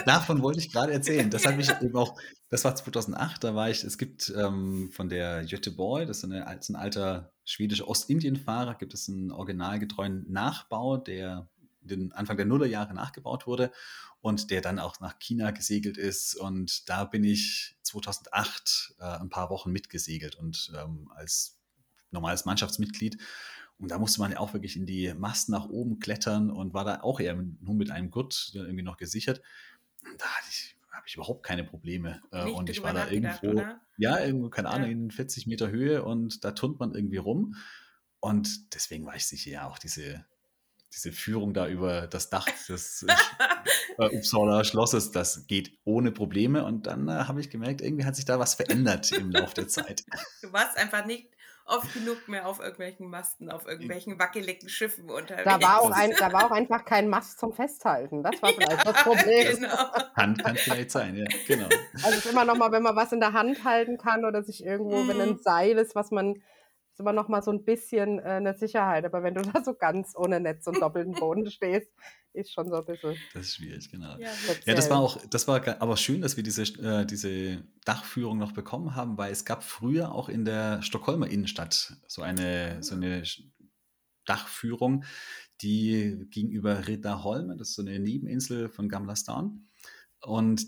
Davon 0.05 0.41
wollte 0.41 0.59
ich 0.59 0.71
gerade 0.71 0.93
erzählen. 0.93 1.29
Das 1.29 1.45
hat 1.45 1.57
mich 1.57 1.69
eben 1.81 1.97
auch, 1.97 2.17
das 2.49 2.63
war 2.63 2.73
2008, 2.75 3.43
da 3.43 3.55
war 3.55 3.69
ich, 3.69 3.83
es 3.83 3.97
gibt 3.97 4.33
ähm, 4.37 4.89
von 4.93 5.09
der 5.09 5.43
Göteborg, 5.45 6.07
das 6.07 6.19
ist, 6.19 6.23
eine, 6.23 6.57
ist 6.57 6.69
ein 6.69 6.77
alter 6.77 7.33
schwedischer 7.43 7.89
Ostindienfahrer, 7.89 8.75
gibt 8.75 8.93
es 8.93 9.09
einen 9.09 9.31
originalgetreuen 9.31 10.31
Nachbau, 10.31 10.95
der 10.95 11.49
den 11.81 12.13
Anfang 12.13 12.37
der 12.37 12.45
Nullerjahre 12.45 12.93
nachgebaut 12.93 13.47
wurde 13.47 13.71
und 14.21 14.49
der 14.49 14.61
dann 14.61 14.79
auch 14.79 15.01
nach 15.01 15.19
China 15.19 15.51
gesegelt 15.51 15.97
ist. 15.97 16.35
Und 16.35 16.87
da 16.87 17.03
bin 17.03 17.25
ich 17.25 17.75
2008 17.81 18.95
äh, 18.99 19.03
ein 19.03 19.29
paar 19.29 19.49
Wochen 19.49 19.71
mitgesegelt 19.71 20.35
und 20.35 20.71
ähm, 20.77 21.11
als 21.13 21.57
normales 22.15 22.45
Mannschaftsmitglied. 22.45 23.17
Und 23.77 23.91
da 23.91 23.99
musste 23.99 24.21
man 24.21 24.31
ja 24.31 24.39
auch 24.39 24.53
wirklich 24.53 24.75
in 24.75 24.85
die 24.85 25.13
Masten 25.13 25.51
nach 25.51 25.67
oben 25.67 25.99
klettern 25.99 26.49
und 26.49 26.73
war 26.73 26.85
da 26.85 27.01
auch 27.01 27.19
eher 27.19 27.35
nur 27.35 27.75
mit 27.75 27.91
einem 27.91 28.09
Gurt 28.09 28.51
irgendwie 28.53 28.83
noch 28.83 28.97
gesichert. 28.97 29.41
Da 30.17 30.25
hatte 30.25 30.47
ich 30.49 30.75
habe 30.95 31.07
ich 31.07 31.15
überhaupt 31.15 31.43
keine 31.43 31.63
Probleme. 31.63 32.21
Äh, 32.31 32.45
und 32.45 32.69
ich 32.69 32.81
war 32.81 32.93
da 32.93 33.09
irgendwo, 33.09 33.47
oder? 33.49 33.79
ja, 33.97 34.19
irgendwo, 34.19 34.49
keine 34.49 34.69
Ahnung, 34.69 34.87
ja. 34.87 34.91
in 34.91 35.11
40 35.11 35.45
Meter 35.45 35.69
Höhe 35.69 36.03
und 36.03 36.43
da 36.43 36.51
turnt 36.51 36.79
man 36.79 36.95
irgendwie 36.95 37.17
rum. 37.17 37.55
Und 38.19 38.73
deswegen 38.73 39.05
war 39.05 39.15
ich 39.15 39.27
sicher, 39.27 39.51
ja, 39.51 39.67
auch 39.67 39.77
diese, 39.77 40.25
diese 40.91 41.11
Führung 41.11 41.53
da 41.53 41.67
über 41.67 42.07
das 42.07 42.31
Dach 42.31 42.47
des 42.67 43.03
äh, 43.03 44.17
Uppsala 44.17 44.63
Schlosses, 44.63 45.11
das 45.11 45.45
geht 45.45 45.77
ohne 45.83 46.11
Probleme. 46.11 46.65
Und 46.65 46.87
dann 46.87 47.07
äh, 47.07 47.11
habe 47.11 47.39
ich 47.39 47.51
gemerkt, 47.51 47.81
irgendwie 47.81 48.05
hat 48.05 48.15
sich 48.15 48.25
da 48.25 48.39
was 48.39 48.55
verändert 48.55 49.11
im 49.11 49.29
Laufe 49.29 49.53
der 49.53 49.67
Zeit. 49.67 50.03
Du 50.41 50.53
warst 50.53 50.77
einfach 50.77 51.05
nicht 51.05 51.34
oft 51.65 51.93
genug 51.93 52.27
mehr 52.27 52.47
auf 52.47 52.59
irgendwelchen 52.59 53.09
Masten, 53.09 53.49
auf 53.49 53.65
irgendwelchen 53.65 54.19
wackeligen 54.19 54.69
Schiffen 54.69 55.09
unterwegs. 55.09 55.45
Da 55.45 55.61
war 55.61 55.81
auch, 55.81 55.91
ein, 55.91 56.13
da 56.17 56.31
war 56.31 56.45
auch 56.45 56.51
einfach 56.55 56.85
kein 56.85 57.09
Mast 57.09 57.39
zum 57.39 57.53
Festhalten. 57.53 58.23
Das 58.23 58.41
war 58.41 58.53
vielleicht 58.53 58.85
ja, 58.85 58.91
das 58.91 59.03
Problem. 59.03 59.55
Genau. 59.55 59.75
Kann, 60.15 60.37
kann 60.37 60.55
vielleicht 60.55 60.91
sein, 60.91 61.15
ja, 61.15 61.25
genau. 61.47 61.67
Also 61.95 62.09
es 62.09 62.25
ist 62.25 62.31
immer 62.31 62.45
noch 62.45 62.55
mal, 62.55 62.71
wenn 62.71 62.83
man 62.83 62.95
was 62.95 63.11
in 63.11 63.19
der 63.19 63.33
Hand 63.33 63.63
halten 63.63 63.97
kann 63.97 64.25
oder 64.25 64.43
sich 64.43 64.63
irgendwo, 64.63 65.03
mm. 65.03 65.07
wenn 65.07 65.21
ein 65.21 65.29
mhm. 65.29 65.39
Seil 65.41 65.77
ist, 65.77 65.95
was 65.95 66.11
man 66.11 66.41
ist 66.95 67.01
immer 67.01 67.11
noch 67.11 67.27
mal 67.27 67.43
so 67.43 67.51
ein 67.51 67.65
bisschen 67.65 68.19
äh, 68.19 68.23
eine 68.23 68.57
Sicherheit. 68.57 69.03
Aber 69.03 69.21
wenn 69.21 69.35
du 69.35 69.41
da 69.53 69.61
so 69.63 69.73
ganz 69.73 70.13
ohne 70.15 70.39
Netz 70.39 70.65
und 70.65 70.81
doppelten 70.81 71.13
Boden 71.13 71.51
stehst, 71.51 71.91
ist 72.31 72.53
schon 72.53 72.69
so 72.69 72.77
ein 72.77 72.85
bisschen. 72.85 73.17
Das 73.33 73.47
ist 73.47 73.55
schwierig, 73.55 73.91
genau. 73.91 74.17
Ja, 74.17 74.29
ja 74.65 74.73
das 74.73 74.89
war 74.89 74.99
auch, 74.99 75.19
das 75.29 75.47
war 75.47 75.81
aber 75.81 75.97
schön, 75.97 76.21
dass 76.21 76.37
wir 76.37 76.43
diese, 76.43 76.63
äh, 76.81 77.05
diese 77.05 77.63
Dachführung 77.83 78.37
noch 78.37 78.53
bekommen 78.53 78.95
haben, 78.95 79.17
weil 79.17 79.31
es 79.31 79.43
gab 79.43 79.63
früher 79.63 80.13
auch 80.13 80.29
in 80.29 80.45
der 80.45 80.81
Stockholmer 80.81 81.29
Innenstadt 81.29 81.97
so 82.07 82.21
eine, 82.21 82.81
so 82.81 82.95
eine 82.95 83.23
Dachführung, 84.25 85.03
die 85.61 86.27
ging 86.29 86.49
über 86.49 86.87
Riddarholmen, 86.87 87.57
das 87.57 87.69
ist 87.69 87.75
so 87.75 87.81
eine 87.81 87.99
Nebeninsel 87.99 88.69
von 88.69 88.87
Gamla 88.87 89.15
Stan. 89.15 89.67
Und 90.21 90.65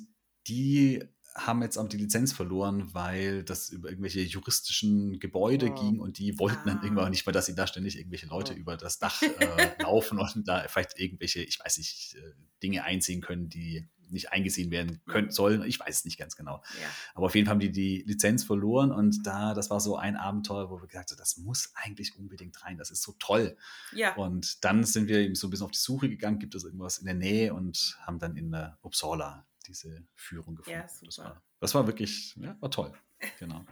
die 0.48 1.04
haben 1.38 1.62
jetzt 1.62 1.78
auch 1.78 1.88
die 1.88 1.98
Lizenz 1.98 2.34
verloren, 2.34 2.94
weil 2.94 3.44
das 3.44 3.70
über 3.70 3.90
irgendwelche 3.90 4.22
juristischen 4.22 5.20
Gebäude 5.20 5.72
oh. 5.72 5.76
ging 5.76 6.00
und 6.00 6.18
die 6.18 6.38
wollten 6.40 6.70
ah. 6.70 6.74
dann 6.74 6.84
irgendwann 6.84 7.12
nicht 7.12 7.26
mehr, 7.26 7.34
dass 7.34 7.46
sie 7.46 7.56
da 7.56 7.68
ständig 7.68 7.98
irgendwelche 7.98 8.28
Leute 8.28 8.54
oh. 8.54 8.58
über 8.58 8.78
das 8.78 9.00
Dach 9.00 9.22
äh, 9.22 9.72
laufen 9.82 10.20
und 10.20 10.48
da 10.48 10.66
vielleicht 10.68 11.00
irgendwelche, 11.00 11.42
ich 11.42 11.60
weiß 11.60 11.78
nicht, 11.78 12.16
äh, 12.16 12.34
Dinge 12.62 12.84
einsehen 12.84 13.22
können, 13.22 13.50
die 13.50 13.88
nicht 14.10 14.32
eingesehen 14.32 14.72
werden 14.72 15.02
können 15.06 15.32
sollen. 15.32 15.64
Ich 15.64 15.80
weiß 15.80 16.00
es 16.00 16.06
nicht 16.06 16.18
ganz 16.18 16.36
genau. 16.36 16.64
Ja. 16.82 16.88
Aber 17.14 17.26
auf 17.26 17.36
jeden 17.36 17.46
Fall 17.46 17.54
haben 17.54 17.60
die 17.60 17.72
die 17.72 18.04
Lizenz 18.08 18.44
verloren 18.44 18.92
und 18.92 19.26
da, 19.26 19.54
das 19.54 19.70
war 19.70 19.80
so 19.80 19.98
ein 19.98 20.16
Abenteuer, 20.16 20.70
wo 20.70 20.82
wir 20.82 20.88
gesagt 20.88 21.12
haben, 21.12 21.18
das 21.18 21.38
muss 21.38 21.72
eigentlich 21.76 22.18
unbedingt 22.18 22.64
rein. 22.64 22.78
Das 22.78 22.92
ist 22.92 23.04
so 23.04 23.16
toll. 23.20 23.58
Ja. 23.94 24.16
Und 24.16 24.64
dann 24.64 24.84
sind 24.84 25.08
wir 25.08 25.20
eben 25.20 25.36
so 25.36 25.48
ein 25.48 25.50
bisschen 25.50 25.66
auf 25.66 25.72
die 25.72 25.80
Suche 25.80 26.10
gegangen, 26.10 26.40
gibt 26.40 26.56
es 26.56 26.64
irgendwas 26.64 27.00
in 27.00 27.06
der 27.06 27.16
Nähe 27.16 27.54
und 27.54 27.98
haben 28.02 28.20
dann 28.20 28.38
in 28.38 28.52
der 28.52 28.78
Uppsala 28.82 29.46
diese 29.68 30.06
Führung 30.16 30.56
gefunden. 30.56 30.80
Ja, 30.80 30.88
das, 31.06 31.18
war, 31.18 31.42
das 31.60 31.76
war 31.76 31.88
wirklich, 31.88 32.36
ja, 32.36 32.56
war 32.60 32.72
toll. 32.72 32.94
Genau. 33.40 33.66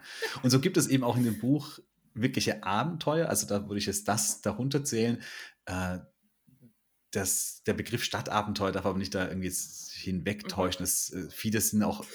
Und 0.43 0.49
so 0.49 0.59
gibt 0.59 0.77
es 0.77 0.87
eben 0.87 1.03
auch 1.03 1.17
in 1.17 1.23
dem 1.23 1.39
Buch 1.39 1.79
wirkliche 2.13 2.63
Abenteuer. 2.63 3.29
Also 3.29 3.47
da 3.47 3.67
würde 3.67 3.77
ich 3.77 3.85
jetzt 3.85 4.07
das 4.07 4.41
darunter 4.41 4.83
zählen. 4.83 5.21
Äh, 5.65 5.99
das, 7.11 7.63
der 7.63 7.73
Begriff 7.73 8.03
Stadtabenteuer 8.03 8.71
darf 8.71 8.85
aber 8.85 8.97
nicht 8.97 9.13
da 9.13 9.27
irgendwie 9.27 9.51
hinwegtäuschen. 9.51 10.81
Mhm. 10.81 10.85
Das, 10.85 11.09
äh, 11.11 11.29
viele 11.29 11.61
sind 11.61 11.83
auch, 11.83 12.05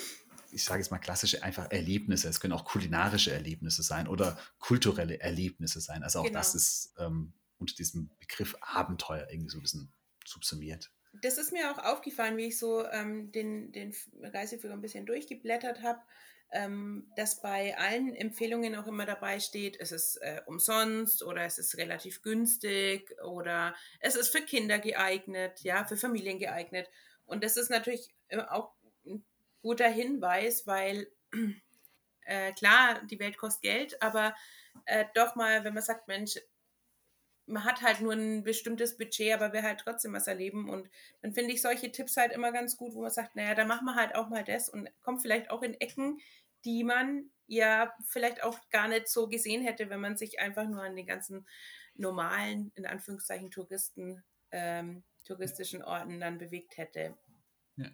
ich 0.51 0.65
sage 0.65 0.81
jetzt 0.81 0.91
mal 0.91 0.99
klassische 0.99 1.43
einfach 1.43 1.71
Erlebnisse. 1.71 2.29
Es 2.29 2.41
können 2.41 2.53
auch 2.53 2.65
kulinarische 2.65 3.33
Erlebnisse 3.33 3.83
sein 3.83 4.09
oder 4.09 4.39
kulturelle 4.59 5.21
Erlebnisse 5.21 5.81
sein. 5.81 6.03
Also 6.03 6.21
auch 6.21 6.25
genau. 6.25 6.39
das 6.39 6.55
ist 6.55 6.95
ähm, 6.99 7.33
unter 7.59 7.75
diesem 7.75 8.11
Begriff 8.19 8.57
Abenteuer 8.61 9.29
irgendwie 9.31 9.51
so 9.51 9.59
ein 9.59 9.63
bisschen 9.63 9.93
subsumiert 10.27 10.91
das 11.13 11.39
ist 11.39 11.53
mir 11.53 11.71
auch 11.71 11.79
aufgefallen, 11.79 12.37
wie 12.37 12.47
ich 12.47 12.59
so 12.59 12.87
ähm, 12.87 13.33
den, 13.33 13.73
den 13.73 13.95
Reiseführer 14.23 14.75
ein 14.75 14.81
bisschen 14.81 15.07
durchgeblättert 15.07 15.83
habe, 15.83 16.01
ähm, 16.53 17.11
dass 17.17 17.41
bei 17.41 17.77
allen 17.79 18.15
Empfehlungen 18.15 18.75
auch 18.75 18.87
immer 18.87 19.07
dabei 19.07 19.39
steht, 19.39 19.79
es 19.79 19.93
ist 19.93 20.17
äh, 20.17 20.43
umsonst 20.47 21.23
oder 21.23 21.45
es 21.45 21.59
ist 21.59 21.77
relativ 21.77 22.23
günstig 22.23 23.17
oder 23.23 23.75
es 24.01 24.17
ist 24.17 24.31
für 24.31 24.43
Kinder 24.43 24.79
geeignet, 24.79 25.61
ja, 25.61 25.85
für 25.85 25.97
Familien 25.97 26.39
geeignet. 26.39 26.89
Und 27.27 27.45
das 27.45 27.57
ist 27.57 27.71
natürlich 27.71 28.13
auch 28.49 28.73
ein 29.07 29.25
guter 29.63 29.89
Hinweis, 29.89 30.67
weil 30.67 31.07
äh, 32.25 32.53
klar, 32.53 33.01
die 33.09 33.21
Welt 33.21 33.37
kostet 33.37 33.63
Geld, 33.63 34.03
aber 34.03 34.35
äh, 34.87 35.05
doch 35.15 35.37
mal, 35.37 35.63
wenn 35.65 35.75
man 35.75 35.83
sagt, 35.83 36.09
Mensch, 36.09 36.39
man 37.51 37.65
hat 37.65 37.83
halt 37.83 38.01
nur 38.01 38.13
ein 38.13 38.43
bestimmtes 38.43 38.97
Budget, 38.97 39.35
aber 39.35 39.53
will 39.53 39.63
halt 39.63 39.81
trotzdem 39.81 40.13
was 40.13 40.27
erleben. 40.27 40.69
Und 40.69 40.89
dann 41.23 41.33
finde 41.33 41.53
ich 41.53 41.63
solche 41.63 41.93
Tipps 41.93 42.17
halt 42.17 42.33
immer 42.33 42.53
ganz 42.53 42.77
gut, 42.77 42.95
wo 42.95 43.03
man 43.03 43.11
sagt, 43.11 43.37
naja, 43.37 43.55
da 43.55 43.65
machen 43.65 43.85
wir 43.85 43.95
halt 43.95 44.15
auch 44.15 44.29
mal 44.29 44.45
das 44.45 44.69
und 44.69 44.89
kommt 45.03 45.23
vielleicht 45.23 45.51
auch 45.51 45.63
in 45.63 45.75
Ecken, 45.75 46.21
die 46.65 46.85
man 46.85 47.31
ja 47.47 47.93
vielleicht 48.07 48.43
auch 48.43 48.59
gar 48.71 48.89
nicht 48.89 49.09
so 49.09 49.29
gesehen 49.29 49.63
hätte, 49.63 49.91
wenn 49.91 50.01
man 50.01 50.17
sich 50.17 50.41
einfach 50.41 50.67
nur 50.69 50.83
an 50.83 50.97
den 50.97 51.07
ganzen 51.07 51.47
normalen, 51.95 52.73
in 52.77 52.87
Anführungszeichen, 52.87 53.51
Touristen, 53.51 54.23
ähm, 54.53 55.03
touristischen 55.25 55.83
Orten 55.83 56.21
dann 56.21 56.39
bewegt 56.39 56.77
hätte. 56.77 57.17
Ja. 57.77 57.91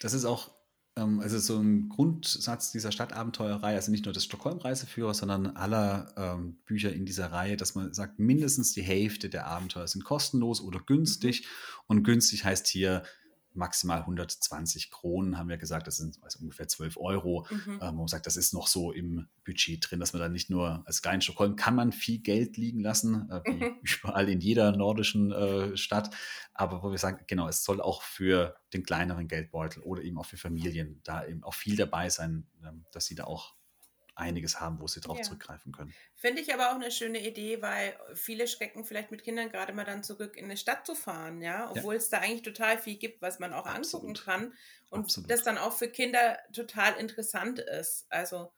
Das 0.00 0.14
ist 0.14 0.24
auch 0.24 0.50
also 0.94 1.38
so 1.38 1.58
ein 1.58 1.88
Grundsatz 1.88 2.70
dieser 2.70 2.92
Stadtabenteuerreihe, 2.92 3.76
also 3.76 3.90
nicht 3.90 4.04
nur 4.04 4.12
des 4.12 4.24
Stockholm-Reiseführers, 4.24 5.18
sondern 5.18 5.48
aller 5.56 6.12
ähm, 6.16 6.58
Bücher 6.66 6.92
in 6.92 7.06
dieser 7.06 7.32
Reihe, 7.32 7.56
dass 7.56 7.74
man 7.74 7.94
sagt, 7.94 8.18
mindestens 8.18 8.72
die 8.72 8.82
Hälfte 8.82 9.30
der 9.30 9.46
Abenteuer 9.46 9.86
sind 9.86 10.04
kostenlos 10.04 10.60
oder 10.60 10.80
günstig. 10.80 11.42
Mhm. 11.42 11.46
Und 11.86 12.02
günstig 12.04 12.44
heißt 12.44 12.66
hier 12.66 13.04
maximal 13.54 14.00
120 14.00 14.90
Kronen, 14.90 15.38
haben 15.38 15.48
wir 15.48 15.56
gesagt, 15.56 15.86
das 15.86 15.96
sind 15.96 16.18
also 16.22 16.38
ungefähr 16.40 16.68
12 16.68 16.96
Euro. 16.96 17.46
Mhm. 17.50 17.78
Ähm, 17.82 17.96
man 17.96 18.08
sagt, 18.08 18.26
das 18.26 18.36
ist 18.36 18.52
noch 18.52 18.66
so 18.66 18.92
im 18.92 19.28
Budget 19.44 19.90
drin, 19.90 20.00
dass 20.00 20.12
man 20.12 20.22
dann 20.22 20.32
nicht 20.32 20.50
nur 20.50 20.82
als 20.86 21.02
kleinen 21.02 21.22
Stockholm 21.22 21.56
kann 21.56 21.74
man 21.74 21.92
viel 21.92 22.18
Geld 22.18 22.56
liegen 22.56 22.80
lassen, 22.80 23.30
äh, 23.30 23.40
wie 23.44 23.64
mhm. 23.64 23.76
überall 24.02 24.28
in 24.28 24.40
jeder 24.40 24.72
nordischen 24.76 25.32
äh, 25.32 25.76
Stadt. 25.76 26.14
Aber 26.54 26.82
wo 26.82 26.90
wir 26.90 26.98
sagen, 26.98 27.24
genau, 27.26 27.48
es 27.48 27.64
soll 27.64 27.80
auch 27.80 28.02
für 28.02 28.56
den 28.72 28.82
kleineren 28.82 29.28
Geldbeutel 29.28 29.82
oder 29.82 30.02
eben 30.02 30.18
auch 30.18 30.26
für 30.26 30.36
Familien 30.36 31.00
da 31.04 31.24
eben 31.24 31.42
auch 31.44 31.54
viel 31.54 31.76
dabei 31.76 32.08
sein, 32.08 32.46
äh, 32.62 32.70
dass 32.92 33.06
sie 33.06 33.14
da 33.14 33.24
auch 33.24 33.54
einiges 34.14 34.60
haben, 34.60 34.80
wo 34.80 34.86
sie 34.86 35.00
darauf 35.00 35.18
ja. 35.18 35.24
zurückgreifen 35.24 35.72
können. 35.72 35.94
Finde 36.14 36.42
ich 36.42 36.52
aber 36.52 36.70
auch 36.70 36.74
eine 36.74 36.90
schöne 36.90 37.26
Idee, 37.26 37.62
weil 37.62 37.96
viele 38.14 38.46
schrecken 38.46 38.84
vielleicht 38.84 39.10
mit 39.10 39.24
Kindern 39.24 39.50
gerade 39.50 39.72
mal 39.72 39.84
dann 39.84 40.02
zurück 40.02 40.36
in 40.36 40.44
eine 40.44 40.56
Stadt 40.56 40.86
zu 40.86 40.94
fahren, 40.94 41.40
ja, 41.40 41.70
obwohl 41.70 41.94
ja. 41.94 41.98
es 41.98 42.10
da 42.10 42.18
eigentlich 42.18 42.42
total 42.42 42.78
viel 42.78 42.96
gibt, 42.96 43.22
was 43.22 43.38
man 43.38 43.52
auch 43.52 43.66
Absolut. 43.66 44.06
angucken 44.06 44.24
kann 44.24 44.52
und 44.90 45.04
Absolut. 45.04 45.30
das 45.30 45.42
dann 45.42 45.58
auch 45.58 45.72
für 45.72 45.88
Kinder 45.88 46.38
total 46.52 46.96
interessant 46.96 47.58
ist. 47.58 48.06
Also 48.10 48.52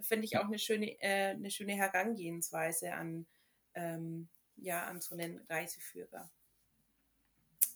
finde 0.00 0.24
ich 0.24 0.38
auch 0.38 0.46
eine 0.46 0.58
schöne, 0.58 1.00
äh, 1.00 1.30
eine 1.30 1.50
schöne 1.50 1.74
Herangehensweise 1.74 2.94
an, 2.94 3.26
ähm, 3.74 4.28
ja, 4.56 4.84
an 4.84 5.00
so 5.00 5.14
einen 5.14 5.40
Reiseführer. 5.48 6.30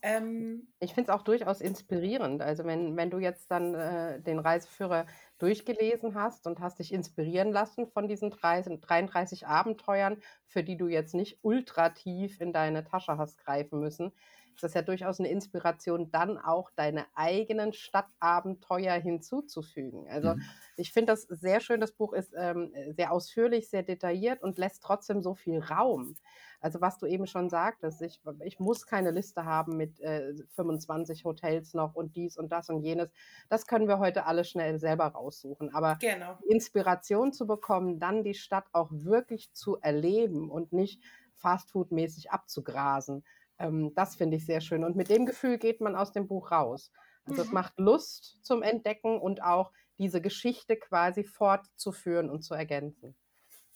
Ähm, 0.02 0.68
ich 0.78 0.94
finde 0.94 1.10
es 1.12 1.14
auch 1.18 1.22
durchaus 1.22 1.60
inspirierend. 1.60 2.40
Also 2.40 2.64
wenn, 2.64 2.96
wenn 2.96 3.10
du 3.10 3.18
jetzt 3.18 3.50
dann 3.50 3.74
äh, 3.74 4.20
den 4.20 4.38
Reiseführer 4.38 5.06
durchgelesen 5.40 6.14
hast 6.14 6.46
und 6.46 6.60
hast 6.60 6.78
dich 6.78 6.92
inspirieren 6.92 7.50
lassen 7.50 7.86
von 7.88 8.08
diesen 8.08 8.30
30, 8.30 8.80
33 8.80 9.46
Abenteuern, 9.46 10.18
für 10.46 10.62
die 10.62 10.76
du 10.76 10.86
jetzt 10.86 11.14
nicht 11.14 11.38
ultra 11.42 11.90
tief 11.90 12.40
in 12.40 12.52
deine 12.52 12.84
Tasche 12.84 13.18
hast 13.18 13.38
greifen 13.38 13.80
müssen, 13.80 14.12
ist 14.54 14.64
das 14.64 14.74
ja 14.74 14.82
durchaus 14.82 15.18
eine 15.18 15.30
Inspiration, 15.30 16.10
dann 16.10 16.36
auch 16.36 16.70
deine 16.76 17.06
eigenen 17.14 17.72
Stadtabenteuer 17.72 18.94
hinzuzufügen. 18.94 20.06
Also 20.08 20.34
mhm. 20.34 20.42
ich 20.76 20.92
finde 20.92 21.12
das 21.12 21.22
sehr 21.22 21.60
schön. 21.60 21.80
Das 21.80 21.92
Buch 21.92 22.12
ist 22.12 22.34
ähm, 22.36 22.70
sehr 22.90 23.12
ausführlich, 23.12 23.70
sehr 23.70 23.82
detailliert 23.82 24.42
und 24.42 24.58
lässt 24.58 24.82
trotzdem 24.82 25.22
so 25.22 25.34
viel 25.34 25.60
Raum. 25.60 26.16
Also 26.60 26.80
was 26.80 26.98
du 26.98 27.06
eben 27.06 27.26
schon 27.26 27.48
sagtest, 27.48 28.02
ich, 28.02 28.20
ich 28.44 28.60
muss 28.60 28.86
keine 28.86 29.10
Liste 29.10 29.44
haben 29.44 29.76
mit 29.76 29.98
äh, 30.00 30.34
25 30.54 31.24
Hotels 31.24 31.74
noch 31.74 31.94
und 31.94 32.16
dies 32.16 32.36
und 32.36 32.52
das 32.52 32.68
und 32.68 32.82
jenes. 32.82 33.10
Das 33.48 33.66
können 33.66 33.88
wir 33.88 33.98
heute 33.98 34.26
alle 34.26 34.44
schnell 34.44 34.78
selber 34.78 35.06
raussuchen. 35.06 35.74
Aber 35.74 35.96
genau. 36.00 36.38
Inspiration 36.46 37.32
zu 37.32 37.46
bekommen, 37.46 37.98
dann 37.98 38.22
die 38.24 38.34
Stadt 38.34 38.66
auch 38.72 38.90
wirklich 38.92 39.52
zu 39.52 39.78
erleben 39.80 40.50
und 40.50 40.72
nicht 40.72 41.02
fastfood-mäßig 41.36 42.30
abzugrasen, 42.30 43.24
ähm, 43.60 43.94
das 43.94 44.16
finde 44.16 44.38
ich 44.38 44.46
sehr 44.46 44.60
schön. 44.60 44.82
Und 44.84 44.96
mit 44.96 45.10
dem 45.10 45.26
Gefühl 45.26 45.58
geht 45.58 45.80
man 45.80 45.94
aus 45.94 46.12
dem 46.12 46.26
Buch 46.26 46.50
raus. 46.50 46.90
Also 47.24 47.42
mhm. 47.42 47.48
es 47.48 47.52
macht 47.52 47.78
Lust 47.78 48.38
zum 48.42 48.62
Entdecken 48.62 49.20
und 49.20 49.42
auch 49.42 49.72
diese 49.98 50.20
Geschichte 50.20 50.76
quasi 50.76 51.24
fortzuführen 51.24 52.30
und 52.30 52.42
zu 52.42 52.54
ergänzen. 52.54 53.14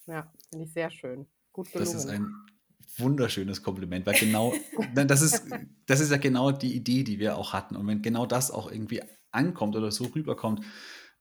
Ja, 0.07 0.31
finde 0.49 0.65
ich 0.65 0.73
sehr 0.73 0.89
schön. 0.89 1.27
Gut 1.53 1.71
gelungen. 1.71 1.93
Das 1.93 2.03
ist 2.03 2.09
ein 2.09 2.33
wunderschönes 2.97 3.63
Kompliment, 3.63 4.05
weil 4.05 4.15
genau, 4.15 4.53
das 4.93 5.21
ist, 5.21 5.45
das 5.85 5.99
ist 5.99 6.11
ja 6.11 6.17
genau 6.17 6.51
die 6.51 6.75
Idee, 6.75 7.03
die 7.03 7.19
wir 7.19 7.37
auch 7.37 7.53
hatten. 7.53 7.75
Und 7.75 7.87
wenn 7.87 8.01
genau 8.01 8.25
das 8.25 8.51
auch 8.51 8.71
irgendwie 8.71 9.01
ankommt 9.31 9.75
oder 9.75 9.91
so 9.91 10.05
rüberkommt, 10.05 10.61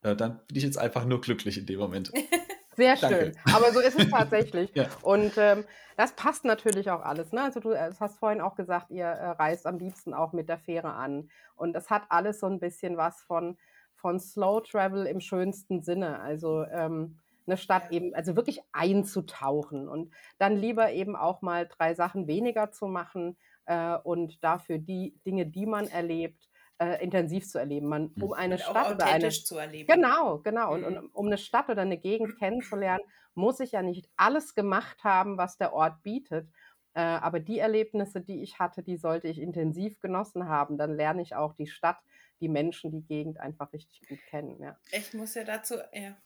äh, 0.02 0.14
dann 0.14 0.40
bin 0.46 0.56
ich 0.56 0.62
jetzt 0.62 0.78
einfach 0.78 1.04
nur 1.04 1.20
glücklich 1.20 1.58
in 1.58 1.66
dem 1.66 1.80
Moment. 1.80 2.12
Sehr 2.76 2.96
schön. 2.96 3.10
Danke. 3.10 3.32
Aber 3.52 3.72
so 3.72 3.80
ist 3.80 3.98
es 3.98 4.10
tatsächlich. 4.10 4.70
ja. 4.74 4.88
Und 5.02 5.32
ähm, 5.36 5.64
das 5.96 6.12
passt 6.12 6.44
natürlich 6.44 6.90
auch 6.90 7.02
alles. 7.02 7.32
Ne? 7.32 7.42
Also 7.42 7.60
du 7.60 7.70
äh, 7.70 7.92
hast 7.98 8.18
vorhin 8.18 8.40
auch 8.40 8.56
gesagt, 8.56 8.90
ihr 8.90 9.06
äh, 9.06 9.30
reist 9.30 9.66
am 9.66 9.78
liebsten 9.78 10.12
auch 10.12 10.32
mit 10.32 10.48
der 10.48 10.58
Fähre 10.58 10.92
an. 10.94 11.30
Und 11.54 11.72
das 11.72 11.90
hat 11.90 12.02
alles 12.08 12.40
so 12.40 12.46
ein 12.46 12.58
bisschen 12.58 12.96
was 12.96 13.22
von, 13.22 13.56
von 13.94 14.18
Slow 14.18 14.60
Travel 14.60 15.06
im 15.06 15.20
schönsten 15.20 15.82
Sinne. 15.82 16.20
Also 16.20 16.64
ähm, 16.64 17.20
eine 17.46 17.56
Stadt 17.56 17.90
eben, 17.90 18.14
also 18.14 18.36
wirklich 18.36 18.60
einzutauchen 18.72 19.88
und 19.88 20.12
dann 20.38 20.56
lieber 20.56 20.92
eben 20.92 21.16
auch 21.16 21.42
mal 21.42 21.66
drei 21.66 21.94
Sachen 21.94 22.26
weniger 22.26 22.70
zu 22.70 22.86
machen 22.86 23.36
äh, 23.66 23.96
und 23.96 24.42
dafür 24.42 24.78
die 24.78 25.18
Dinge, 25.26 25.46
die 25.46 25.66
man 25.66 25.86
erlebt, 25.88 26.48
äh, 26.78 27.02
intensiv 27.02 27.48
zu 27.48 27.58
erleben. 27.58 27.86
Man, 27.88 28.12
um 28.20 28.32
eine 28.32 28.54
und 28.54 28.60
Stadt 28.60 28.94
oder 28.94 29.06
eine 29.06 29.28
zu 29.30 29.56
erleben. 29.56 29.86
Genau, 29.86 30.38
genau. 30.38 30.76
Mhm. 30.76 30.84
Und, 30.84 30.96
und, 30.96 31.14
um 31.14 31.26
eine 31.26 31.38
Stadt 31.38 31.68
oder 31.68 31.82
eine 31.82 31.98
Gegend 31.98 32.38
kennenzulernen, 32.38 33.04
muss 33.34 33.60
ich 33.60 33.72
ja 33.72 33.82
nicht 33.82 34.08
alles 34.16 34.54
gemacht 34.54 35.04
haben, 35.04 35.38
was 35.38 35.56
der 35.56 35.72
Ort 35.72 36.02
bietet. 36.02 36.48
Äh, 36.94 37.00
aber 37.00 37.40
die 37.40 37.58
Erlebnisse, 37.58 38.20
die 38.20 38.42
ich 38.42 38.58
hatte, 38.58 38.82
die 38.82 38.96
sollte 38.96 39.28
ich 39.28 39.40
intensiv 39.40 40.00
genossen 40.00 40.48
haben. 40.48 40.78
Dann 40.78 40.96
lerne 40.96 41.22
ich 41.22 41.34
auch 41.34 41.54
die 41.54 41.66
Stadt, 41.66 41.98
die 42.40 42.48
Menschen, 42.48 42.90
die 42.92 43.02
Gegend 43.02 43.40
einfach 43.40 43.72
richtig 43.72 44.08
gut 44.08 44.18
kennen. 44.28 44.60
Ja. 44.60 44.76
Ich 44.92 45.14
muss 45.14 45.34
ja 45.34 45.44
dazu, 45.44 45.74
ja, 45.92 46.16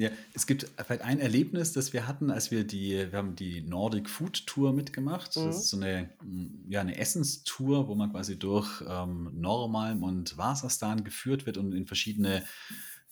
ja, 0.00 0.08
es 0.32 0.46
gibt 0.46 0.66
vielleicht 0.86 1.02
ein 1.02 1.20
Erlebnis, 1.20 1.74
das 1.74 1.92
wir 1.92 2.08
hatten, 2.08 2.30
als 2.30 2.50
wir 2.50 2.64
die, 2.64 2.94
wir 3.10 3.18
haben 3.18 3.36
die 3.36 3.60
Nordic 3.60 4.08
Food 4.08 4.46
Tour 4.46 4.72
mitgemacht. 4.72 5.36
Mhm. 5.36 5.44
Das 5.44 5.58
ist 5.58 5.68
so 5.68 5.76
eine, 5.76 6.08
ja, 6.70 6.80
eine 6.80 6.96
Essenstour, 6.96 7.86
wo 7.86 7.94
man 7.94 8.10
quasi 8.10 8.38
durch 8.38 8.82
ähm, 8.88 9.30
Normalm 9.34 10.02
und 10.02 10.38
Wasserstan 10.38 11.04
geführt 11.04 11.44
wird 11.44 11.58
und 11.58 11.74
in 11.74 11.86
verschiedene 11.86 12.42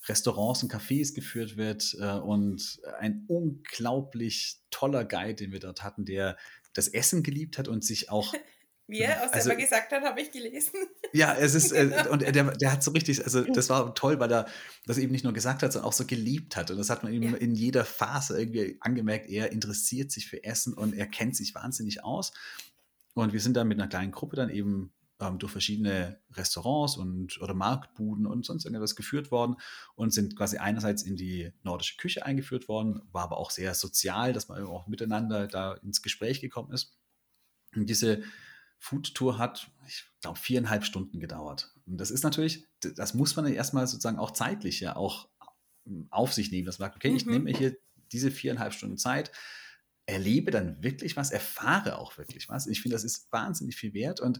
Restaurants 0.07 0.63
und 0.63 0.73
Cafés 0.73 1.13
geführt 1.13 1.57
wird. 1.57 1.95
Äh, 1.99 2.13
und 2.13 2.81
ein 2.97 3.23
unglaublich 3.27 4.57
toller 4.71 5.05
Guide, 5.05 5.35
den 5.35 5.51
wir 5.51 5.59
dort 5.59 5.83
hatten, 5.83 6.05
der 6.05 6.37
das 6.73 6.87
Essen 6.87 7.21
geliebt 7.21 7.59
hat 7.59 7.67
und 7.67 7.83
sich 7.83 8.09
auch 8.09 8.33
Wie 8.89 9.01
er 9.01 9.23
auch 9.23 9.31
also, 9.31 9.55
gesagt 9.55 9.91
hat, 9.91 10.03
habe 10.03 10.19
ich 10.19 10.31
gelesen. 10.31 10.73
Ja, 11.13 11.35
es 11.35 11.53
ist, 11.53 11.71
äh, 11.73 11.89
genau. 11.89 12.11
und 12.11 12.21
der, 12.21 12.31
der 12.43 12.71
hat 12.71 12.83
so 12.83 12.89
richtig, 12.89 13.23
also 13.23 13.41
das 13.43 13.69
war 13.69 13.93
toll, 13.93 14.19
weil 14.19 14.31
er 14.31 14.47
das 14.87 14.97
eben 14.97 15.11
nicht 15.11 15.23
nur 15.23 15.31
gesagt 15.31 15.61
hat, 15.61 15.71
sondern 15.71 15.87
auch 15.87 15.93
so 15.93 16.05
geliebt 16.05 16.55
hat. 16.55 16.71
Und 16.71 16.77
das 16.77 16.89
hat 16.89 17.03
man 17.03 17.13
ihm 17.13 17.21
ja. 17.21 17.35
in 17.35 17.53
jeder 17.53 17.85
Phase 17.85 18.39
irgendwie 18.39 18.77
angemerkt, 18.79 19.29
er 19.29 19.51
interessiert 19.51 20.11
sich 20.11 20.27
für 20.27 20.43
Essen 20.43 20.73
und 20.73 20.95
er 20.95 21.05
kennt 21.05 21.35
sich 21.35 21.53
wahnsinnig 21.53 22.03
aus. 22.03 22.33
Und 23.13 23.31
wir 23.31 23.39
sind 23.39 23.55
dann 23.55 23.67
mit 23.67 23.79
einer 23.79 23.87
kleinen 23.87 24.11
Gruppe 24.11 24.35
dann 24.35 24.49
eben 24.49 24.91
ähm, 25.19 25.37
durch 25.37 25.51
verschiedene 25.51 26.19
Restaurants 26.31 26.97
und 26.97 27.39
oder 27.41 27.53
Marktbuden 27.53 28.25
und 28.25 28.43
sonst 28.43 28.65
irgendwas 28.65 28.95
geführt 28.95 29.29
worden 29.29 29.57
und 29.95 30.13
sind 30.13 30.35
quasi 30.35 30.57
einerseits 30.57 31.03
in 31.03 31.15
die 31.15 31.51
nordische 31.61 31.97
Küche 31.97 32.25
eingeführt 32.25 32.67
worden, 32.67 33.01
war 33.11 33.23
aber 33.25 33.37
auch 33.37 33.51
sehr 33.51 33.75
sozial, 33.75 34.33
dass 34.33 34.47
man 34.47 34.63
auch 34.63 34.87
miteinander 34.87 35.47
da 35.47 35.73
ins 35.73 36.01
Gespräch 36.01 36.41
gekommen 36.41 36.71
ist. 36.71 36.97
Und 37.75 37.87
diese 37.87 38.23
Foodtour 38.79 39.37
hat, 39.37 39.69
ich 39.87 40.05
glaube, 40.21 40.39
viereinhalb 40.39 40.85
Stunden 40.85 41.19
gedauert. 41.19 41.73
Und 41.85 41.97
das 41.97 42.11
ist 42.11 42.23
natürlich, 42.23 42.65
das 42.79 43.13
muss 43.13 43.35
man 43.35 43.45
ja 43.45 43.53
erstmal 43.53 43.85
sozusagen 43.85 44.17
auch 44.17 44.31
zeitlich 44.31 44.79
ja 44.79 44.95
auch 44.95 45.29
hm, 45.85 46.07
auf 46.09 46.33
sich 46.33 46.51
nehmen. 46.51 46.65
Das 46.65 46.79
man 46.79 46.87
sagt, 46.87 46.95
okay, 46.95 47.11
mhm. 47.11 47.15
ich 47.17 47.25
nehme 47.25 47.45
mir 47.45 47.57
hier 47.57 47.77
diese 48.11 48.31
viereinhalb 48.31 48.73
Stunden 48.73 48.97
Zeit, 48.97 49.31
erlebe 50.05 50.49
dann 50.49 50.81
wirklich 50.81 51.15
was, 51.17 51.29
erfahre 51.31 51.99
auch 51.99 52.17
wirklich 52.17 52.49
was. 52.49 52.67
Ich 52.67 52.81
finde, 52.81 52.95
das 52.95 53.03
ist 53.03 53.31
wahnsinnig 53.31 53.75
viel 53.75 53.93
wert 53.93 54.21
und 54.21 54.39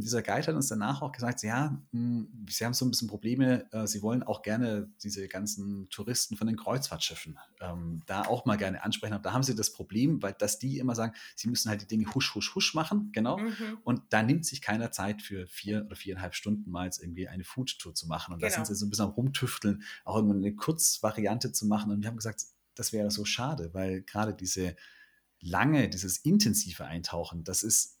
dieser 0.00 0.22
Guide 0.22 0.46
hat 0.46 0.54
uns 0.54 0.68
danach 0.68 1.02
auch 1.02 1.12
gesagt, 1.12 1.42
ja, 1.42 1.78
hm, 1.92 2.46
sie 2.48 2.64
haben 2.64 2.72
so 2.72 2.84
ein 2.84 2.90
bisschen 2.90 3.08
Probleme, 3.08 3.70
äh, 3.72 3.86
sie 3.86 4.02
wollen 4.02 4.22
auch 4.22 4.42
gerne 4.42 4.90
diese 5.02 5.28
ganzen 5.28 5.88
Touristen 5.90 6.36
von 6.36 6.46
den 6.46 6.56
Kreuzfahrtschiffen 6.56 7.38
ähm, 7.60 8.02
da 8.06 8.22
auch 8.22 8.44
mal 8.44 8.56
gerne 8.56 8.82
ansprechen. 8.82 9.14
Aber 9.14 9.22
da 9.22 9.32
haben 9.32 9.42
sie 9.42 9.54
das 9.54 9.72
Problem, 9.72 10.22
weil 10.22 10.32
dass 10.32 10.58
die 10.58 10.78
immer 10.78 10.94
sagen, 10.94 11.12
sie 11.36 11.48
müssen 11.48 11.68
halt 11.68 11.82
die 11.82 11.86
Dinge 11.86 12.12
husch, 12.14 12.34
husch, 12.34 12.54
husch 12.54 12.74
machen, 12.74 13.10
genau. 13.12 13.38
Mhm. 13.38 13.78
Und 13.84 14.02
da 14.10 14.22
nimmt 14.22 14.46
sich 14.46 14.62
keiner 14.62 14.90
Zeit 14.90 15.22
für 15.22 15.46
vier 15.46 15.84
oder 15.86 15.96
viereinhalb 15.96 16.34
Stunden 16.34 16.70
mal 16.70 16.86
jetzt 16.86 17.02
irgendwie 17.02 17.28
eine 17.28 17.44
Foodtour 17.44 17.94
zu 17.94 18.06
machen. 18.08 18.34
Und 18.34 18.40
genau. 18.40 18.50
da 18.50 18.54
sind 18.54 18.66
sie 18.66 18.74
so 18.74 18.86
ein 18.86 18.90
bisschen 18.90 19.06
am 19.06 19.12
rumtüfteln, 19.12 19.82
auch 20.04 20.16
irgendwann 20.16 20.38
eine 20.38 20.54
Kurzvariante 20.54 21.52
zu 21.52 21.66
machen. 21.66 21.92
Und 21.92 22.02
wir 22.02 22.08
haben 22.08 22.16
gesagt, 22.16 22.44
das 22.74 22.92
wäre 22.92 23.10
so 23.10 23.24
schade, 23.24 23.70
weil 23.72 24.02
gerade 24.02 24.34
diese 24.34 24.74
lange, 25.40 25.88
dieses 25.88 26.18
intensive 26.18 26.84
Eintauchen, 26.84 27.44
das 27.44 27.62
ist 27.62 27.98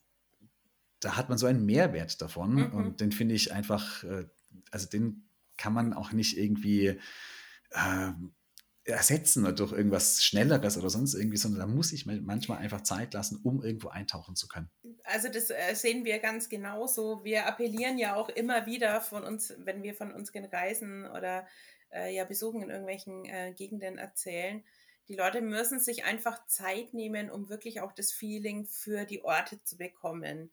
da 1.02 1.16
hat 1.16 1.28
man 1.28 1.38
so 1.38 1.46
einen 1.46 1.64
Mehrwert 1.66 2.22
davon 2.22 2.54
mhm. 2.54 2.72
und 2.72 3.00
den 3.00 3.12
finde 3.12 3.34
ich 3.34 3.52
einfach, 3.52 4.04
äh, 4.04 4.26
also 4.70 4.88
den 4.88 5.28
kann 5.56 5.72
man 5.72 5.92
auch 5.92 6.12
nicht 6.12 6.38
irgendwie 6.38 6.98
äh, 7.70 8.12
ersetzen 8.84 9.44
oder 9.44 9.52
durch 9.52 9.72
irgendwas 9.72 10.24
Schnelleres 10.24 10.76
oder 10.76 10.90
sonst 10.90 11.14
irgendwie, 11.14 11.36
sondern 11.36 11.60
da 11.60 11.66
muss 11.66 11.92
ich 11.92 12.06
manchmal 12.06 12.58
einfach 12.58 12.82
Zeit 12.82 13.14
lassen, 13.14 13.38
um 13.42 13.62
irgendwo 13.62 13.88
eintauchen 13.88 14.34
zu 14.34 14.48
können. 14.48 14.70
Also 15.04 15.28
das 15.28 15.50
äh, 15.50 15.74
sehen 15.74 16.04
wir 16.04 16.18
ganz 16.18 16.48
genauso. 16.48 17.24
Wir 17.24 17.46
appellieren 17.46 17.98
ja 17.98 18.16
auch 18.16 18.28
immer 18.28 18.66
wieder 18.66 19.00
von 19.00 19.22
uns, 19.22 19.54
wenn 19.58 19.82
wir 19.82 19.94
von 19.94 20.12
unseren 20.12 20.46
Reisen 20.46 21.06
oder 21.06 21.46
äh, 21.92 22.14
ja 22.14 22.24
Besuchen 22.24 22.62
in 22.62 22.70
irgendwelchen 22.70 23.24
äh, 23.24 23.52
Gegenden 23.52 23.98
erzählen. 23.98 24.64
Die 25.08 25.16
Leute 25.16 25.42
müssen 25.42 25.78
sich 25.78 26.04
einfach 26.04 26.46
Zeit 26.46 26.94
nehmen, 26.94 27.30
um 27.30 27.48
wirklich 27.48 27.80
auch 27.80 27.92
das 27.92 28.12
Feeling 28.12 28.66
für 28.66 29.04
die 29.04 29.24
Orte 29.24 29.62
zu 29.62 29.76
bekommen. 29.76 30.50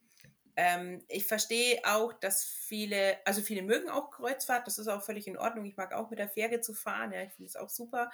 Ähm, 0.62 1.01
ich 1.07 1.26
verstehe 1.26 1.80
auch, 1.86 2.12
dass 2.12 2.43
viele, 2.43 3.26
also 3.26 3.41
viele 3.41 3.62
mögen 3.62 3.89
auch 3.89 4.12
Kreuzfahrt, 4.12 4.68
das 4.68 4.78
ist 4.78 4.89
auch 4.89 5.01
völlig 5.01 5.26
in 5.26 5.38
Ordnung. 5.38 5.64
Ich 5.64 5.78
mag 5.78 5.93
auch 5.93 6.10
mit 6.10 6.20
der 6.20 6.28
Fähre 6.28 6.60
zu 6.60 6.74
fahren, 6.74 7.14
ja, 7.14 7.24
ich 7.24 7.32
finde 7.32 7.47
es 7.47 7.55
auch 7.55 7.70
super. 7.70 8.12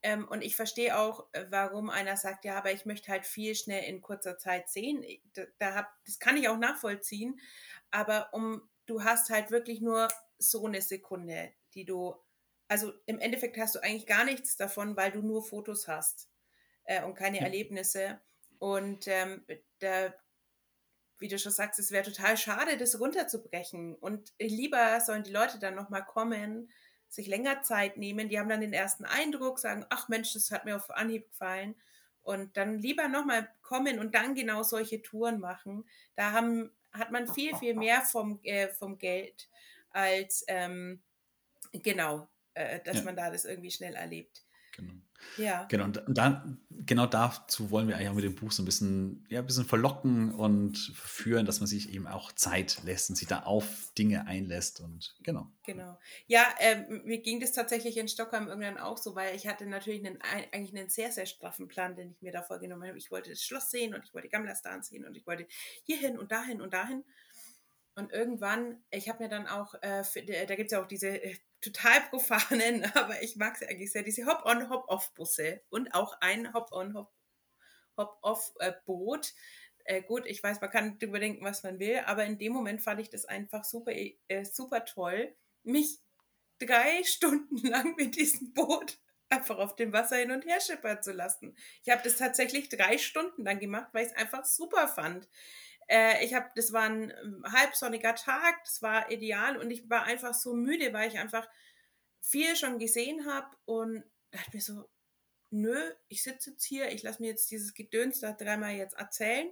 Ähm, 0.00 0.28
und 0.28 0.42
ich 0.42 0.54
verstehe 0.54 0.96
auch, 0.96 1.26
äh, 1.32 1.46
warum 1.50 1.90
einer 1.90 2.16
sagt, 2.16 2.44
ja, 2.44 2.56
aber 2.56 2.70
ich 2.70 2.86
möchte 2.86 3.10
halt 3.10 3.26
viel 3.26 3.56
schnell 3.56 3.82
in 3.82 4.00
kurzer 4.00 4.38
Zeit 4.38 4.68
sehen. 4.68 5.04
Da, 5.34 5.42
da 5.58 5.74
hab, 5.74 5.92
das 6.06 6.20
kann 6.20 6.36
ich 6.36 6.48
auch 6.48 6.56
nachvollziehen. 6.56 7.40
Aber 7.90 8.32
um, 8.32 8.62
du 8.86 9.02
hast 9.02 9.30
halt 9.30 9.50
wirklich 9.50 9.80
nur 9.80 10.06
so 10.38 10.64
eine 10.66 10.82
Sekunde, 10.82 11.52
die 11.74 11.84
du, 11.84 12.14
also 12.68 12.92
im 13.06 13.18
Endeffekt 13.18 13.58
hast 13.58 13.74
du 13.74 13.80
eigentlich 13.80 14.06
gar 14.06 14.24
nichts 14.24 14.56
davon, 14.56 14.96
weil 14.96 15.10
du 15.10 15.20
nur 15.20 15.44
Fotos 15.44 15.88
hast 15.88 16.28
äh, 16.84 17.02
und 17.02 17.16
keine 17.16 17.38
ja. 17.38 17.42
Erlebnisse. 17.42 18.20
Und 18.60 19.08
ähm, 19.08 19.44
da, 19.80 20.14
wie 21.22 21.28
du 21.28 21.38
schon 21.38 21.52
sagst, 21.52 21.78
es 21.78 21.90
wäre 21.90 22.04
total 22.04 22.36
schade, 22.36 22.76
das 22.76 23.00
runterzubrechen. 23.00 23.94
Und 23.94 24.32
lieber 24.38 25.00
sollen 25.00 25.22
die 25.22 25.32
Leute 25.32 25.58
dann 25.58 25.74
nochmal 25.74 26.04
kommen, 26.04 26.68
sich 27.08 27.26
länger 27.26 27.62
Zeit 27.62 27.96
nehmen. 27.96 28.28
Die 28.28 28.38
haben 28.38 28.48
dann 28.48 28.60
den 28.60 28.72
ersten 28.72 29.04
Eindruck, 29.04 29.58
sagen, 29.58 29.86
ach 29.88 30.08
Mensch, 30.08 30.32
das 30.34 30.50
hat 30.50 30.64
mir 30.64 30.76
auf 30.76 30.90
Anhieb 30.90 31.28
gefallen. 31.30 31.76
Und 32.22 32.56
dann 32.56 32.78
lieber 32.78 33.08
nochmal 33.08 33.48
kommen 33.62 33.98
und 33.98 34.14
dann 34.14 34.34
genau 34.34 34.62
solche 34.62 35.00
Touren 35.02 35.40
machen. 35.40 35.84
Da 36.16 36.32
haben, 36.32 36.70
hat 36.92 37.10
man 37.10 37.32
viel, 37.32 37.56
viel 37.56 37.74
mehr 37.74 38.02
vom, 38.02 38.40
äh, 38.42 38.68
vom 38.68 38.98
Geld 38.98 39.48
als, 39.90 40.44
ähm, 40.48 41.02
genau, 41.72 42.28
äh, 42.54 42.80
dass 42.80 42.98
ja. 42.98 43.02
man 43.04 43.16
da 43.16 43.30
das 43.30 43.44
irgendwie 43.44 43.70
schnell 43.70 43.94
erlebt. 43.94 44.44
Genau. 44.76 44.94
Ja. 45.36 45.64
Genau, 45.64 45.84
und 45.84 46.02
dann, 46.08 46.60
genau 46.70 47.06
dazu 47.06 47.70
wollen 47.70 47.88
wir 47.88 47.96
eigentlich 47.96 48.08
auch 48.08 48.14
mit 48.14 48.24
dem 48.24 48.34
Buch 48.34 48.52
so 48.52 48.62
ein 48.62 48.66
bisschen, 48.66 49.24
ja, 49.28 49.40
ein 49.40 49.46
bisschen 49.46 49.64
verlocken 49.64 50.34
und 50.34 50.78
verführen, 50.94 51.46
dass 51.46 51.60
man 51.60 51.66
sich 51.66 51.92
eben 51.92 52.06
auch 52.06 52.32
Zeit 52.32 52.82
lässt 52.84 53.10
und 53.10 53.16
sich 53.16 53.28
da 53.28 53.40
auf 53.40 53.92
Dinge 53.96 54.26
einlässt 54.26 54.80
und 54.80 55.14
genau. 55.22 55.50
Genau. 55.64 55.98
Ja, 56.26 56.44
ähm, 56.58 57.02
mir 57.04 57.22
ging 57.22 57.40
das 57.40 57.52
tatsächlich 57.52 57.96
in 57.96 58.08
Stockholm 58.08 58.48
irgendwann 58.48 58.78
auch 58.78 58.98
so, 58.98 59.14
weil 59.14 59.34
ich 59.34 59.46
hatte 59.46 59.66
natürlich 59.66 60.04
einen, 60.04 60.18
eigentlich 60.52 60.76
einen 60.76 60.88
sehr, 60.88 61.12
sehr 61.12 61.26
straffen 61.26 61.68
Plan, 61.68 61.96
den 61.96 62.10
ich 62.10 62.22
mir 62.22 62.32
da 62.32 62.42
vorgenommen 62.42 62.86
habe. 62.88 62.98
Ich 62.98 63.10
wollte 63.10 63.30
das 63.30 63.42
Schloss 63.42 63.70
sehen 63.70 63.94
und 63.94 64.04
ich 64.04 64.14
wollte 64.14 64.28
Gamla 64.28 64.54
sehen 64.82 65.04
und 65.04 65.16
ich 65.16 65.26
wollte 65.26 65.46
hierhin 65.84 66.18
und 66.18 66.32
dahin 66.32 66.60
und 66.60 66.74
dahin. 66.74 67.04
Und 67.94 68.10
irgendwann, 68.12 68.82
ich 68.90 69.08
habe 69.08 69.22
mir 69.22 69.28
dann 69.28 69.46
auch, 69.46 69.74
äh, 69.82 70.02
für, 70.02 70.22
da 70.22 70.54
gibt 70.54 70.66
es 70.66 70.72
ja 70.72 70.82
auch 70.82 70.88
diese 70.88 71.08
äh, 71.08 71.36
total 71.62 72.00
profanen, 72.10 72.84
aber 72.94 73.22
ich 73.22 73.36
mag 73.36 73.56
sie 73.56 73.66
eigentlich 73.66 73.92
sehr, 73.92 74.02
diese 74.02 74.26
Hop-on, 74.26 74.68
Hop-off-Busse 74.68 75.62
und 75.70 75.94
auch 75.94 76.20
ein 76.20 76.52
Hop-on, 76.52 77.06
Hop-off-Boot. 77.96 79.32
Äh, 79.84 80.02
gut, 80.02 80.26
ich 80.26 80.42
weiß, 80.42 80.60
man 80.60 80.70
kann 80.70 80.98
überdenken, 80.98 81.44
was 81.44 81.62
man 81.62 81.78
will, 81.78 82.02
aber 82.06 82.24
in 82.24 82.38
dem 82.38 82.52
Moment 82.52 82.82
fand 82.82 83.00
ich 83.00 83.10
das 83.10 83.24
einfach 83.24 83.64
super, 83.64 83.92
äh, 83.92 84.44
super 84.44 84.84
toll, 84.84 85.34
mich 85.62 86.00
drei 86.58 87.02
Stunden 87.04 87.56
lang 87.66 87.96
mit 87.96 88.16
diesem 88.16 88.52
Boot 88.52 88.98
einfach 89.28 89.58
auf 89.58 89.76
dem 89.76 89.92
Wasser 89.92 90.16
hin 90.16 90.30
und 90.30 90.44
her 90.44 90.60
schippern 90.60 91.02
zu 91.02 91.12
lassen. 91.12 91.56
Ich 91.82 91.90
habe 91.90 92.02
das 92.04 92.16
tatsächlich 92.16 92.68
drei 92.68 92.98
Stunden 92.98 93.44
lang 93.44 93.58
gemacht, 93.58 93.88
weil 93.92 94.04
ich 94.04 94.12
es 94.12 94.16
einfach 94.16 94.44
super 94.44 94.88
fand. 94.88 95.26
Äh, 95.92 96.24
ich 96.24 96.32
habe, 96.32 96.48
das 96.56 96.72
war 96.72 96.84
ein 96.84 97.12
ähm, 97.22 97.44
halbsonniger 97.44 98.14
Tag, 98.14 98.64
das 98.64 98.80
war 98.80 99.10
ideal 99.10 99.58
und 99.58 99.70
ich 99.70 99.90
war 99.90 100.04
einfach 100.04 100.32
so 100.32 100.54
müde, 100.54 100.90
weil 100.94 101.08
ich 101.08 101.18
einfach 101.18 101.46
viel 102.22 102.56
schon 102.56 102.78
gesehen 102.78 103.26
habe 103.26 103.54
und 103.66 104.02
dachte 104.30 104.50
mir 104.54 104.62
so, 104.62 104.88
nö, 105.50 105.76
ich 106.08 106.22
sitze 106.22 106.52
jetzt 106.52 106.64
hier, 106.64 106.90
ich 106.90 107.02
lasse 107.02 107.20
mir 107.20 107.28
jetzt 107.28 107.50
dieses 107.50 107.74
Gedöns 107.74 108.20
da 108.20 108.32
dreimal 108.32 108.72
jetzt 108.72 108.94
erzählen 108.94 109.50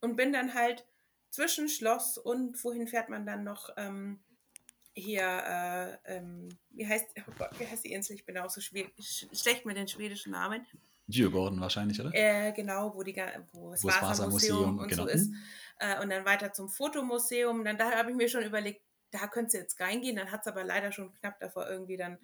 und 0.00 0.16
bin 0.16 0.32
dann 0.32 0.54
halt 0.54 0.86
zwischen 1.28 1.68
Schloss 1.68 2.16
und 2.16 2.64
wohin 2.64 2.88
fährt 2.88 3.10
man 3.10 3.26
dann 3.26 3.44
noch 3.44 3.68
ähm, 3.76 4.20
hier, 4.94 5.98
äh, 6.06 6.16
ähm, 6.16 6.48
wie, 6.70 6.86
heißt, 6.86 7.06
oh 7.28 7.32
Gott, 7.36 7.50
wie 7.58 7.66
heißt 7.66 7.84
die 7.84 7.92
Insel? 7.92 8.16
Ich 8.16 8.24
bin 8.24 8.38
auch 8.38 8.48
so 8.48 8.62
schlecht 8.62 9.66
mit 9.66 9.76
den 9.76 9.88
schwedischen 9.88 10.32
Namen. 10.32 10.64
Djurgården 11.06 11.60
wahrscheinlich, 11.60 12.00
oder? 12.00 12.10
Äh, 12.14 12.52
genau, 12.52 12.94
wo, 12.94 13.02
die, 13.02 13.14
wo 13.52 13.72
das, 13.72 13.84
Wassermuseum 13.84 14.78
und 14.78 14.88
genau. 14.88 15.04
so 15.04 15.08
ist. 15.08 15.30
Äh, 15.78 16.00
und 16.02 16.10
dann 16.10 16.24
weiter 16.24 16.52
zum 16.52 16.68
Fotomuseum. 16.68 17.64
Dann 17.64 17.78
da 17.78 17.92
habe 17.92 18.10
ich 18.10 18.16
mir 18.16 18.28
schon 18.28 18.44
überlegt, 18.44 18.82
da 19.10 19.26
könnte 19.26 19.48
es 19.48 19.62
jetzt 19.62 19.80
reingehen. 19.80 20.16
Dann 20.16 20.30
hat 20.30 20.42
es 20.42 20.46
aber 20.46 20.64
leider 20.64 20.92
schon 20.92 21.12
knapp 21.14 21.38
davor 21.40 21.68
irgendwie 21.68 21.96
dann, 21.96 22.18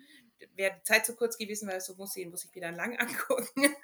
wäre 0.54 0.76
die 0.76 0.82
Zeit 0.84 1.06
zu 1.06 1.14
kurz 1.14 1.36
gewesen, 1.36 1.68
weil 1.68 1.80
so 1.80 1.94
Museen 1.96 2.30
muss 2.30 2.44
ich 2.44 2.54
wieder 2.54 2.72
lang 2.72 2.96
angucken. 2.98 3.74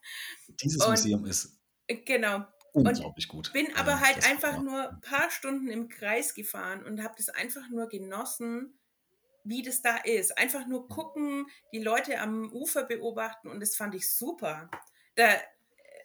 Dieses 0.49 0.83
und, 0.83 0.91
Museum 0.91 1.27
ist 1.27 1.59
genau. 1.87 2.45
unglaublich 2.73 3.29
und 3.31 3.37
gut. 3.37 3.53
Bin 3.53 3.75
aber 3.77 3.93
ja, 3.93 4.01
halt 4.01 4.27
einfach 4.29 4.61
nur 4.61 4.91
ein 4.91 5.01
paar 5.01 5.31
Stunden 5.31 5.69
im 5.69 5.89
Kreis 5.89 6.35
gefahren 6.35 6.85
und 6.85 7.03
habe 7.03 7.14
das 7.16 7.29
einfach 7.29 7.69
nur 7.69 7.89
genossen, 7.89 8.79
wie 9.45 9.62
das 9.62 9.83
da 9.83 9.97
ist. 9.99 10.37
Einfach 10.37 10.66
nur 10.66 10.89
gucken, 10.89 11.47
die 11.73 11.83
Leute 11.83 12.21
am 12.21 12.53
Ufer 12.53 12.85
beobachten 12.85 13.49
und 13.49 13.61
das 13.61 13.77
fand 13.77 13.95
ich 13.95 14.12
super. 14.12 14.71
Da, 15.14 15.37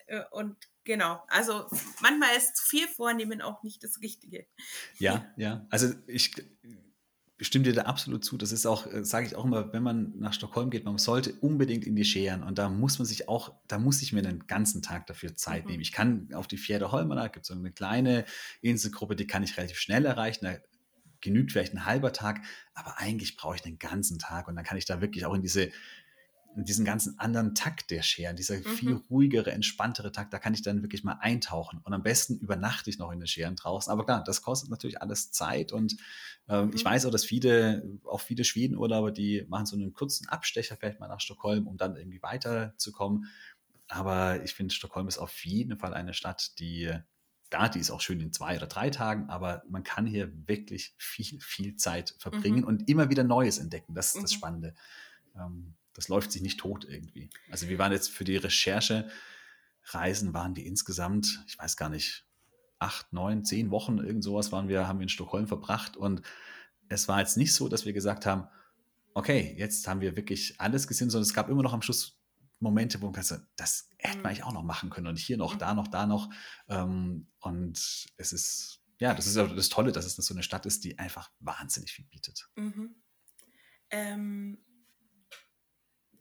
äh, 0.06 0.24
und 0.30 0.56
genau, 0.84 1.22
also 1.28 1.66
manchmal 2.00 2.36
ist 2.36 2.56
zu 2.56 2.66
viel 2.66 2.88
vornehmen 2.88 3.42
auch 3.42 3.62
nicht 3.62 3.82
das 3.82 4.00
Richtige. 4.00 4.46
Ja, 4.98 5.26
ja. 5.36 5.66
Also 5.70 5.92
ich 6.06 6.32
stimme 7.40 7.64
dir 7.64 7.72
da 7.72 7.82
absolut 7.82 8.24
zu. 8.24 8.36
Das 8.36 8.52
ist 8.52 8.66
auch, 8.66 8.86
äh, 8.86 9.04
sage 9.04 9.26
ich 9.26 9.36
auch 9.36 9.44
immer, 9.44 9.72
wenn 9.72 9.82
man 9.82 10.18
nach 10.18 10.32
Stockholm 10.32 10.70
geht, 10.70 10.84
man 10.84 10.98
sollte 10.98 11.32
unbedingt 11.34 11.84
in 11.84 11.96
die 11.96 12.04
Scheren. 12.04 12.42
Und 12.42 12.58
da 12.58 12.68
muss 12.68 12.98
man 12.98 13.06
sich 13.06 13.28
auch, 13.28 13.54
da 13.66 13.78
muss 13.78 14.02
ich 14.02 14.12
mir 14.12 14.20
einen 14.20 14.46
ganzen 14.46 14.82
Tag 14.82 15.06
dafür 15.06 15.36
Zeit 15.36 15.64
mhm. 15.64 15.72
nehmen. 15.72 15.82
Ich 15.82 15.92
kann 15.92 16.28
auf 16.34 16.46
die 16.46 16.56
Fjerde 16.56 16.92
Holmana, 16.92 17.28
gibt 17.28 17.44
es 17.44 17.48
so 17.48 17.54
eine 17.54 17.72
kleine 17.72 18.24
Inselgruppe, 18.60 19.16
die 19.16 19.26
kann 19.26 19.42
ich 19.42 19.56
relativ 19.56 19.78
schnell 19.78 20.04
erreichen. 20.06 20.44
Da 20.44 20.56
genügt 21.20 21.52
vielleicht 21.52 21.72
ein 21.74 21.86
halber 21.86 22.12
Tag, 22.12 22.42
aber 22.74 22.98
eigentlich 22.98 23.36
brauche 23.36 23.56
ich 23.56 23.64
einen 23.64 23.78
ganzen 23.78 24.18
Tag 24.18 24.46
und 24.46 24.56
dann 24.56 24.64
kann 24.64 24.76
ich 24.76 24.84
da 24.84 25.00
wirklich 25.00 25.24
auch 25.24 25.34
in 25.34 25.42
diese 25.42 25.70
diesen 26.56 26.84
ganzen 26.84 27.18
anderen 27.18 27.54
Takt 27.54 27.90
der 27.90 28.02
Scheren, 28.02 28.36
dieser 28.36 28.56
mhm. 28.56 28.64
viel 28.64 28.92
ruhigere, 29.10 29.50
entspanntere 29.52 30.12
Takt, 30.12 30.32
da 30.32 30.38
kann 30.38 30.54
ich 30.54 30.62
dann 30.62 30.82
wirklich 30.82 31.04
mal 31.04 31.18
eintauchen. 31.20 31.80
Und 31.82 31.92
am 31.92 32.02
besten 32.02 32.38
übernachte 32.38 32.90
ich 32.90 32.98
noch 32.98 33.10
in 33.10 33.18
den 33.18 33.26
Scheren 33.26 33.56
draußen. 33.56 33.90
Aber 33.90 34.04
klar, 34.04 34.22
das 34.24 34.42
kostet 34.42 34.70
natürlich 34.70 35.02
alles 35.02 35.32
Zeit. 35.32 35.72
Und 35.72 35.96
ähm, 36.48 36.66
mhm. 36.66 36.72
ich 36.74 36.84
weiß 36.84 37.06
auch, 37.06 37.10
dass 37.10 37.24
viele, 37.24 37.98
auch 38.04 38.20
viele 38.20 38.44
Schwedenurlauber, 38.44 39.10
die 39.10 39.44
machen 39.48 39.66
so 39.66 39.76
einen 39.76 39.92
kurzen 39.92 40.28
Abstecher 40.28 40.76
vielleicht 40.76 41.00
mal 41.00 41.08
nach 41.08 41.20
Stockholm, 41.20 41.66
um 41.66 41.76
dann 41.76 41.96
irgendwie 41.96 42.22
weiterzukommen. 42.22 43.26
Aber 43.88 44.42
ich 44.44 44.54
finde, 44.54 44.74
Stockholm 44.74 45.08
ist 45.08 45.18
auf 45.18 45.44
jeden 45.44 45.78
Fall 45.78 45.94
eine 45.94 46.14
Stadt, 46.14 46.58
die 46.58 46.90
da, 47.50 47.68
die 47.68 47.78
ist 47.78 47.90
auch 47.90 48.00
schön 48.00 48.20
in 48.20 48.32
zwei 48.32 48.56
oder 48.56 48.66
drei 48.66 48.90
Tagen, 48.90 49.28
aber 49.30 49.62
man 49.68 49.84
kann 49.84 50.06
hier 50.06 50.32
wirklich 50.48 50.94
viel, 50.98 51.38
viel 51.40 51.76
Zeit 51.76 52.16
verbringen 52.18 52.62
mhm. 52.62 52.66
und 52.66 52.88
immer 52.88 53.10
wieder 53.10 53.22
Neues 53.22 53.58
entdecken. 53.58 53.94
Das 53.94 54.14
ist 54.14 54.22
das 54.24 54.32
mhm. 54.32 54.36
Spannende. 54.36 54.74
Ähm, 55.36 55.74
das 55.94 56.08
läuft 56.08 56.32
sich 56.32 56.42
nicht 56.42 56.60
tot 56.60 56.84
irgendwie. 56.88 57.30
Also 57.50 57.68
wir 57.68 57.78
waren 57.78 57.92
jetzt 57.92 58.10
für 58.10 58.24
die 58.24 58.36
Recherche, 58.36 59.08
Reisen 59.86 60.34
waren 60.34 60.54
die 60.54 60.66
insgesamt, 60.66 61.42
ich 61.46 61.58
weiß 61.58 61.76
gar 61.76 61.88
nicht, 61.88 62.26
acht, 62.78 63.12
neun, 63.12 63.44
zehn 63.44 63.70
Wochen, 63.70 63.98
irgend 63.98 64.24
sowas 64.24 64.52
waren 64.52 64.68
wir, 64.68 64.86
haben 64.86 64.98
wir 64.98 65.04
in 65.04 65.08
Stockholm 65.08 65.46
verbracht 65.46 65.96
und 65.96 66.22
es 66.88 67.08
war 67.08 67.20
jetzt 67.20 67.36
nicht 67.36 67.54
so, 67.54 67.68
dass 67.68 67.86
wir 67.86 67.92
gesagt 67.92 68.26
haben, 68.26 68.46
okay, 69.14 69.54
jetzt 69.56 69.86
haben 69.88 70.00
wir 70.00 70.16
wirklich 70.16 70.60
alles 70.60 70.86
gesehen, 70.86 71.08
sondern 71.08 71.26
es 71.26 71.34
gab 71.34 71.48
immer 71.48 71.62
noch 71.62 71.72
am 71.72 71.82
Schluss 71.82 72.18
Momente, 72.60 73.00
wo 73.00 73.10
man 73.10 73.22
sagt, 73.22 73.46
das 73.56 73.88
hätte 73.98 74.16
man 74.16 74.20
mhm. 74.20 74.26
eigentlich 74.26 74.44
auch 74.44 74.52
noch 74.52 74.62
machen 74.62 74.90
können 74.90 75.06
und 75.06 75.18
hier 75.18 75.36
noch, 75.36 75.56
da 75.56 75.74
noch, 75.74 75.88
da 75.88 76.06
noch. 76.06 76.30
Ähm, 76.68 77.28
und 77.40 78.06
es 78.16 78.32
ist, 78.32 78.80
ja, 78.98 79.14
das 79.14 79.26
ist 79.26 79.36
ja 79.36 79.46
das 79.46 79.68
Tolle, 79.68 79.92
dass 79.92 80.04
es 80.06 80.16
so 80.16 80.34
eine 80.34 80.42
Stadt 80.42 80.66
ist, 80.66 80.84
die 80.84 80.98
einfach 80.98 81.30
wahnsinnig 81.40 81.92
viel 81.92 82.06
bietet. 82.06 82.48
Mhm. 82.56 82.94
Ähm, 83.90 84.63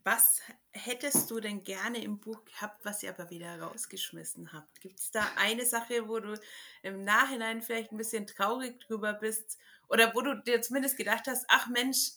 was 0.04 0.42
hättest 0.72 1.32
du 1.32 1.40
denn 1.40 1.64
gerne 1.64 2.04
im 2.04 2.20
Buch 2.20 2.44
gehabt, 2.46 2.84
was 2.84 3.04
ihr 3.04 3.10
aber 3.10 3.30
wieder 3.30 3.60
rausgeschmissen 3.62 4.52
habt? 4.52 4.82
Gibt 4.82 5.00
es 5.00 5.12
da 5.12 5.26
eine 5.38 5.66
Sache, 5.66 6.08
wo 6.08 6.20
du 6.20 6.40
im 6.82 7.04
Nachhinein 7.04 7.62
vielleicht 7.62 7.92
ein 7.92 7.98
bisschen 7.98 8.28
traurig 8.28 8.80
drüber 8.82 9.14
bist 9.14 9.58
oder 9.88 10.14
wo 10.14 10.22
du 10.22 10.42
dir 10.42 10.62
zumindest 10.62 10.98
gedacht 10.98 11.28
hast, 11.28 11.46
ach 11.48 11.68
Mensch, 11.68 12.12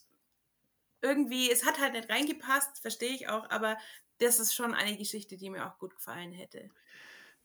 irgendwie, 1.03 1.51
es 1.51 1.65
hat 1.65 1.79
halt 1.79 1.93
nicht 1.93 2.11
reingepasst, 2.11 2.81
verstehe 2.81 3.15
ich 3.15 3.29
auch, 3.29 3.49
aber 3.51 3.77
das 4.19 4.41
ist 4.41 4.55
schon 4.55 4.75
eine 4.75 4.97
Geschichte, 4.97 5.37
die 5.37 5.51
mir 5.51 5.67
auch 5.67 5.79
gut 5.79 5.95
gefallen 5.95 6.33
hätte. 6.33 6.71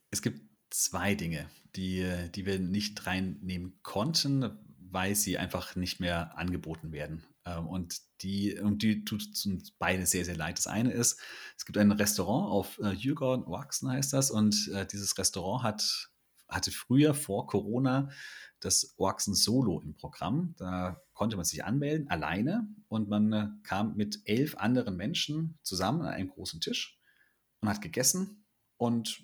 Es 0.10 0.22
gibt 0.22 0.42
zwei 0.70 1.16
Dinge, 1.16 1.50
die, 1.76 2.30
die 2.34 2.46
wir 2.46 2.60
nicht 2.60 3.06
reinnehmen 3.06 3.80
konnten, 3.84 4.58
weil 4.80 5.16
sie 5.16 5.38
einfach 5.38 5.76
nicht 5.76 6.00
mehr 6.00 6.38
angeboten 6.38 6.92
werden. 6.92 7.26
Ähm, 7.46 7.68
und 7.68 8.00
die, 8.22 8.60
und 8.60 8.84
die 8.84 9.04
tut 9.04 9.22
uns 9.22 9.72
beide 9.80 10.06
sehr, 10.06 10.26
sehr 10.26 10.36
leid. 10.36 10.58
Das 10.58 10.68
eine 10.68 10.92
ist, 10.92 11.20
es 11.58 11.66
gibt 11.66 11.78
ein 11.78 11.92
Restaurant 11.92 12.52
auf 12.52 12.80
äh, 12.80 12.96
Djurgården, 12.96 13.46
Oaxen 13.46 13.90
heißt 13.90 14.14
das, 14.14 14.32
und 14.32 14.70
äh, 14.74 14.86
dieses 14.86 15.18
Restaurant 15.18 15.64
hat, 15.64 16.10
hatte 16.48 16.72
früher 16.72 17.14
vor 17.14 17.48
Corona 17.48 18.10
das 18.60 18.94
Oaxen 18.98 19.34
Solo 19.34 19.82
im 19.82 19.96
Programm. 19.96 20.54
Da 20.58 21.02
konnte 21.14 21.36
man 21.36 21.46
sich 21.46 21.66
anmelden, 21.66 22.10
alleine, 22.10 22.68
und 22.88 23.10
man 23.10 23.34
äh, 23.34 23.48
kam 23.64 23.96
mit 23.96 24.22
elf 24.26 24.56
anderen 24.58 24.96
Menschen 24.96 25.58
zusammen 25.64 26.02
an 26.02 26.14
einem 26.14 26.30
großen 26.30 26.62
Tisch 26.62 27.00
und 27.62 27.70
hat 27.70 27.82
gegessen 27.82 28.46
und 28.78 29.24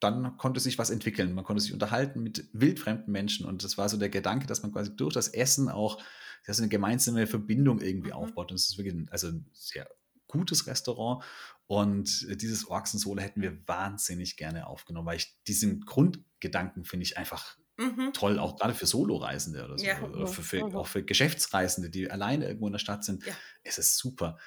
dann 0.00 0.36
konnte 0.36 0.60
sich 0.60 0.78
was 0.78 0.90
entwickeln. 0.90 1.34
Man 1.34 1.44
konnte 1.44 1.62
sich 1.62 1.72
unterhalten 1.72 2.22
mit 2.22 2.48
wildfremden 2.52 3.12
Menschen 3.12 3.46
und 3.46 3.64
das 3.64 3.78
war 3.78 3.88
so 3.88 3.96
der 3.96 4.08
Gedanke, 4.08 4.46
dass 4.46 4.62
man 4.62 4.72
quasi 4.72 4.94
durch 4.96 5.14
das 5.14 5.28
Essen 5.28 5.68
auch 5.68 6.02
dass 6.46 6.58
eine 6.58 6.68
gemeinsame 6.68 7.26
Verbindung 7.26 7.80
irgendwie 7.80 8.10
mhm. 8.10 8.16
aufbaut. 8.16 8.50
Und 8.50 8.56
es 8.56 8.70
ist 8.70 8.78
wirklich 8.78 8.94
ein, 8.94 9.08
also 9.10 9.28
ein 9.28 9.46
sehr 9.52 9.88
gutes 10.26 10.66
Restaurant 10.66 11.24
und 11.66 12.26
dieses 12.40 12.68
Orksensole 12.68 13.20
hätten 13.20 13.42
wir 13.42 13.66
wahnsinnig 13.66 14.36
gerne 14.36 14.66
aufgenommen, 14.66 15.06
weil 15.06 15.16
ich 15.16 15.36
diesen 15.46 15.80
Grundgedanken 15.80 16.84
finde 16.84 17.04
ich 17.04 17.18
einfach 17.18 17.56
Mhm. 17.78 18.12
toll, 18.12 18.38
auch 18.38 18.56
gerade 18.56 18.74
für 18.74 18.84
Solo-Reisende 18.84 19.64
oder 19.64 19.78
so. 19.78 19.86
Ja, 19.86 20.02
oder 20.02 20.26
für, 20.26 20.42
für, 20.42 20.64
auch 20.76 20.86
für 20.86 21.02
Geschäftsreisende, 21.02 21.88
die 21.88 22.10
alleine 22.10 22.46
irgendwo 22.46 22.66
in 22.66 22.72
der 22.72 22.78
Stadt 22.78 23.04
sind. 23.04 23.24
Ja. 23.24 23.32
Es 23.62 23.78
ist 23.78 23.96
super. 23.96 24.38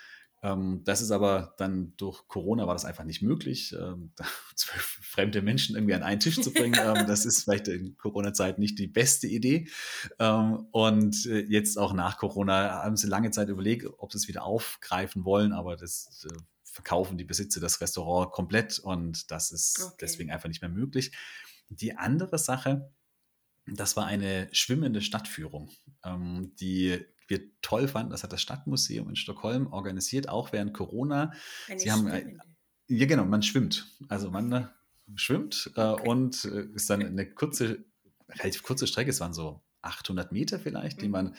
Ähm, 0.43 0.81
das 0.83 1.01
ist 1.01 1.11
aber 1.11 1.55
dann 1.57 1.93
durch 1.95 2.27
Corona 2.27 2.67
war 2.67 2.75
das 2.75 2.83
einfach 2.83 3.05
nicht 3.05 3.21
möglich, 3.21 3.73
ähm, 3.79 4.11
zwölf 4.55 4.99
fremde 5.01 5.41
Menschen 5.41 5.75
irgendwie 5.75 5.93
an 5.93 6.03
einen 6.03 6.19
Tisch 6.19 6.39
zu 6.41 6.51
bringen. 6.51 6.77
ähm, 6.83 7.07
das 7.07 7.25
ist 7.25 7.43
vielleicht 7.43 7.69
in 7.69 7.97
Corona-Zeit 7.97 8.59
nicht 8.59 8.77
die 8.77 8.87
beste 8.87 9.27
Idee. 9.27 9.69
Und 10.19 11.25
äh, 11.25 11.39
jetzt 11.39 11.77
auch 11.77 11.93
nach 11.93 12.17
Corona 12.17 12.83
haben 12.83 12.97
sie 12.97 13.07
lange 13.07 13.31
Zeit 13.31 13.47
überlegt, 13.47 13.87
ob 13.97 14.11
sie 14.11 14.17
es 14.17 14.27
wieder 14.27 14.43
aufgreifen 14.43 15.23
wollen, 15.23 15.53
aber 15.53 15.77
das 15.77 16.27
äh, 16.29 16.37
verkaufen 16.63 17.17
die 17.17 17.23
Besitzer 17.23 17.61
das 17.61 17.79
Restaurant 17.79 18.31
komplett 18.31 18.79
und 18.79 19.31
das 19.31 19.51
ist 19.51 19.81
okay. 19.81 19.95
deswegen 20.01 20.31
einfach 20.31 20.49
nicht 20.49 20.61
mehr 20.61 20.69
möglich. 20.69 21.15
Die 21.69 21.95
andere 21.95 22.37
Sache, 22.37 22.91
das 23.65 23.95
war 23.95 24.07
eine 24.07 24.49
schwimmende 24.51 25.01
Stadtführung. 25.01 25.69
Die 26.59 27.05
wir 27.33 27.49
toll 27.61 27.87
fanden, 27.87 28.11
das 28.11 28.23
hat 28.23 28.31
das 28.31 28.41
Stadtmuseum 28.41 29.09
in 29.09 29.15
Stockholm 29.15 29.67
organisiert, 29.67 30.29
auch 30.29 30.53
während 30.53 30.73
Corona. 30.73 31.33
Eine 31.67 31.79
Sie 31.79 31.91
haben, 31.91 32.39
ja 32.87 33.05
genau, 33.05 33.25
man 33.25 33.41
schwimmt. 33.41 33.87
Also 34.07 34.29
man 34.29 34.51
äh, 34.51 34.67
schwimmt 35.15 35.71
äh, 35.75 35.81
und 35.81 36.45
äh, 36.45 36.65
ist 36.75 36.89
dann 36.89 37.01
eine 37.01 37.29
kurze, 37.29 37.83
relativ 38.29 38.63
kurze 38.63 38.87
Strecke, 38.87 39.09
es 39.09 39.19
waren 39.19 39.33
so 39.33 39.61
800 39.81 40.31
Meter 40.31 40.59
vielleicht, 40.59 40.97
mhm. 40.97 41.01
die 41.01 41.09
man 41.09 41.35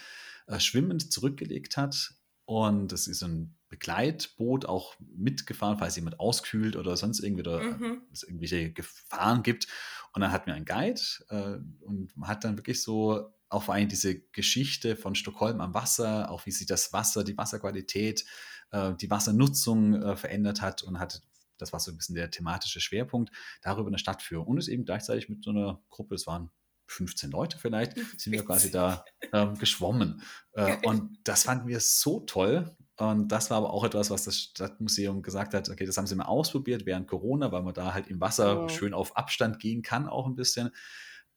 äh, 0.47 0.59
schwimmend 0.59 1.13
zurückgelegt 1.13 1.77
hat. 1.77 2.15
Und 2.47 2.93
es 2.93 3.07
ist 3.07 3.23
ein 3.23 3.57
Begleitboot 3.71 4.67
auch 4.67 4.97
mitgefahren, 4.99 5.79
falls 5.79 5.97
jemand 5.97 6.21
auskühlt 6.21 6.77
oder 6.77 6.97
sonst 6.97 7.21
irgendwie 7.21 7.43
oder 7.43 7.63
mhm. 7.63 8.03
es 8.13 8.23
irgendwelche 8.23 8.71
Gefahren 8.71 9.43
gibt. 9.43 9.67
Und 10.13 10.21
dann 10.21 10.31
hatten 10.31 10.47
wir 10.47 10.55
einen 10.55 10.67
Guide 10.67 11.01
äh, 11.31 11.85
und 11.85 12.17
man 12.17 12.29
hat 12.29 12.45
dann 12.45 12.59
wirklich 12.59 12.83
so 12.83 13.34
auch 13.49 13.65
vor 13.65 13.75
allem 13.75 13.89
diese 13.89 14.21
Geschichte 14.33 14.97
von 14.97 15.15
Stockholm 15.15 15.61
am 15.61 15.75
Wasser, 15.75 16.31
auch 16.31 16.47
wie 16.47 16.51
sich 16.51 16.67
das 16.67 16.93
Wasser, 16.93 17.25
die 17.25 17.37
Wasserqualität, 17.37 18.25
äh, 18.71 18.95
die 18.95 19.11
Wassernutzung 19.11 20.03
äh, 20.03 20.17
verändert 20.17 20.61
hat 20.61 20.83
und 20.83 20.99
hat 20.99 21.23
das 21.59 21.73
war 21.73 21.81
so 21.81 21.91
ein 21.91 21.97
bisschen 21.97 22.15
der 22.15 22.31
thematische 22.31 22.81
Schwerpunkt, 22.81 23.31
darüber 23.63 23.89
eine 23.89 23.99
Stadtführung. 23.99 24.47
Und 24.47 24.59
es 24.59 24.69
eben 24.69 24.85
gleichzeitig 24.85 25.29
mit 25.29 25.45
so 25.45 25.51
einer 25.51 25.81
Gruppe, 25.89 26.15
es 26.15 26.27
waren 26.27 26.51
15 26.87 27.31
Leute 27.31 27.59
vielleicht, 27.59 27.97
sind 28.19 28.33
wir 28.33 28.45
quasi 28.45 28.71
da 28.71 29.05
ähm, 29.33 29.55
geschwommen. 29.57 30.23
Äh, 30.53 30.77
und 30.87 31.19
das 31.25 31.45
fanden 31.45 31.69
wir 31.69 31.81
so 31.81 32.21
toll. 32.21 32.77
Und 32.97 33.29
das 33.29 33.51
war 33.51 33.59
aber 33.59 33.73
auch 33.73 33.85
etwas, 33.85 34.11
was 34.11 34.25
das 34.25 34.39
Stadtmuseum 34.39 35.23
gesagt 35.23 35.55
hat, 35.55 35.69
okay, 35.69 35.85
das 35.85 35.97
haben 35.97 36.07
sie 36.07 36.15
mal 36.15 36.27
ausprobiert 36.27 36.87
während 36.87 37.09
Corona, 37.09 37.51
weil 37.51 37.63
man 37.63 37.75
da 37.75 37.93
halt 37.93 38.07
im 38.07 38.21
Wasser 38.21 38.65
oh. 38.65 38.69
schön 38.69 38.95
auf 38.95 39.17
Abstand 39.17 39.59
gehen 39.59 39.83
kann, 39.83 40.09
auch 40.09 40.27
ein 40.27 40.37
bisschen. 40.37 40.71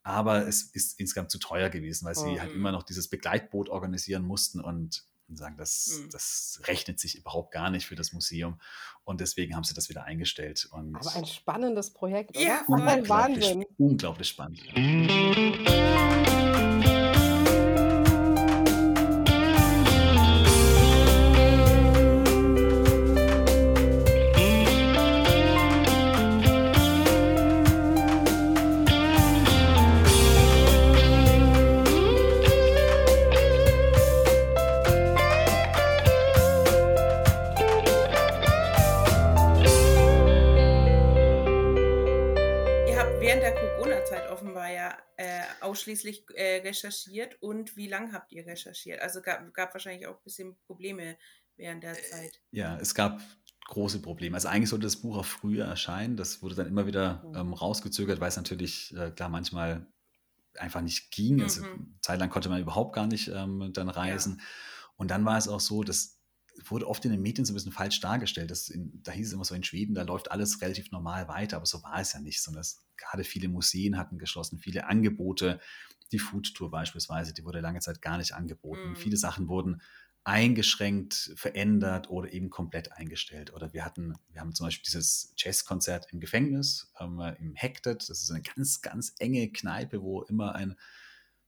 Aber 0.02 0.46
es 0.46 0.62
ist 0.62 0.98
insgesamt 0.98 1.30
zu 1.30 1.38
teuer 1.38 1.68
gewesen, 1.68 2.06
weil 2.06 2.14
sie 2.14 2.36
oh. 2.36 2.40
halt 2.40 2.54
immer 2.54 2.72
noch 2.72 2.82
dieses 2.82 3.08
Begleitboot 3.08 3.68
organisieren 3.68 4.22
mussten 4.22 4.60
und 4.60 5.04
sagen, 5.36 5.56
das, 5.56 6.00
mhm. 6.00 6.10
das 6.10 6.60
rechnet 6.64 6.98
sich 6.98 7.16
überhaupt 7.16 7.52
gar 7.52 7.70
nicht 7.70 7.86
für 7.86 7.94
das 7.96 8.12
Museum. 8.12 8.58
Und 9.04 9.20
deswegen 9.20 9.54
haben 9.54 9.64
sie 9.64 9.74
das 9.74 9.88
wieder 9.88 10.04
eingestellt. 10.04 10.68
Und 10.70 10.96
Aber 10.96 11.14
ein 11.14 11.26
spannendes 11.26 11.92
Projekt, 11.92 12.36
oder? 12.36 12.46
Ja, 12.46 12.62
unglaublich, 12.66 13.08
Wahnsinn. 13.08 13.64
unglaublich 13.76 14.28
spannend. 14.28 14.62
Ausschließlich 45.98 46.24
äh, 46.34 46.60
recherchiert 46.66 47.40
und 47.40 47.76
wie 47.76 47.88
lange 47.88 48.12
habt 48.12 48.32
ihr 48.32 48.46
recherchiert? 48.46 49.00
Also 49.00 49.20
gab, 49.20 49.52
gab 49.54 49.74
wahrscheinlich 49.74 50.06
auch 50.06 50.16
ein 50.16 50.24
bisschen 50.24 50.56
Probleme 50.66 51.16
während 51.56 51.82
der 51.82 51.94
Zeit. 51.94 52.40
Ja, 52.50 52.78
es 52.78 52.94
gab 52.94 53.20
große 53.66 54.00
Probleme. 54.00 54.36
Also 54.36 54.48
eigentlich 54.48 54.70
sollte 54.70 54.86
das 54.86 54.96
Buch 54.96 55.18
auch 55.18 55.24
früher 55.24 55.66
erscheinen. 55.66 56.16
Das 56.16 56.42
wurde 56.42 56.54
dann 56.54 56.66
immer 56.66 56.86
wieder 56.86 57.22
mhm. 57.24 57.36
ähm, 57.36 57.52
rausgezögert, 57.52 58.20
weil 58.20 58.28
es 58.28 58.36
natürlich 58.36 58.94
äh, 58.96 59.10
klar 59.10 59.28
manchmal 59.28 59.86
einfach 60.54 60.80
nicht 60.80 61.10
ging. 61.10 61.42
Also 61.42 61.62
mhm. 61.62 61.66
Also, 61.66 61.84
zeitlang 62.00 62.30
konnte 62.30 62.48
man 62.48 62.60
überhaupt 62.60 62.94
gar 62.94 63.06
nicht 63.06 63.28
ähm, 63.28 63.70
dann 63.72 63.88
reisen. 63.88 64.36
Ja. 64.38 64.44
Und 64.96 65.10
dann 65.10 65.24
war 65.24 65.38
es 65.38 65.48
auch 65.48 65.60
so, 65.60 65.82
dass 65.84 66.17
wurde 66.64 66.88
oft 66.88 67.04
in 67.04 67.10
den 67.10 67.22
Medien 67.22 67.44
so 67.44 67.52
ein 67.52 67.54
bisschen 67.54 67.72
falsch 67.72 68.00
dargestellt. 68.00 68.50
Das 68.50 68.68
in, 68.68 69.02
da 69.02 69.12
hieß 69.12 69.28
es 69.28 69.32
immer 69.32 69.44
so, 69.44 69.54
in 69.54 69.64
Schweden, 69.64 69.94
da 69.94 70.02
läuft 70.02 70.30
alles 70.30 70.60
relativ 70.60 70.90
normal 70.90 71.28
weiter, 71.28 71.56
aber 71.56 71.66
so 71.66 71.82
war 71.82 72.00
es 72.00 72.12
ja 72.12 72.20
nicht, 72.20 72.42
sondern 72.42 72.60
es, 72.60 72.84
gerade 72.96 73.24
viele 73.24 73.48
Museen 73.48 73.96
hatten 73.96 74.18
geschlossen, 74.18 74.58
viele 74.58 74.86
Angebote, 74.86 75.60
die 76.12 76.18
Food 76.18 76.54
Tour 76.54 76.70
beispielsweise, 76.70 77.32
die 77.34 77.44
wurde 77.44 77.60
lange 77.60 77.80
Zeit 77.80 78.02
gar 78.02 78.18
nicht 78.18 78.34
angeboten. 78.34 78.90
Mhm. 78.90 78.96
Viele 78.96 79.16
Sachen 79.16 79.48
wurden 79.48 79.82
eingeschränkt, 80.24 81.32
verändert 81.36 82.10
oder 82.10 82.30
eben 82.32 82.50
komplett 82.50 82.92
eingestellt. 82.92 83.52
Oder 83.54 83.72
wir 83.72 83.84
hatten, 83.84 84.14
wir 84.30 84.42
haben 84.42 84.54
zum 84.54 84.66
Beispiel 84.66 84.84
dieses 84.84 85.32
Jazzkonzert 85.36 86.12
im 86.12 86.20
Gefängnis, 86.20 86.92
ähm, 87.00 87.18
im 87.38 87.54
Hected, 87.54 88.08
das 88.08 88.22
ist 88.22 88.30
eine 88.30 88.42
ganz, 88.42 88.82
ganz 88.82 89.14
enge 89.18 89.50
Kneipe, 89.50 90.02
wo 90.02 90.22
immer 90.22 90.54
ein 90.54 90.76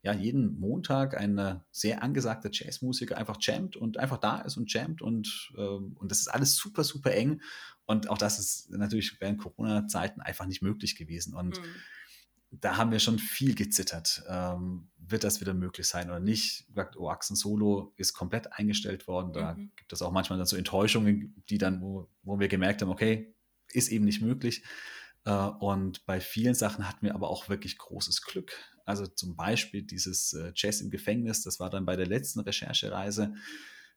ja, 0.03 0.14
jeden 0.14 0.59
Montag 0.59 1.16
ein 1.16 1.61
sehr 1.70 2.03
angesagter 2.03 2.48
Jazzmusiker 2.51 3.18
einfach 3.18 3.36
jammt 3.40 3.76
und 3.76 3.98
einfach 3.98 4.16
da 4.16 4.40
ist 4.40 4.57
und 4.57 4.72
jammt 4.72 5.03
und, 5.03 5.53
äh, 5.57 5.61
und 5.61 6.11
das 6.11 6.20
ist 6.20 6.28
alles 6.28 6.57
super, 6.57 6.84
super 6.84 7.12
eng. 7.12 7.42
Und 7.84 8.09
auch 8.09 8.18
das 8.18 8.38
ist 8.38 8.70
natürlich 8.70 9.20
während 9.20 9.38
Corona-Zeiten 9.38 10.20
einfach 10.20 10.46
nicht 10.46 10.62
möglich 10.62 10.96
gewesen. 10.96 11.34
Und 11.34 11.59
mhm. 11.59 11.64
da 12.53 12.76
haben 12.76 12.92
wir 12.92 13.01
schon 13.01 13.18
viel 13.18 13.55
gezittert. 13.55 14.22
Ähm, 14.28 14.88
wird 14.96 15.24
das 15.24 15.40
wieder 15.40 15.55
möglich 15.55 15.86
sein 15.86 16.09
oder 16.09 16.20
nicht? 16.20 16.68
Gesagt, 16.68 16.96
oh, 16.96 17.11
Axen 17.11 17.36
Solo 17.36 17.92
ist 17.96 18.14
komplett 18.14 18.53
eingestellt 18.53 19.07
worden. 19.07 19.32
Da 19.32 19.55
mhm. 19.55 19.72
gibt 19.76 19.92
es 19.92 20.03
auch 20.03 20.12
manchmal 20.12 20.38
dann 20.38 20.46
so 20.46 20.57
Enttäuschungen, 20.57 21.42
die 21.51 21.59
dann, 21.59 21.82
wo, 21.82 22.09
wo 22.22 22.38
wir 22.38 22.48
gemerkt 22.48 22.80
haben, 22.80 22.90
okay, 22.90 23.34
ist 23.72 23.88
eben 23.88 24.05
nicht 24.05 24.22
möglich. 24.22 24.62
Äh, 25.24 25.32
und 25.32 26.07
bei 26.07 26.20
vielen 26.20 26.55
Sachen 26.55 26.88
hatten 26.88 27.05
wir 27.05 27.14
aber 27.14 27.28
auch 27.28 27.48
wirklich 27.48 27.76
großes 27.76 28.22
Glück. 28.22 28.53
Also 28.91 29.07
zum 29.07 29.36
Beispiel 29.36 29.82
dieses 29.82 30.32
äh, 30.32 30.53
Jazz 30.55 30.80
im 30.80 30.91
Gefängnis, 30.91 31.43
das 31.43 31.61
war 31.61 31.70
dann 31.70 31.86
bei 31.86 31.97
der 31.97 32.07
letzten 32.07 32.41
Recherchereise. 32.41 33.34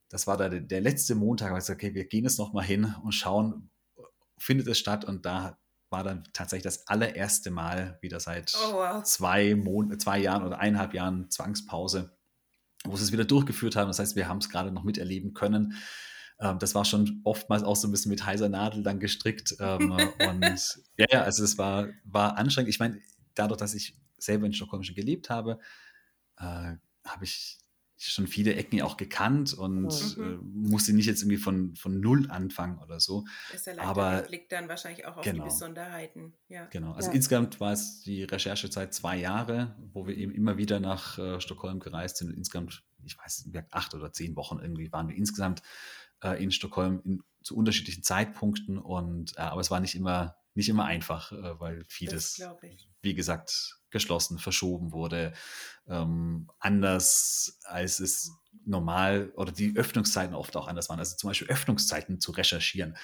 Das 0.10 0.28
war 0.28 0.38
da 0.38 0.48
der, 0.48 0.62
der 0.62 0.82
letzte 0.82 1.16
Montag, 1.16 1.52
weil 1.52 1.58
ich 1.58 1.64
gesagt, 1.66 1.84
okay, 1.84 1.96
wir 1.96 2.06
gehen 2.06 2.24
jetzt 2.24 2.38
nochmal 2.38 2.64
hin 2.66 2.94
und 3.04 3.14
schauen, 3.14 3.70
findet 4.38 4.68
es 4.68 4.78
statt. 4.78 5.06
Und 5.06 5.26
da 5.26 5.58
war 5.90 6.04
dann 6.04 6.24
tatsächlich 6.34 6.64
das 6.64 6.88
allererste 6.88 7.52
Mal 7.52 7.98
wieder 8.02 8.20
seit 8.20 8.54
oh, 8.56 8.74
wow. 8.74 9.04
zwei, 9.04 9.56
Mon 9.56 9.98
zwei 10.00 10.20
Jahren 10.20 10.44
oder 10.44 10.60
eineinhalb 10.60 10.94
Jahren 10.94 11.30
Zwangspause, 11.30 12.16
wo 12.84 12.96
sie 12.96 13.04
es 13.04 13.12
wieder 13.12 13.26
durchgeführt 13.26 13.76
haben. 13.76 13.88
Das 13.88 14.00
heißt, 14.00 14.16
wir 14.16 14.28
haben 14.28 14.40
es 14.40 14.50
gerade 14.50 14.72
noch 14.72 14.84
miterleben 14.84 15.34
können. 15.34 15.76
Ähm, 16.40 16.60
das 16.60 16.76
war 16.76 16.86
schon 16.86 17.22
oftmals 17.24 17.64
auch 17.64 17.76
so 17.76 17.88
ein 17.88 17.92
bisschen 17.92 18.10
mit 18.10 18.26
heiser 18.26 18.50
Nadel 18.50 18.84
dann 18.84 19.00
gestrickt. 19.00 19.56
Ähm, 19.60 19.92
und 20.30 20.78
ja, 20.98 21.06
ja, 21.10 21.24
also 21.24 21.44
es 21.44 21.58
war, 21.58 21.88
war 22.04 22.38
anstrengend. 22.38 22.70
Ich 22.70 22.80
meine, 22.80 23.00
dadurch, 23.36 23.60
dass 23.60 23.74
ich 23.74 23.96
selber 24.24 24.46
in 24.46 24.54
Stockholm 24.54 24.84
schon 24.84 24.96
gelebt 24.96 25.30
habe, 25.30 25.60
äh, 26.38 26.76
habe 27.06 27.24
ich 27.24 27.60
schon 27.98 28.28
viele 28.28 28.56
Ecken 28.56 28.82
auch 28.82 28.98
gekannt 28.98 29.54
und 29.54 30.18
mhm. 30.18 30.24
äh, 30.24 30.68
musste 30.70 30.94
nicht 30.94 31.06
jetzt 31.06 31.22
irgendwie 31.22 31.38
von, 31.38 31.76
von 31.76 32.00
Null 32.00 32.30
anfangen 32.30 32.80
oder 32.80 33.00
so. 33.00 33.26
Ist 33.54 33.68
der 33.68 33.80
Aber 33.82 34.24
Blick 34.24 34.50
dann 34.50 34.68
wahrscheinlich 34.68 35.06
auch 35.06 35.18
auf 35.18 35.24
genau, 35.24 35.44
die 35.44 35.50
Besonderheiten. 35.50 36.34
Ja. 36.50 36.66
Genau. 36.66 36.94
Also 36.94 37.10
ja. 37.10 37.16
insgesamt 37.16 37.60
war 37.60 37.72
es 37.72 38.02
die 38.02 38.24
Recherchezeit 38.24 38.94
zwei 38.94 39.18
Jahre, 39.18 39.76
wo 39.94 40.06
wir 40.08 40.18
eben 40.18 40.34
immer 40.34 40.58
wieder 40.58 40.80
nach 40.80 41.18
äh, 41.18 41.40
Stockholm 41.40 41.80
gereist 41.80 42.18
sind. 42.18 42.36
insgesamt, 42.36 42.84
ich 43.06 43.18
weiß 43.18 43.46
nicht, 43.46 43.64
acht 43.72 43.94
oder 43.94 44.12
zehn 44.12 44.36
Wochen 44.36 44.60
irgendwie 44.60 44.92
waren 44.92 45.08
wir 45.08 45.16
insgesamt 45.16 45.62
äh, 46.24 46.44
in 46.44 46.52
Stockholm 46.52 47.02
in, 47.06 47.24
zu 47.42 47.56
unterschiedlichen 47.56 48.04
Zeitpunkten 48.04 48.78
und 48.80 49.38
äh, 49.38 49.42
aber 49.42 49.62
es 49.62 49.72
war 49.72 49.80
nicht 49.80 49.96
immer 49.96 50.36
nicht 50.56 50.70
immer 50.70 50.86
einfach, 50.86 51.32
äh, 51.32 51.60
weil 51.60 51.84
vieles, 51.86 52.42
wie 53.02 53.16
gesagt, 53.16 53.80
geschlossen, 53.94 54.40
verschoben 54.40 54.92
wurde, 54.92 55.32
ähm, 55.88 56.50
anders 56.60 57.60
als 57.64 58.02
es 58.02 58.32
normal 58.66 59.32
oder 59.36 59.54
die 59.54 59.76
Öffnungszeiten 59.78 60.36
oft 60.36 60.58
auch 60.58 60.68
anders 60.68 60.90
waren. 60.90 61.00
Also 61.00 61.16
zum 61.16 61.30
Beispiel 61.30 61.48
Öffnungszeiten 61.48 62.20
zu 62.20 62.32
recherchieren. 62.32 62.98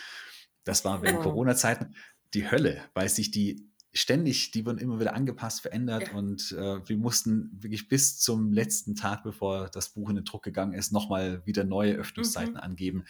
Das 0.66 0.84
war 0.84 1.02
während 1.02 1.20
oh. 1.20 1.24
Corona-Zeiten 1.24 1.96
die 2.34 2.52
Hölle, 2.52 2.84
weil 2.94 3.08
sich 3.10 3.32
die 3.32 3.70
ständig, 3.92 4.52
die 4.52 4.66
wurden 4.66 4.78
immer 4.78 5.00
wieder 5.00 5.16
angepasst, 5.16 5.62
verändert 5.62 6.10
ja. 6.10 6.14
und 6.14 6.52
äh, 6.52 6.88
wir 6.88 6.98
mussten 6.98 7.50
wirklich 7.54 7.88
bis 7.88 8.20
zum 8.20 8.52
letzten 8.52 8.96
Tag, 8.96 9.24
bevor 9.24 9.70
das 9.70 9.90
Buch 9.90 10.10
in 10.10 10.16
den 10.16 10.26
Druck 10.26 10.44
gegangen 10.44 10.74
ist, 10.74 10.92
nochmal 10.92 11.46
wieder 11.46 11.64
neue 11.64 11.96
Öffnungszeiten 11.96 12.54
mhm. 12.54 12.60
angeben. 12.60 13.06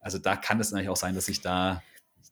Also 0.00 0.18
da 0.18 0.36
kann 0.36 0.60
es 0.60 0.70
natürlich 0.70 0.90
auch 0.90 0.96
sein, 0.96 1.14
dass 1.14 1.26
sich 1.26 1.40
da 1.40 1.82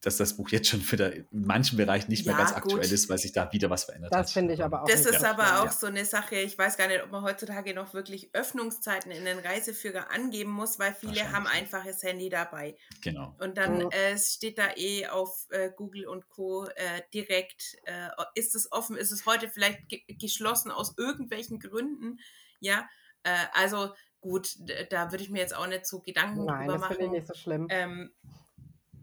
dass 0.00 0.16
das 0.16 0.36
Buch 0.36 0.48
jetzt 0.50 0.68
schon 0.68 0.80
wieder 0.90 1.12
in 1.12 1.26
manchen 1.30 1.76
Bereichen 1.76 2.10
nicht 2.10 2.26
mehr 2.26 2.34
ganz 2.34 2.52
aktuell 2.52 2.90
ist, 2.90 3.08
weil 3.08 3.18
sich 3.18 3.32
da 3.32 3.52
wieder 3.52 3.70
was 3.70 3.84
verändert 3.84 4.12
das 4.12 4.18
hat. 4.18 4.24
Das 4.26 4.32
finde 4.32 4.54
ich 4.54 4.64
aber 4.64 4.82
auch. 4.82 4.88
Das 4.88 5.06
ist 5.06 5.22
ja. 5.22 5.30
aber 5.30 5.60
auch 5.60 5.66
ja. 5.66 5.72
so 5.72 5.86
eine 5.86 6.04
Sache, 6.04 6.36
ich 6.36 6.56
weiß 6.56 6.76
gar 6.76 6.88
nicht, 6.88 7.02
ob 7.02 7.10
man 7.10 7.22
heutzutage 7.22 7.74
noch 7.74 7.94
wirklich 7.94 8.34
Öffnungszeiten 8.34 9.12
in 9.12 9.24
den 9.24 9.38
Reiseführer 9.38 10.10
angeben 10.10 10.50
muss, 10.50 10.78
weil 10.78 10.94
viele 10.94 11.32
haben 11.32 11.46
einfach 11.46 11.84
das 11.84 12.02
Handy 12.02 12.28
dabei. 12.28 12.76
Genau. 13.02 13.34
Und 13.38 13.58
dann 13.58 13.90
äh, 13.90 14.18
steht 14.18 14.58
da 14.58 14.70
eh 14.76 15.06
auf 15.06 15.46
äh, 15.50 15.70
Google 15.76 16.06
und 16.06 16.28
Co. 16.28 16.66
Äh, 16.66 17.02
direkt, 17.14 17.76
äh, 17.84 18.08
ist 18.34 18.54
es 18.54 18.70
offen, 18.72 18.96
ist 18.96 19.12
es 19.12 19.26
heute 19.26 19.48
vielleicht 19.48 19.88
ge 19.88 20.02
geschlossen 20.08 20.70
aus 20.70 20.94
irgendwelchen 20.96 21.58
Gründen, 21.58 22.18
ja. 22.60 22.88
Äh, 23.24 23.30
also 23.54 23.92
gut, 24.20 24.56
da 24.90 25.10
würde 25.10 25.22
ich 25.22 25.30
mir 25.30 25.40
jetzt 25.40 25.54
auch 25.54 25.66
nicht 25.66 25.86
so 25.86 26.00
Gedanken 26.00 26.44
Nein, 26.44 26.66
drüber 26.66 26.78
machen. 26.78 26.80
Nein, 26.80 26.80
das 26.80 26.96
finde 26.96 27.04
ich 27.04 27.12
nicht 27.12 27.26
so 27.26 27.34
schlimm. 27.34 27.66
Ähm, 27.70 28.12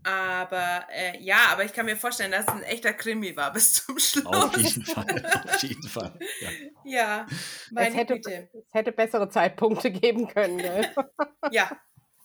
Aber 0.03 0.85
äh, 0.91 1.21
ja, 1.21 1.47
aber 1.51 1.65
ich 1.65 1.73
kann 1.73 1.85
mir 1.85 1.97
vorstellen, 1.97 2.31
dass 2.31 2.43
es 2.43 2.53
ein 2.53 2.63
echter 2.63 2.93
Krimi 2.93 3.35
war 3.35 3.51
bis 3.51 3.73
zum 3.73 3.99
Schluss. 3.99 4.25
Auf 4.25 4.55
jeden 4.55 4.85
Fall. 4.85 5.43
Auf 5.45 5.63
jeden 5.63 5.89
Fall. 5.89 6.19
Ja, 6.85 7.27
ja 7.71 7.81
es, 7.81 7.95
hätte, 7.95 8.15
es 8.15 8.73
hätte 8.73 8.91
bessere 8.91 9.29
Zeitpunkte 9.29 9.91
geben 9.91 10.27
können. 10.27 10.57
Gell? 10.57 10.89
ja, 11.51 11.69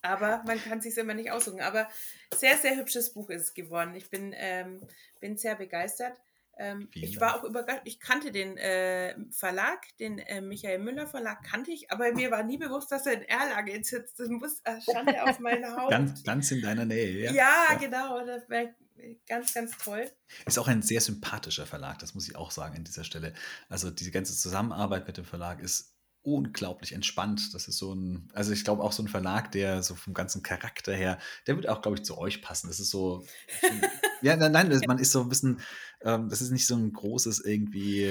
aber 0.02 0.42
man 0.46 0.62
kann 0.62 0.78
es 0.78 0.84
sich 0.84 0.96
immer 0.98 1.14
nicht 1.14 1.32
aussuchen. 1.32 1.60
Aber 1.60 1.88
sehr, 2.34 2.56
sehr 2.56 2.76
hübsches 2.76 3.12
Buch 3.12 3.30
ist 3.30 3.42
es 3.42 3.54
geworden. 3.54 3.94
Ich 3.94 4.08
bin, 4.10 4.34
ähm, 4.36 4.86
bin 5.20 5.36
sehr 5.36 5.56
begeistert. 5.56 6.20
Ähm, 6.56 6.88
ich 6.94 7.20
war 7.20 7.36
auch 7.36 7.44
überrascht, 7.44 7.82
ich 7.84 8.00
kannte 8.00 8.30
den 8.30 8.56
äh, 8.56 9.14
Verlag, 9.30 9.86
den 9.98 10.18
äh, 10.18 10.40
Michael 10.40 10.78
Müller 10.78 11.06
Verlag 11.06 11.42
kannte 11.42 11.72
ich, 11.72 11.90
aber 11.90 12.12
mir 12.12 12.30
war 12.30 12.42
nie 12.42 12.58
bewusst, 12.58 12.92
dass 12.92 13.06
er 13.06 13.14
in 13.14 13.22
Erlangen 13.22 13.82
sitzt. 13.82 14.20
Das 14.20 14.28
muss, 14.28 14.62
stand 14.82 15.08
er 15.12 15.28
auf 15.28 15.38
meiner 15.40 15.76
Haut. 15.76 15.90
Ganz, 15.94 16.22
ganz 16.22 16.50
in 16.50 16.62
deiner 16.62 16.84
Nähe, 16.84 17.24
ja. 17.24 17.32
Ja, 17.32 17.66
ja. 17.70 17.78
genau, 17.78 18.24
das 18.24 18.48
wäre 18.48 18.74
ganz, 19.26 19.54
ganz 19.54 19.76
toll. 19.78 20.10
Ist 20.46 20.58
auch 20.58 20.68
ein 20.68 20.82
sehr 20.82 21.00
sympathischer 21.00 21.66
Verlag, 21.66 21.98
das 21.98 22.14
muss 22.14 22.28
ich 22.28 22.36
auch 22.36 22.50
sagen 22.50 22.76
an 22.76 22.84
dieser 22.84 23.04
Stelle. 23.04 23.34
Also 23.68 23.90
diese 23.90 24.10
ganze 24.10 24.36
Zusammenarbeit 24.36 25.06
mit 25.06 25.16
dem 25.16 25.24
Verlag 25.24 25.60
ist 25.60 25.93
unglaublich 26.24 26.92
entspannt. 26.92 27.54
Das 27.54 27.68
ist 27.68 27.78
so 27.78 27.94
ein, 27.94 28.28
also 28.32 28.52
ich 28.52 28.64
glaube 28.64 28.82
auch 28.82 28.92
so 28.92 29.02
ein 29.02 29.08
Verlag, 29.08 29.52
der 29.52 29.82
so 29.82 29.94
vom 29.94 30.14
ganzen 30.14 30.42
Charakter 30.42 30.94
her, 30.94 31.18
der 31.46 31.56
wird 31.56 31.68
auch, 31.68 31.82
glaube 31.82 31.98
ich, 31.98 32.04
zu 32.04 32.18
euch 32.18 32.42
passen. 32.42 32.68
Das 32.68 32.80
ist 32.80 32.90
so, 32.90 33.24
ja, 34.22 34.36
nein, 34.36 34.52
nein, 34.52 34.80
man 34.86 34.98
ist 34.98 35.12
so 35.12 35.20
ein 35.20 35.28
bisschen, 35.28 35.60
ähm, 36.00 36.28
das 36.30 36.40
ist 36.40 36.50
nicht 36.50 36.66
so 36.66 36.74
ein 36.74 36.92
großes 36.92 37.40
irgendwie, 37.40 38.10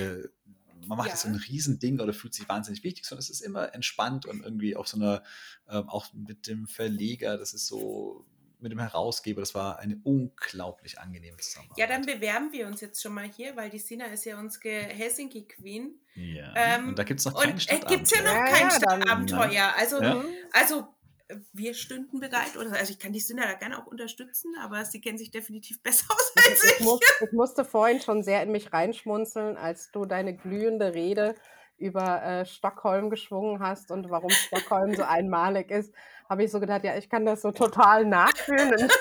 man 0.88 0.98
macht 0.98 1.10
ja. 1.10 1.16
so 1.16 1.28
ein 1.28 1.36
Riesending 1.36 2.00
oder 2.00 2.14
fühlt 2.14 2.34
sich 2.34 2.48
wahnsinnig 2.48 2.84
wichtig, 2.84 3.06
sondern 3.06 3.24
es 3.24 3.30
ist 3.30 3.42
immer 3.42 3.74
entspannt 3.74 4.26
und 4.26 4.44
irgendwie 4.44 4.76
auf 4.76 4.88
so 4.88 4.98
einer, 4.98 5.24
ähm, 5.68 5.90
auch 5.90 6.14
mit 6.14 6.48
dem 6.48 6.68
Verleger, 6.68 7.38
das 7.38 7.54
ist 7.54 7.66
so, 7.66 8.26
mit 8.64 8.72
dem 8.72 8.80
Herausgeber. 8.80 9.42
Das 9.42 9.54
war 9.54 9.80
eine 9.80 10.00
unglaublich 10.04 11.00
angenehme 11.00 11.38
Zusammenarbeit. 11.38 11.78
Ja, 11.78 11.88
dann 11.88 12.06
bewerben 12.06 12.52
wir 12.52 12.68
uns 12.68 12.82
jetzt 12.82 13.02
schon 13.02 13.14
mal 13.14 13.28
hier, 13.30 13.56
weil 13.56 13.70
die 13.70 13.80
Sina 13.80 14.06
ist 14.06 14.26
ja 14.26 14.40
unsere 14.40 14.70
Helsinki 14.70 15.48
Queen. 15.48 16.00
Ja. 16.16 16.54
Ähm, 16.56 16.90
und 16.90 17.00
da 17.00 17.04
gibt 17.04 17.20
es 17.20 17.26
noch 17.26 17.40
kein 17.40 17.60
Stadtabenteuer. 17.60 17.98
Gibt 17.98 18.12
es 18.12 18.18
ja 18.18 18.24
noch 18.24 18.46
kein 18.46 18.70
ja, 18.70 18.72
Stadtabenteuer. 18.72 19.74
Also, 19.78 20.02
ja. 20.02 20.26
also 20.54 20.88
wir 21.52 21.74
stünden 21.74 22.20
bereit. 22.20 22.58
Oder, 22.58 22.74
also 22.74 22.92
ich 22.92 23.00
kann 23.00 23.14
die 23.14 23.20
Sina 23.20 23.44
da 23.46 23.54
gerne 23.54 23.82
auch 23.82 23.88
unterstützen, 23.88 24.56
aber 24.62 24.86
sie 24.86 25.02
kennen 25.02 25.18
sich 25.18 25.32
definitiv 25.32 25.82
besser 25.82 26.06
aus 26.10 26.34
als 26.36 26.64
ich. 26.64 26.80
Ich, 26.80 26.86
muss, 26.86 27.00
ich 27.22 27.32
musste 27.32 27.66
vorhin 27.66 28.02
schon 28.02 28.24
sehr 28.24 28.42
in 28.44 28.52
mich 28.52 28.74
reinschmunzeln, 28.74 29.58
als 29.58 29.92
du 29.92 30.06
deine 30.06 30.36
glühende 30.36 30.94
Rede 30.94 31.36
über 31.78 32.24
äh, 32.24 32.46
Stockholm 32.46 33.10
geschwungen 33.10 33.60
hast 33.60 33.92
und 33.92 34.10
warum 34.10 34.30
Stockholm 34.30 34.96
so 34.96 35.04
einmalig 35.04 35.72
ist, 35.72 35.94
habe 36.30 36.44
ich 36.44 36.52
so 36.52 36.60
gedacht, 36.60 36.84
ja, 36.84 36.96
ich 36.96 37.10
kann 37.10 37.26
das 37.26 37.42
so 37.42 37.52
total 37.52 38.06
nachfühlen. 38.06 38.72
Und 38.72 38.92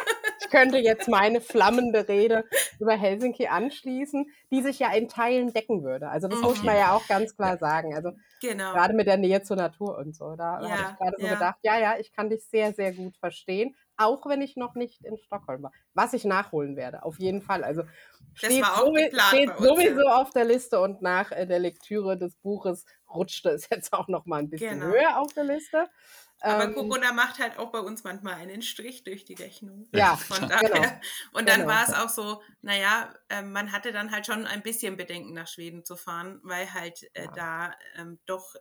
ich 0.41 0.51
könnte 0.51 0.79
jetzt 0.79 1.09
meine 1.09 1.41
flammende 1.41 2.09
Rede 2.09 2.45
über 2.79 2.93
Helsinki 2.93 3.47
anschließen, 3.47 4.27
die 4.51 4.63
sich 4.63 4.79
ja 4.79 4.93
in 4.93 5.09
Teilen 5.09 5.53
decken 5.53 5.83
würde. 5.83 6.09
Also 6.09 6.29
das 6.29 6.39
mhm. 6.39 6.45
muss 6.45 6.63
man 6.63 6.77
ja 6.77 6.93
auch 6.93 7.07
ganz 7.09 7.37
klar 7.37 7.59
sagen. 7.59 7.95
Also 7.95 8.13
genau. 8.41 8.73
gerade 8.73 8.95
mit 8.95 9.07
der 9.07 9.17
Nähe 9.17 9.43
zur 9.43 9.57
Natur 9.57 9.97
und 9.99 10.15
so. 10.15 10.35
Da 10.37 10.61
ja, 10.61 10.69
habe 10.69 10.91
ich 10.91 10.99
gerade 10.99 11.17
so 11.19 11.27
ja. 11.27 11.35
gedacht, 11.35 11.59
ja, 11.63 11.79
ja, 11.79 11.99
ich 11.99 12.13
kann 12.13 12.31
dich 12.31 12.45
sehr, 12.45 12.73
sehr 12.75 12.93
gut 12.93 13.17
verstehen, 13.17 13.75
auch 13.97 14.27
wenn 14.27 14.43
ich 14.43 14.57
noch 14.57 14.75
nicht 14.75 15.05
in 15.05 15.17
Stockholm 15.17 15.63
war. 15.63 15.73
Was 15.95 16.13
ich 16.13 16.25
nachholen 16.25 16.77
werde, 16.77 17.05
auf 17.05 17.19
jeden 17.19 17.43
Fall. 17.43 17.65
Also 17.65 17.83
steht, 18.35 18.65
so, 18.65 18.95
steht 19.29 19.57
sowieso 19.59 20.07
auf 20.09 20.31
der 20.31 20.45
Liste 20.45 20.81
und 20.81 21.03
nach 21.03 21.33
äh, 21.33 21.47
der 21.47 21.59
Lektüre 21.59 22.19
des 22.19 22.37
Buches 22.37 22.85
rutschte 23.13 23.51
es 23.51 23.69
jetzt 23.71 23.93
auch 23.93 24.09
noch 24.09 24.27
mal 24.27 24.41
ein 24.41 24.51
bisschen 24.51 24.81
genau. 24.81 24.93
höher 24.93 25.21
auf 25.21 25.33
der 25.33 25.45
Liste. 25.45 25.89
Aber 26.43 26.65
ähm, 26.65 26.75
Corona 26.75 27.13
macht 27.13 27.39
halt 27.39 27.59
auch 27.59 27.71
bei 27.71 27.79
uns 27.79 28.03
manchmal 28.03 28.35
einen 28.35 28.63
Strich 28.63 29.05
durch 29.05 29.25
die 29.25 29.35
Rechnung. 29.35 29.89
Ja, 29.93 30.17
von 30.17 30.49
daher. 30.49 30.69
Genau. 30.69 31.01
Und 31.33 31.49
dann 31.49 31.61
genau. 31.61 31.73
war 31.73 31.89
es 31.89 31.95
auch 31.95 32.09
so, 32.09 32.43
naja, 32.63 33.15
äh, 33.29 33.43
man 33.43 33.71
hatte 33.71 33.93
dann 33.93 34.11
halt 34.11 34.27
schon 34.27 34.47
ein 34.47 34.63
bisschen 34.63 34.97
Bedenken, 34.97 35.35
nach 35.35 35.47
Schweden 35.47 35.85
zu 35.85 35.97
fahren, 35.97 36.41
weil 36.43 36.73
halt 36.75 37.09
äh, 37.15 37.25
ja. 37.25 37.33
da 37.33 37.75
ähm, 37.97 38.19
doch 38.27 38.55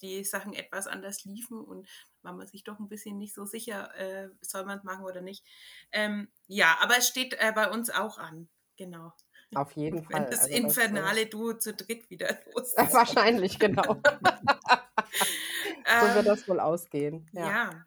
die 0.00 0.24
Sachen 0.24 0.54
etwas 0.54 0.86
anders 0.86 1.24
liefen 1.24 1.60
und 1.60 1.88
war 2.22 2.32
man 2.32 2.46
sich 2.46 2.64
doch 2.64 2.78
ein 2.78 2.88
bisschen 2.88 3.18
nicht 3.18 3.34
so 3.34 3.44
sicher, 3.44 3.94
äh, 3.96 4.28
soll 4.40 4.64
man 4.64 4.78
es 4.78 4.84
machen 4.84 5.04
oder 5.04 5.20
nicht. 5.20 5.44
Ähm, 5.92 6.28
ja, 6.46 6.76
aber 6.80 6.98
es 6.98 7.08
steht 7.08 7.34
äh, 7.34 7.52
bei 7.54 7.70
uns 7.70 7.90
auch 7.90 8.18
an, 8.18 8.48
genau. 8.76 9.12
Auf 9.54 9.72
jeden 9.72 10.02
Fall. 10.04 10.22
Wenn 10.22 10.30
das 10.30 10.42
also 10.42 10.54
infernale 10.54 11.22
das, 11.22 11.30
Duo 11.30 11.54
zu 11.54 11.72
dritt 11.72 12.10
wieder 12.10 12.28
los 12.54 12.74
ist. 12.74 12.92
Wahrscheinlich, 12.92 13.58
genau. 13.58 14.00
so 15.86 16.14
wird 16.14 16.26
das 16.26 16.48
wohl 16.48 16.60
ausgehen. 16.60 17.28
Ja. 17.32 17.46
ja. 17.46 17.86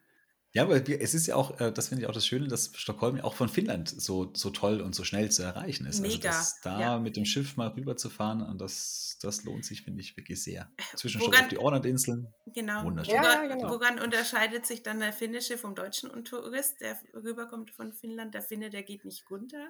Ja, 0.52 0.64
aber 0.64 0.74
es 0.88 1.14
ist 1.14 1.28
ja 1.28 1.36
auch, 1.36 1.60
äh, 1.60 1.70
das 1.70 1.88
finde 1.88 2.02
ich 2.02 2.08
auch 2.08 2.12
das 2.12 2.26
Schöne, 2.26 2.48
dass 2.48 2.72
Stockholm 2.74 3.18
ja 3.18 3.24
auch 3.24 3.34
von 3.34 3.48
Finnland 3.48 3.88
so, 3.88 4.32
so 4.34 4.50
toll 4.50 4.80
und 4.80 4.96
so 4.96 5.04
schnell 5.04 5.30
zu 5.30 5.44
erreichen 5.44 5.86
ist. 5.86 6.02
Also 6.02 6.16
Mega. 6.16 6.30
Also 6.30 6.54
da 6.64 6.80
ja. 6.80 6.98
mit 6.98 7.16
dem 7.16 7.24
Schiff 7.24 7.56
mal 7.56 7.68
rüber 7.68 7.96
zu 7.96 8.10
fahren, 8.10 8.42
und 8.42 8.60
das, 8.60 9.16
das 9.22 9.44
lohnt 9.44 9.64
sich, 9.64 9.82
finde 9.82 10.00
ich, 10.00 10.16
wirklich 10.16 10.42
sehr. 10.42 10.68
Zwischenstopp 10.96 11.40
auf 11.40 11.48
die 11.48 11.58
Ornat-Inseln. 11.58 12.34
Genau. 12.52 12.82
Wunderschön. 12.82 13.14
Ja, 13.14 13.46
genau. 13.46 13.70
Woran 13.70 14.00
unterscheidet 14.00 14.66
sich 14.66 14.82
dann 14.82 14.98
der 14.98 15.12
finnische 15.12 15.56
vom 15.56 15.76
deutschen 15.76 16.24
Tourist, 16.24 16.80
der 16.80 16.98
rüberkommt 17.14 17.70
von 17.70 17.92
Finnland? 17.92 18.34
Der 18.34 18.42
Finne, 18.42 18.70
der 18.70 18.82
geht 18.82 19.04
nicht 19.04 19.30
runter, 19.30 19.68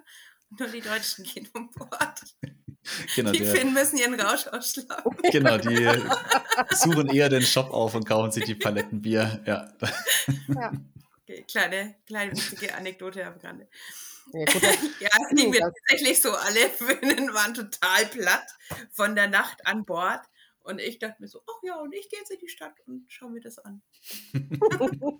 nur 0.57 0.67
die 0.67 0.81
Deutschen 0.81 1.23
gehen 1.23 1.47
um 1.53 1.69
Bord. 1.71 2.21
Genau, 3.15 3.31
die 3.31 3.39
der, 3.39 3.55
Finnen 3.55 3.73
müssen 3.73 3.97
ihren 3.97 4.19
Rausch 4.19 4.47
ausschlagen. 4.47 5.15
Genau, 5.31 5.57
die 5.57 5.87
suchen 6.71 7.09
eher 7.09 7.29
den 7.29 7.43
Shop 7.43 7.71
auf 7.71 7.93
und 7.95 8.05
kaufen 8.05 8.31
sich 8.31 8.45
die 8.45 8.55
Paletten 8.55 9.01
Bier. 9.01 9.41
Ja. 9.45 9.71
ja. 10.47 10.71
Okay, 11.21 11.45
kleine, 11.49 11.95
kleine 12.07 12.31
witzige 12.31 12.73
Anekdote 12.73 13.25
am 13.25 13.37
Rande. 13.37 13.69
Ja, 14.33 14.45
gut, 14.45 14.63
das, 14.63 14.77
ja, 14.99 15.09
es 15.29 15.35
ging 15.35 15.51
mir 15.51 15.59
tatsächlich 15.59 16.21
so, 16.21 16.31
alle 16.31 16.69
Finnen 16.69 17.33
waren 17.33 17.53
total 17.53 18.05
platt 18.07 18.47
von 18.91 19.15
der 19.15 19.27
Nacht 19.29 19.65
an 19.65 19.85
Bord. 19.85 20.21
Und 20.63 20.79
ich 20.79 20.99
dachte 20.99 21.21
mir 21.21 21.27
so, 21.27 21.41
ach 21.47 21.63
ja, 21.63 21.79
und 21.79 21.93
ich 21.93 22.09
gehe 22.09 22.19
jetzt 22.19 22.31
in 22.31 22.39
die 22.39 22.49
Stadt 22.49 22.75
und 22.85 23.05
schaue 23.11 23.31
mir 23.31 23.41
das 23.41 23.59
an. 23.59 23.81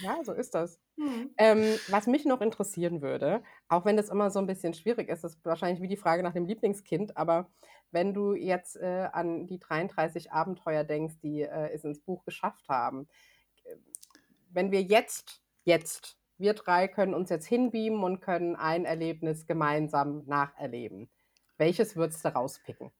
Ja, 0.00 0.18
so 0.24 0.32
ist 0.32 0.54
das. 0.54 0.80
Mhm. 1.02 1.30
Ähm, 1.36 1.64
was 1.88 2.06
mich 2.06 2.24
noch 2.24 2.40
interessieren 2.40 3.02
würde, 3.02 3.42
auch 3.68 3.84
wenn 3.84 3.96
das 3.96 4.08
immer 4.08 4.30
so 4.30 4.38
ein 4.38 4.46
bisschen 4.46 4.72
schwierig 4.72 5.08
ist, 5.08 5.24
ist 5.24 5.44
wahrscheinlich 5.44 5.82
wie 5.82 5.88
die 5.88 5.96
Frage 5.96 6.22
nach 6.22 6.32
dem 6.32 6.46
Lieblingskind, 6.46 7.16
aber 7.16 7.50
wenn 7.90 8.14
du 8.14 8.34
jetzt 8.34 8.76
äh, 8.76 9.08
an 9.12 9.46
die 9.46 9.58
33 9.58 10.30
Abenteuer 10.30 10.84
denkst, 10.84 11.16
die 11.22 11.42
äh, 11.42 11.70
es 11.72 11.84
ins 11.84 12.00
Buch 12.00 12.24
geschafft 12.24 12.68
haben, 12.68 13.08
äh, 13.64 13.74
wenn 14.50 14.70
wir 14.70 14.82
jetzt, 14.82 15.42
jetzt, 15.64 16.18
wir 16.38 16.54
drei 16.54 16.86
können 16.86 17.14
uns 17.14 17.30
jetzt 17.30 17.46
hinbeamen 17.46 18.04
und 18.04 18.20
können 18.20 18.54
ein 18.54 18.84
Erlebnis 18.84 19.46
gemeinsam 19.46 20.24
nacherleben, 20.26 21.10
welches 21.58 21.96
würdest 21.96 22.24
du 22.24 22.28
rauspicken? 22.28 22.92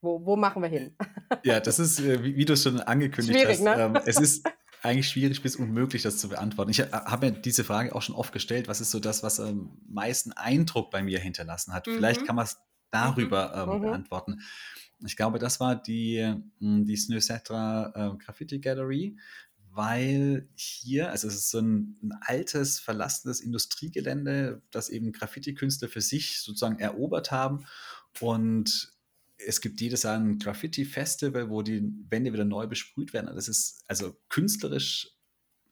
Wo, 0.00 0.24
wo 0.24 0.36
machen 0.36 0.62
wir 0.62 0.68
hin? 0.68 0.96
Ja, 1.44 1.60
das 1.60 1.78
ist, 1.78 2.00
äh, 2.00 2.22
wie, 2.24 2.36
wie 2.36 2.44
du 2.44 2.54
es 2.54 2.62
schon 2.62 2.80
angekündigt 2.80 3.38
Schwierig, 3.38 3.58
hast. 3.58 3.64
Ne? 3.64 3.82
Ähm, 3.82 4.00
es 4.06 4.18
ist 4.18 4.46
eigentlich 4.82 5.08
schwierig 5.08 5.42
bis 5.42 5.56
unmöglich, 5.56 6.02
das 6.02 6.18
zu 6.18 6.28
beantworten. 6.28 6.70
Ich 6.70 6.80
habe 6.80 7.30
mir 7.30 7.32
diese 7.32 7.64
Frage 7.64 7.94
auch 7.94 8.02
schon 8.02 8.14
oft 8.14 8.32
gestellt, 8.32 8.68
was 8.68 8.80
ist 8.80 8.90
so 8.90 9.00
das, 9.00 9.22
was 9.22 9.40
am 9.40 9.78
meisten 9.88 10.32
Eindruck 10.32 10.90
bei 10.90 11.02
mir 11.02 11.18
hinterlassen 11.18 11.72
hat? 11.72 11.86
Mhm. 11.86 11.94
Vielleicht 11.94 12.26
kann 12.26 12.36
man 12.36 12.46
es 12.46 12.58
darüber 12.90 13.66
mhm. 13.66 13.72
ähm, 13.72 13.78
mhm. 13.78 13.82
beantworten. 13.82 14.40
Ich 15.04 15.16
glaube, 15.16 15.38
das 15.38 15.60
war 15.60 15.76
die, 15.76 16.34
hm, 16.58 16.84
die 16.84 16.96
Snösetra 16.96 17.92
äh, 17.94 18.16
Graffiti 18.18 18.58
Gallery, 18.58 19.16
weil 19.72 20.48
hier, 20.54 21.10
also 21.10 21.28
es 21.28 21.34
ist 21.34 21.50
so 21.50 21.60
ein, 21.60 21.96
ein, 22.02 22.12
altes, 22.22 22.80
verlassenes 22.80 23.40
Industriegelände, 23.40 24.62
das 24.70 24.88
eben 24.88 25.12
Graffiti-Künstler 25.12 25.88
für 25.88 26.00
sich 26.00 26.40
sozusagen 26.40 26.78
erobert 26.78 27.30
haben 27.30 27.66
und 28.20 28.92
es 29.46 29.60
gibt 29.60 29.80
jedes 29.80 30.02
Jahr 30.02 30.16
ein 30.16 30.38
Graffiti-Festival, 30.38 31.50
wo 31.50 31.62
die 31.62 31.82
Wände 32.08 32.32
wieder 32.32 32.44
neu 32.44 32.66
besprüht 32.66 33.12
werden. 33.12 33.34
Das 33.34 33.48
ist 33.48 33.84
also 33.86 34.16
künstlerisch 34.28 35.08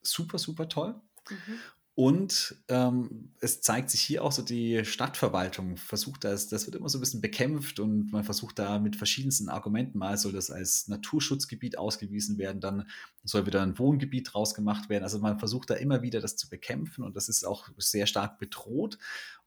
super, 0.03 0.39
super 0.39 0.69
toll. 0.69 1.01
Mhm. 1.29 1.59
Und 1.99 2.55
ähm, 2.69 3.33
es 3.41 3.61
zeigt 3.61 3.91
sich 3.91 4.01
hier 4.01 4.23
auch 4.23 4.31
so, 4.31 4.43
die 4.43 4.85
Stadtverwaltung 4.85 5.77
versucht 5.77 6.23
das, 6.23 6.47
das 6.47 6.65
wird 6.65 6.77
immer 6.77 6.89
so 6.89 6.99
ein 6.99 7.01
bisschen 7.01 7.21
bekämpft 7.21 7.81
und 7.81 8.13
man 8.13 8.23
versucht 8.23 8.61
da 8.61 8.79
mit 8.79 8.95
verschiedensten 8.95 9.49
Argumenten, 9.49 9.99
mal 9.99 10.17
soll 10.17 10.31
das 10.31 10.53
als 10.53 10.87
Naturschutzgebiet 10.87 11.77
ausgewiesen 11.77 12.39
werden, 12.39 12.61
dann 12.61 12.89
soll 13.25 13.47
wieder 13.47 13.63
ein 13.63 13.81
Wohngebiet 13.81 14.33
draus 14.33 14.55
gemacht 14.55 14.89
werden. 14.89 15.03
Also 15.03 15.19
man 15.19 15.41
versucht 15.41 15.71
da 15.71 15.75
immer 15.75 16.01
wieder 16.01 16.21
das 16.21 16.37
zu 16.37 16.49
bekämpfen 16.49 17.03
und 17.03 17.17
das 17.17 17.29
ist 17.29 17.45
auch 17.45 17.69
sehr 17.79 18.07
stark 18.07 18.39
bedroht. 18.39 18.97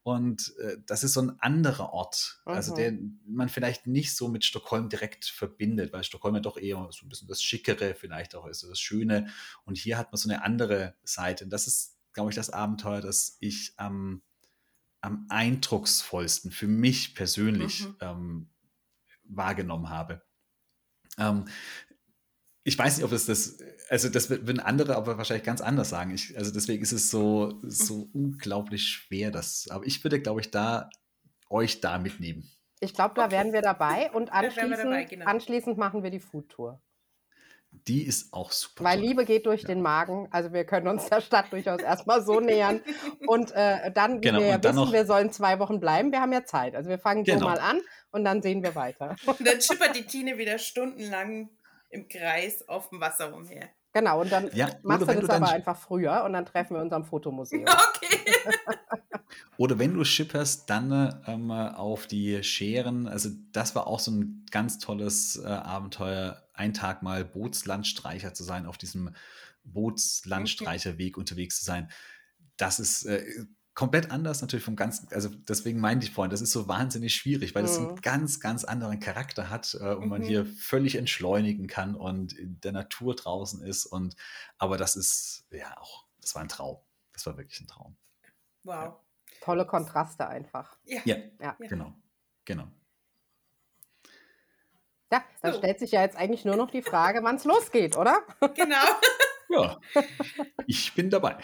Und 0.02 0.54
äh, 0.58 0.76
das 0.84 1.04
ist 1.04 1.14
so 1.14 1.22
ein 1.22 1.40
anderer 1.40 1.94
Ort, 1.94 2.42
mhm. 2.44 2.52
also 2.52 2.74
der 2.74 2.92
man 3.24 3.48
vielleicht 3.48 3.86
nicht 3.86 4.14
so 4.14 4.28
mit 4.28 4.44
Stockholm 4.44 4.90
direkt 4.90 5.24
verbindet, 5.24 5.94
weil 5.94 6.04
Stockholm 6.04 6.34
ja 6.34 6.42
doch 6.42 6.58
eher 6.58 6.86
so 6.90 7.06
ein 7.06 7.08
bisschen 7.08 7.28
das 7.28 7.42
Schickere 7.42 7.94
vielleicht 7.94 8.34
auch 8.34 8.46
ist, 8.46 8.62
das 8.62 8.78
Schöne. 8.78 9.28
Und 9.64 9.78
hier 9.78 9.96
hat 9.96 10.12
man 10.12 10.18
so 10.18 10.28
eine 10.28 10.44
andere 10.44 10.92
Seite. 11.02 11.44
Und 11.44 11.50
das 11.50 11.66
ist 11.66 11.96
glaube 12.12 12.30
ich, 12.30 12.36
das 12.36 12.50
Abenteuer, 12.50 13.00
das 13.00 13.36
ich 13.40 13.74
am, 13.76 14.22
am 15.00 15.26
eindrucksvollsten 15.28 16.50
für 16.50 16.66
mich 16.68 17.14
persönlich 17.14 17.86
mhm. 17.86 17.96
ähm, 18.00 18.50
wahrgenommen 19.24 19.88
habe. 19.88 20.22
Ähm, 21.18 21.46
ich 22.64 22.78
weiß 22.78 22.96
nicht, 22.96 23.04
ob 23.04 23.12
es 23.12 23.26
das, 23.26 23.58
also 23.88 24.08
das 24.08 24.30
würden 24.30 24.60
andere 24.60 24.94
aber 24.96 25.18
wahrscheinlich 25.18 25.44
ganz 25.44 25.60
anders 25.60 25.90
sagen. 25.90 26.14
Ich, 26.14 26.36
also 26.38 26.52
deswegen 26.52 26.82
ist 26.82 26.92
es 26.92 27.10
so, 27.10 27.60
so 27.62 28.08
unglaublich 28.12 28.88
schwer, 28.88 29.30
das, 29.30 29.68
aber 29.68 29.84
ich 29.84 30.04
würde, 30.04 30.20
glaube 30.20 30.40
ich, 30.40 30.50
da 30.50 30.88
euch 31.50 31.80
da 31.80 31.98
mitnehmen. 31.98 32.48
Ich 32.80 32.94
glaube, 32.94 33.14
da 33.14 33.26
okay. 33.26 33.32
wären 33.32 33.52
wir 33.52 33.62
dabei 33.62 34.10
und 34.12 34.32
anschließend, 34.32 34.78
dabei, 34.78 35.04
genau. 35.04 35.26
anschließend 35.26 35.78
machen 35.78 36.02
wir 36.02 36.10
die 36.10 36.20
Foodtour. 36.20 36.80
Die 37.88 38.06
ist 38.06 38.32
auch 38.32 38.52
super. 38.52 38.84
Weil 38.84 38.98
toll. 38.98 39.08
Liebe 39.08 39.24
geht 39.24 39.46
durch 39.46 39.62
ja. 39.62 39.68
den 39.68 39.82
Magen. 39.82 40.28
Also 40.30 40.52
wir 40.52 40.64
können 40.64 40.88
uns 40.88 41.06
der 41.08 41.20
Stadt 41.20 41.52
durchaus 41.52 41.80
erstmal 41.80 42.22
so 42.22 42.40
nähern. 42.40 42.80
Und 43.26 43.52
äh, 43.52 43.90
dann, 43.92 44.18
wie 44.18 44.28
genau, 44.28 44.40
wir 44.40 44.46
ja 44.46 44.62
wissen, 44.62 44.76
noch, 44.76 44.92
wir 44.92 45.06
sollen 45.06 45.32
zwei 45.32 45.58
Wochen 45.58 45.80
bleiben, 45.80 46.12
wir 46.12 46.20
haben 46.20 46.32
ja 46.32 46.44
Zeit. 46.44 46.74
Also 46.74 46.88
wir 46.88 46.98
fangen 46.98 47.24
genau. 47.24 47.40
so 47.40 47.44
mal 47.46 47.58
an 47.58 47.80
und 48.10 48.24
dann 48.24 48.42
sehen 48.42 48.62
wir 48.62 48.74
weiter. 48.74 49.16
Und 49.26 49.46
dann 49.46 49.60
schippert 49.60 49.96
die 49.96 50.06
Tine 50.06 50.38
wieder 50.38 50.58
stundenlang 50.58 51.50
im 51.90 52.08
Kreis 52.08 52.66
auf 52.68 52.88
dem 52.90 53.00
Wasser 53.00 53.34
umher. 53.34 53.68
Genau, 53.92 54.22
und 54.22 54.32
dann 54.32 54.50
ja, 54.54 54.70
machst 54.82 55.06
du 55.06 55.20
das 55.20 55.28
aber 55.28 55.50
einfach 55.50 55.76
früher 55.76 56.24
und 56.24 56.32
dann 56.32 56.46
treffen 56.46 56.76
wir 56.76 56.82
uns 56.82 56.92
am 56.92 57.04
Fotomuseum. 57.04 57.66
Okay. 57.94 58.32
oder 59.56 59.78
wenn 59.78 59.94
du 59.94 60.04
schipperst, 60.04 60.68
dann 60.68 61.22
ähm, 61.26 61.50
auf 61.50 62.06
die 62.06 62.42
Scheren. 62.42 63.06
Also 63.06 63.30
das 63.52 63.74
war 63.74 63.86
auch 63.86 64.00
so 64.00 64.10
ein 64.10 64.46
ganz 64.50 64.78
tolles 64.78 65.36
äh, 65.36 65.46
Abenteuer, 65.46 66.42
ein 66.62 66.74
Tag 66.74 67.02
mal 67.02 67.24
Bootslandstreicher 67.24 68.34
zu 68.34 68.44
sein, 68.44 68.66
auf 68.66 68.78
diesem 68.78 69.14
Bootslandstreicherweg 69.64 71.14
okay. 71.14 71.20
unterwegs 71.20 71.58
zu 71.58 71.64
sein. 71.64 71.90
Das 72.56 72.78
ist 72.78 73.04
äh, 73.04 73.24
komplett 73.74 74.10
anders 74.10 74.40
natürlich 74.42 74.64
vom 74.64 74.76
ganzen, 74.76 75.08
also 75.12 75.28
deswegen 75.28 75.80
meinte 75.80 76.06
ich 76.06 76.12
vorhin, 76.12 76.30
das 76.30 76.42
ist 76.42 76.52
so 76.52 76.68
wahnsinnig 76.68 77.14
schwierig, 77.14 77.54
weil 77.54 77.64
es 77.64 77.78
mhm. 77.78 77.88
einen 77.88 78.00
ganz, 78.02 78.38
ganz 78.38 78.64
anderen 78.64 79.00
Charakter 79.00 79.50
hat 79.50 79.76
äh, 79.80 79.94
und 79.94 80.04
mhm. 80.04 80.08
man 80.08 80.22
hier 80.22 80.46
völlig 80.46 80.96
entschleunigen 80.96 81.66
kann 81.66 81.94
und 81.94 82.32
in 82.32 82.60
der 82.60 82.72
Natur 82.72 83.16
draußen 83.16 83.62
ist 83.62 83.86
und 83.86 84.14
aber 84.58 84.76
das 84.76 84.96
ist 84.96 85.46
ja 85.50 85.76
auch, 85.78 86.06
das 86.20 86.34
war 86.34 86.42
ein 86.42 86.48
Traum. 86.48 86.78
Das 87.12 87.26
war 87.26 87.36
wirklich 87.36 87.60
ein 87.60 87.66
Traum. 87.66 87.96
Wow. 88.64 88.74
Ja. 88.74 89.00
Tolle 89.40 89.66
Kontraste 89.66 90.28
einfach. 90.28 90.76
Ja, 90.84 91.00
ja, 91.04 91.16
ja. 91.40 91.56
genau, 91.58 91.92
genau. 92.44 92.68
Ja, 95.12 95.22
dann 95.42 95.52
so. 95.52 95.58
stellt 95.58 95.78
sich 95.78 95.92
ja 95.92 96.02
jetzt 96.02 96.16
eigentlich 96.16 96.46
nur 96.46 96.56
noch 96.56 96.70
die 96.70 96.82
Frage, 96.82 97.20
wann 97.22 97.36
es 97.36 97.44
losgeht, 97.44 97.96
oder? 97.96 98.22
Genau. 98.54 98.76
ja, 99.50 99.78
ich 100.66 100.94
bin 100.94 101.10
dabei. 101.10 101.36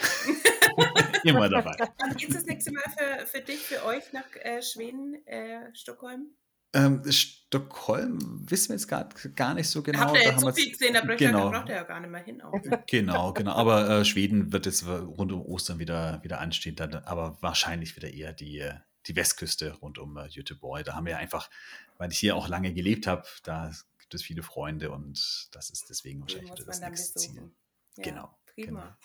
Immer 1.25 1.49
dabei. 1.51 1.77
Wann 1.99 2.17
geht 2.17 2.31
es 2.31 2.37
das 2.37 2.47
nächste 2.47 2.73
Mal 2.73 2.83
für, 2.97 3.27
für 3.27 3.41
dich, 3.41 3.59
für 3.59 3.85
euch 3.85 4.13
nach 4.13 4.25
äh, 4.41 4.63
Schweden, 4.63 5.15
äh, 5.27 5.75
Stockholm? 5.75 6.31
Ähm, 6.75 7.03
Stockholm 7.11 8.19
wissen 8.49 8.71
wir 8.71 8.77
jetzt 8.77 8.89
gar, 8.89 9.09
gar 9.35 9.55
nicht 9.55 9.69
so 9.69 9.83
genau. 9.83 10.01
Habt 10.01 10.17
ihr 10.17 10.23
jetzt 10.23 10.41
so 10.41 10.53
viel 10.53 10.71
gesehen, 10.71 10.95
da 10.95 11.01
braucht 11.01 11.19
genau. 11.19 11.51
ihr 11.51 11.75
ja 11.75 11.83
gar 11.83 12.01
nicht 12.01 12.11
mehr 12.11 12.23
hin. 12.23 12.41
Auch, 12.41 12.53
ne? 12.63 12.85
Genau, 12.87 13.33
genau. 13.33 13.53
Aber 13.53 13.89
äh, 13.89 14.05
Schweden 14.05 14.53
wird 14.53 14.67
jetzt 14.67 14.87
rund 14.87 15.33
um 15.33 15.43
Ostern 15.43 15.79
wieder, 15.79 16.23
wieder 16.23 16.41
anstehen, 16.41 16.77
dann, 16.77 16.95
aber 16.95 17.37
wahrscheinlich 17.41 17.97
wieder 17.97 18.13
eher 18.13 18.33
die, 18.33 18.71
die 19.07 19.17
Westküste 19.17 19.73
rund 19.75 19.99
um 19.99 20.17
äh, 20.17 20.29
Göteborg. 20.29 20.85
Da 20.85 20.95
haben 20.95 21.07
wir 21.07 21.19
einfach, 21.19 21.51
weil 21.97 22.13
ich 22.13 22.19
hier 22.19 22.37
auch 22.37 22.49
lange 22.49 22.73
gelebt 22.73 23.07
habe, 23.07 23.27
da 23.43 23.73
gibt 23.99 24.15
es 24.15 24.23
viele 24.23 24.43
Freunde 24.43 24.91
und 24.91 25.49
das 25.53 25.71
ist 25.71 25.91
deswegen 25.91 26.21
wahrscheinlich 26.23 26.53
wieder 26.53 26.65
das 26.65 26.81
nächste 26.81 27.19
Ziel. 27.19 27.51
Ja, 27.97 28.03
genau. 28.03 28.39
Prima. 28.47 28.99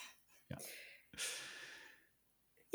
Genau. 0.50 0.62
Ja. 0.62 0.68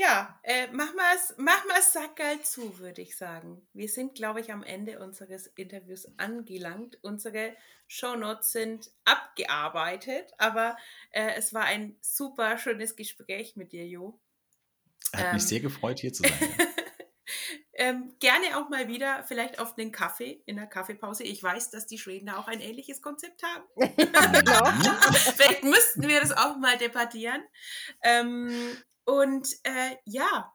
Ja, 0.00 0.38
äh, 0.44 0.68
mach 0.70 0.94
mal 0.94 1.16
mach 1.38 1.66
mal 1.66 1.82
Sackerl 1.82 2.40
zu, 2.42 2.78
würde 2.78 3.02
ich 3.02 3.16
sagen. 3.16 3.66
Wir 3.72 3.88
sind, 3.88 4.14
glaube 4.14 4.40
ich, 4.40 4.52
am 4.52 4.62
Ende 4.62 5.00
unseres 5.00 5.48
Interviews 5.48 6.06
angelangt. 6.18 6.98
Unsere 7.02 7.56
Shownotes 7.88 8.52
sind 8.52 8.92
abgearbeitet, 9.04 10.32
aber 10.38 10.76
äh, 11.10 11.32
es 11.36 11.52
war 11.52 11.64
ein 11.64 11.96
super 12.00 12.58
schönes 12.58 12.94
Gespräch 12.94 13.56
mit 13.56 13.72
dir, 13.72 13.88
Jo. 13.88 14.20
Hat 15.12 15.26
ähm, 15.26 15.32
mich 15.34 15.46
sehr 15.46 15.60
gefreut, 15.60 15.98
hier 15.98 16.12
zu 16.12 16.22
sein. 16.22 16.32
ähm, 17.78 18.12
gerne 18.18 18.58
auch 18.58 18.68
mal 18.68 18.88
wieder, 18.88 19.22
vielleicht 19.24 19.60
auf 19.60 19.74
den 19.76 19.92
Kaffee 19.92 20.42
in 20.46 20.56
der 20.56 20.66
Kaffeepause. 20.66 21.22
Ich 21.22 21.40
weiß, 21.40 21.70
dass 21.70 21.86
die 21.86 21.96
Schweden 21.96 22.28
auch 22.28 22.48
ein 22.48 22.60
ähnliches 22.60 23.00
Konzept 23.00 23.42
haben. 23.44 23.64
vielleicht 25.36 25.62
müssten 25.62 26.08
wir 26.08 26.20
das 26.20 26.32
auch 26.32 26.58
mal 26.58 26.76
debattieren. 26.76 27.40
Ähm, 28.02 28.50
und 29.04 29.48
äh, 29.62 29.96
ja. 30.04 30.52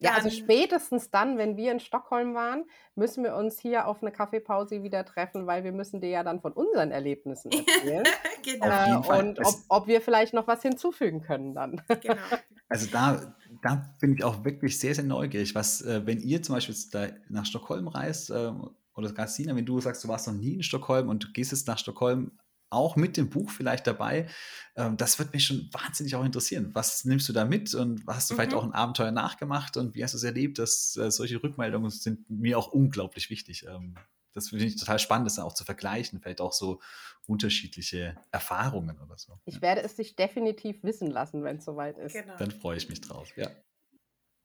Ja, 0.00 0.12
also 0.12 0.30
spätestens 0.30 1.10
dann, 1.10 1.38
wenn 1.38 1.56
wir 1.56 1.72
in 1.72 1.80
Stockholm 1.80 2.32
waren, 2.34 2.64
müssen 2.94 3.24
wir 3.24 3.34
uns 3.34 3.58
hier 3.58 3.86
auf 3.86 4.00
eine 4.00 4.12
Kaffeepause 4.12 4.82
wieder 4.82 5.04
treffen, 5.04 5.46
weil 5.46 5.64
wir 5.64 5.72
müssen 5.72 6.00
dir 6.00 6.10
ja 6.10 6.22
dann 6.22 6.40
von 6.40 6.52
unseren 6.52 6.92
Erlebnissen 6.92 7.50
erzählen. 7.52 8.04
genau. 8.42 9.02
Äh, 9.02 9.18
und 9.18 9.40
ob, 9.44 9.54
ob, 9.68 9.86
wir 9.86 10.00
vielleicht 10.00 10.34
noch 10.34 10.46
was 10.46 10.62
hinzufügen 10.62 11.20
können 11.20 11.54
dann. 11.54 11.82
genau. 12.00 12.22
Also 12.68 12.86
da, 12.90 13.34
da 13.62 13.94
bin 14.00 14.14
ich 14.14 14.24
auch 14.24 14.44
wirklich 14.44 14.78
sehr, 14.78 14.94
sehr 14.94 15.04
neugierig. 15.04 15.54
Was, 15.54 15.80
äh, 15.82 16.04
wenn 16.04 16.20
ihr 16.20 16.42
zum 16.42 16.54
Beispiel 16.54 16.76
da 16.90 17.08
nach 17.28 17.46
Stockholm 17.46 17.88
reist, 17.88 18.30
äh, 18.30 18.52
oder 18.98 19.12
Gassina, 19.12 19.54
wenn 19.54 19.64
du 19.64 19.80
sagst, 19.80 20.02
du 20.02 20.08
warst 20.08 20.26
noch 20.26 20.34
nie 20.34 20.54
in 20.54 20.62
Stockholm 20.62 21.08
und 21.08 21.24
du 21.24 21.32
gehst 21.32 21.52
jetzt 21.52 21.68
nach 21.68 21.78
Stockholm, 21.78 22.32
auch 22.70 22.96
mit 22.96 23.16
dem 23.16 23.30
Buch 23.30 23.50
vielleicht 23.50 23.86
dabei. 23.86 24.28
Ähm, 24.76 24.96
das 24.96 25.18
wird 25.18 25.32
mich 25.32 25.46
schon 25.46 25.70
wahnsinnig 25.72 26.14
auch 26.16 26.24
interessieren. 26.24 26.70
Was 26.74 27.04
nimmst 27.04 27.28
du 27.28 27.32
da 27.32 27.44
mit 27.44 27.74
und 27.74 28.02
hast 28.06 28.28
du 28.28 28.34
mhm. 28.34 28.36
vielleicht 28.36 28.54
auch 28.54 28.64
ein 28.64 28.72
Abenteuer 28.72 29.12
nachgemacht 29.12 29.76
und 29.76 29.94
wie 29.94 30.02
hast 30.02 30.12
du 30.12 30.18
es 30.18 30.24
erlebt? 30.24 30.58
Dass 30.58 30.96
äh, 30.96 31.10
solche 31.10 31.42
Rückmeldungen 31.42 31.90
sind 31.90 32.28
mir 32.28 32.58
auch 32.58 32.68
unglaublich 32.68 33.30
wichtig. 33.30 33.64
Ähm, 33.66 33.94
das 34.32 34.50
finde 34.50 34.64
ich 34.66 34.76
total 34.76 34.98
spannend, 34.98 35.26
das 35.26 35.38
auch 35.38 35.54
zu 35.54 35.64
vergleichen, 35.64 36.20
vielleicht 36.20 36.40
auch 36.40 36.52
so 36.52 36.80
unterschiedliche 37.26 38.16
Erfahrungen 38.30 38.98
oder 38.98 39.18
so. 39.18 39.38
Ich 39.44 39.60
werde 39.60 39.82
es 39.82 39.96
dich 39.96 40.16
definitiv 40.16 40.82
wissen 40.82 41.10
lassen, 41.10 41.44
wenn 41.44 41.58
es 41.58 41.64
soweit 41.64 41.98
ist. 41.98 42.14
Genau. 42.14 42.36
Dann 42.36 42.50
freue 42.50 42.76
ich 42.76 42.88
mich 42.88 43.00
drauf, 43.00 43.36
ja. 43.36 43.50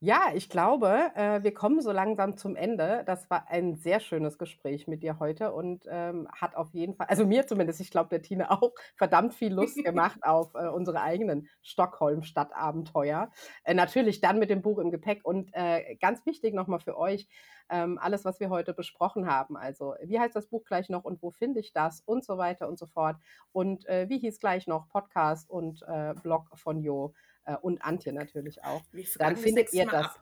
Ja, 0.05 0.31
ich 0.33 0.49
glaube, 0.49 1.11
äh, 1.15 1.43
wir 1.43 1.53
kommen 1.53 1.79
so 1.79 1.93
langsam 1.93 2.35
zum 2.35 2.57
Ende. 2.57 3.03
Das 3.05 3.29
war 3.29 3.47
ein 3.49 3.77
sehr 3.77 4.01
schönes 4.01 4.37
Gespräch 4.37 4.85
mit 4.85 5.01
dir 5.01 5.17
heute 5.17 5.53
und 5.53 5.85
ähm, 5.89 6.27
hat 6.35 6.57
auf 6.57 6.73
jeden 6.73 6.93
Fall, 6.93 7.07
also 7.07 7.25
mir 7.25 7.47
zumindest, 7.47 7.79
ich 7.79 7.89
glaube 7.89 8.09
der 8.09 8.21
Tine 8.21 8.51
auch, 8.51 8.73
verdammt 8.97 9.33
viel 9.33 9.53
Lust 9.53 9.77
gemacht 9.85 10.19
auf 10.23 10.55
äh, 10.55 10.67
unsere 10.67 10.99
eigenen 10.99 11.47
Stockholm-Stadtabenteuer. 11.61 13.31
Äh, 13.63 13.75
natürlich 13.75 14.19
dann 14.19 14.39
mit 14.39 14.49
dem 14.49 14.61
Buch 14.61 14.77
im 14.79 14.91
Gepäck 14.91 15.23
und 15.23 15.53
ganz 16.01 16.25
wichtig 16.25 16.53
nochmal 16.53 16.81
für 16.81 16.97
euch, 16.97 17.29
ähm, 17.69 17.97
alles, 17.97 18.25
was 18.25 18.41
wir 18.41 18.49
heute 18.49 18.73
besprochen 18.73 19.25
haben. 19.27 19.55
Also, 19.55 19.95
wie 20.03 20.19
heißt 20.19 20.35
das 20.35 20.47
Buch 20.47 20.65
gleich 20.65 20.89
noch 20.89 21.05
und 21.05 21.21
wo 21.23 21.31
finde 21.31 21.61
ich 21.61 21.71
das 21.71 22.01
und 22.01 22.25
so 22.25 22.37
weiter 22.37 22.67
und 22.67 22.77
so 22.77 22.87
fort. 22.87 23.15
Und 23.53 23.85
wie 23.85 24.17
hieß 24.17 24.39
gleich 24.39 24.67
noch 24.67 24.89
Podcast 24.89 25.49
und 25.49 25.83
Blog 26.21 26.49
von 26.55 26.81
Jo 26.81 27.13
äh, 27.45 27.55
und 27.55 27.83
Antje 27.83 28.13
natürlich 28.13 28.63
auch. 28.63 28.81
Dann 29.17 29.35
findet 29.35 29.73
ihr 29.73 29.85
das. 29.85 30.05
Ab. 30.05 30.19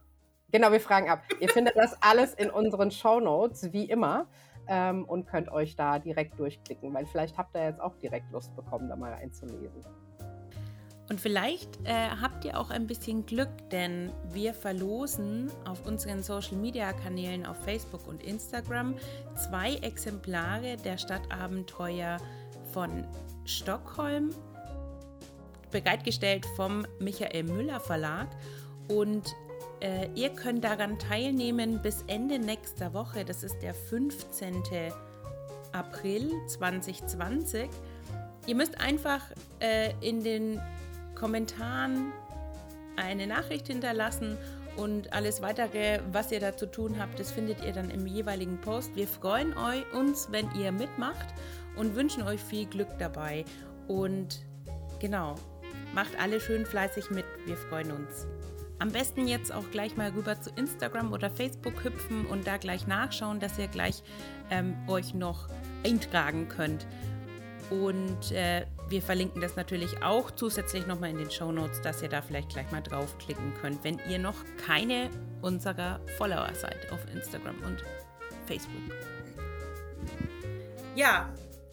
Genau, 0.51 0.71
wir 0.71 0.81
fragen 0.81 1.09
ab. 1.09 1.23
ihr 1.39 1.49
findet 1.53 1.75
das 1.77 1.95
alles 2.01 2.33
in 2.33 2.49
unseren 2.49 2.91
Show 2.91 3.19
Notes, 3.19 3.71
wie 3.73 3.85
immer. 3.85 4.27
Ähm, 4.67 5.05
und 5.05 5.25
könnt 5.25 5.49
euch 5.49 5.75
da 5.75 5.97
direkt 5.97 6.39
durchklicken, 6.39 6.93
weil 6.93 7.05
vielleicht 7.07 7.37
habt 7.37 7.55
ihr 7.55 7.63
jetzt 7.63 7.81
auch 7.81 7.95
direkt 7.95 8.31
Lust 8.31 8.55
bekommen, 8.55 8.87
da 8.89 8.95
mal 8.95 9.13
einzulesen. 9.13 9.83
Und 11.09 11.19
vielleicht 11.19 11.77
äh, 11.83 12.07
habt 12.21 12.45
ihr 12.45 12.57
auch 12.57 12.69
ein 12.69 12.87
bisschen 12.87 13.25
Glück, 13.25 13.49
denn 13.69 14.13
wir 14.31 14.53
verlosen 14.53 15.51
auf 15.67 15.85
unseren 15.85 16.23
Social-Media-Kanälen 16.23 17.45
auf 17.45 17.57
Facebook 17.65 18.07
und 18.07 18.23
Instagram 18.23 18.95
zwei 19.35 19.75
Exemplare 19.81 20.77
der 20.77 20.97
Stadtabenteuer 20.97 22.17
von 22.71 23.05
Stockholm 23.43 24.29
bereitgestellt 25.71 26.45
vom 26.55 26.85
Michael 26.99 27.43
Müller 27.43 27.79
Verlag 27.79 28.27
und 28.87 29.33
äh, 29.81 30.09
ihr 30.15 30.29
könnt 30.29 30.63
daran 30.63 30.99
teilnehmen 30.99 31.81
bis 31.81 32.03
Ende 32.07 32.39
nächster 32.39 32.93
Woche. 32.93 33.25
Das 33.25 33.43
ist 33.43 33.59
der 33.61 33.73
15. 33.73 34.63
April 35.71 36.31
2020. 36.47 37.69
Ihr 38.47 38.55
müsst 38.55 38.79
einfach 38.79 39.21
äh, 39.59 39.93
in 40.01 40.23
den 40.23 40.61
Kommentaren 41.15 42.11
eine 42.95 43.27
Nachricht 43.27 43.67
hinterlassen 43.67 44.37
und 44.77 45.11
alles 45.13 45.41
weitere, 45.41 45.99
was 46.11 46.31
ihr 46.31 46.39
da 46.39 46.55
zu 46.55 46.65
tun 46.65 46.95
habt, 46.99 47.19
das 47.19 47.31
findet 47.31 47.63
ihr 47.63 47.73
dann 47.73 47.89
im 47.89 48.07
jeweiligen 48.07 48.59
Post. 48.61 48.95
Wir 48.95 49.07
freuen 49.07 49.55
euch, 49.57 49.83
uns, 49.93 50.29
wenn 50.31 50.49
ihr 50.59 50.71
mitmacht 50.71 51.27
und 51.75 51.95
wünschen 51.95 52.23
euch 52.23 52.39
viel 52.39 52.65
Glück 52.65 52.87
dabei. 52.97 53.45
Und 53.87 54.45
genau, 54.99 55.35
Macht 55.93 56.19
alle 56.19 56.39
schön 56.39 56.65
fleißig 56.65 57.09
mit, 57.11 57.25
wir 57.45 57.57
freuen 57.57 57.91
uns. 57.91 58.27
Am 58.79 58.91
besten 58.91 59.27
jetzt 59.27 59.53
auch 59.53 59.69
gleich 59.71 59.95
mal 59.95 60.09
rüber 60.09 60.41
zu 60.41 60.49
Instagram 60.51 61.13
oder 61.13 61.29
Facebook 61.29 61.83
hüpfen 61.83 62.25
und 62.25 62.47
da 62.47 62.57
gleich 62.57 62.87
nachschauen, 62.87 63.39
dass 63.39 63.59
ihr 63.59 63.67
gleich 63.67 64.01
ähm, 64.49 64.75
euch 64.87 65.13
noch 65.13 65.49
eintragen 65.85 66.47
könnt. 66.47 66.87
Und 67.69 68.31
äh, 68.31 68.65
wir 68.89 69.01
verlinken 69.01 69.39
das 69.39 69.55
natürlich 69.55 70.01
auch 70.01 70.31
zusätzlich 70.31 70.87
nochmal 70.87 71.11
in 71.11 71.17
den 71.17 71.29
Show 71.29 71.51
Notes, 71.51 71.81
dass 71.81 72.01
ihr 72.01 72.09
da 72.09 72.21
vielleicht 72.21 72.49
gleich 72.49 72.71
mal 72.71 72.81
draufklicken 72.81 73.53
könnt, 73.61 73.83
wenn 73.83 73.99
ihr 74.09 74.17
noch 74.17 74.35
keine 74.65 75.09
unserer 75.41 75.99
Follower 76.17 76.49
seid 76.53 76.91
auf 76.91 76.99
Instagram 77.13 77.55
und 77.63 77.83
Facebook. 78.47 78.97
Ja, 80.95 81.29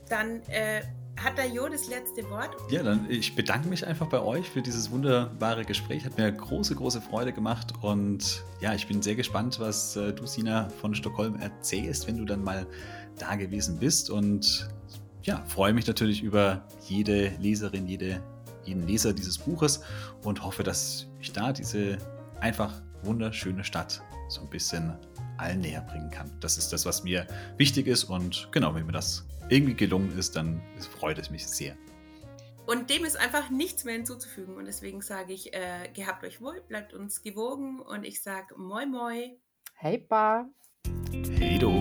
dann 0.09 0.43
äh, 0.49 0.83
hat 1.23 1.37
der 1.37 1.49
Jo 1.49 1.69
das 1.69 1.89
letzte 1.89 2.29
Wort? 2.31 2.51
Ja, 2.71 2.83
dann 2.83 3.07
ich 3.11 3.35
bedanke 3.35 3.69
mich 3.69 3.87
einfach 3.87 4.07
bei 4.07 4.21
euch 4.21 4.49
für 4.49 4.63
dieses 4.63 4.91
wunderbare 4.91 5.65
Gespräch. 5.65 6.05
Hat 6.05 6.17
mir 6.17 6.31
große, 6.31 6.75
große 6.75 7.01
Freude 7.01 7.33
gemacht. 7.33 7.73
Und 7.81 8.45
ja, 8.61 8.75
ich 8.75 8.87
bin 8.87 9.03
sehr 9.03 9.15
gespannt, 9.15 9.59
was 9.61 9.97
äh, 9.97 10.13
du, 10.13 10.27
Sina, 10.27 10.69
von 10.81 10.95
Stockholm 10.95 11.37
erzählst, 11.37 12.07
wenn 12.07 12.17
du 12.17 12.25
dann 12.25 12.43
mal 12.43 12.67
da 13.19 13.35
gewesen 13.35 13.79
bist. 13.79 14.11
Und 14.11 14.69
ja, 15.23 15.45
freue 15.47 15.73
mich 15.73 15.87
natürlich 15.87 16.23
über 16.23 16.65
jede 16.87 17.33
Leserin, 17.41 17.87
jede, 17.87 18.23
jeden 18.65 18.87
Leser 18.87 19.13
dieses 19.13 19.39
Buches 19.39 19.81
und 20.25 20.45
hoffe, 20.45 20.63
dass 20.63 21.07
ich 21.21 21.33
da 21.33 21.53
diese 21.53 21.99
einfach 22.41 22.81
wunderschöne 23.03 23.65
Stadt 23.65 24.03
so 24.29 24.43
ein 24.43 24.51
bisschen 24.51 24.97
allen 25.37 25.61
näher 25.61 25.83
bringen 25.83 26.11
kann. 26.11 26.31
Das 26.41 26.59
ist 26.59 26.73
das, 26.73 26.85
was 26.85 27.05
mir 27.05 27.27
wichtig 27.57 27.87
ist. 27.87 28.05
Und 28.05 28.49
genau, 28.53 28.75
wenn 28.75 28.87
mir 28.87 28.93
das 28.93 29.25
irgendwie 29.49 29.75
gelungen 29.75 30.17
ist, 30.19 30.37
dann 30.37 30.61
freut 30.99 31.19
es 31.19 31.31
mich 31.31 31.47
sehr. 31.47 31.77
Und 32.67 32.91
dem 32.91 33.05
ist 33.07 33.17
einfach 33.17 33.49
nichts 33.49 33.85
mehr 33.85 33.95
hinzuzufügen. 33.95 34.57
Und 34.57 34.67
deswegen 34.67 35.01
sage 35.01 35.33
ich, 35.33 35.55
äh, 35.55 35.89
gehabt 35.95 36.23
euch 36.23 36.41
wohl, 36.43 36.61
bleibt 36.69 36.93
uns 36.93 37.23
gewogen. 37.23 37.81
Und 37.81 38.05
ich 38.05 38.23
sage 38.23 38.55
moi 38.59 38.85
moi. 38.85 39.39
Hey, 39.75 39.99
Pa. 39.99 40.47
Hey, 41.39 41.59
du. 41.59 41.73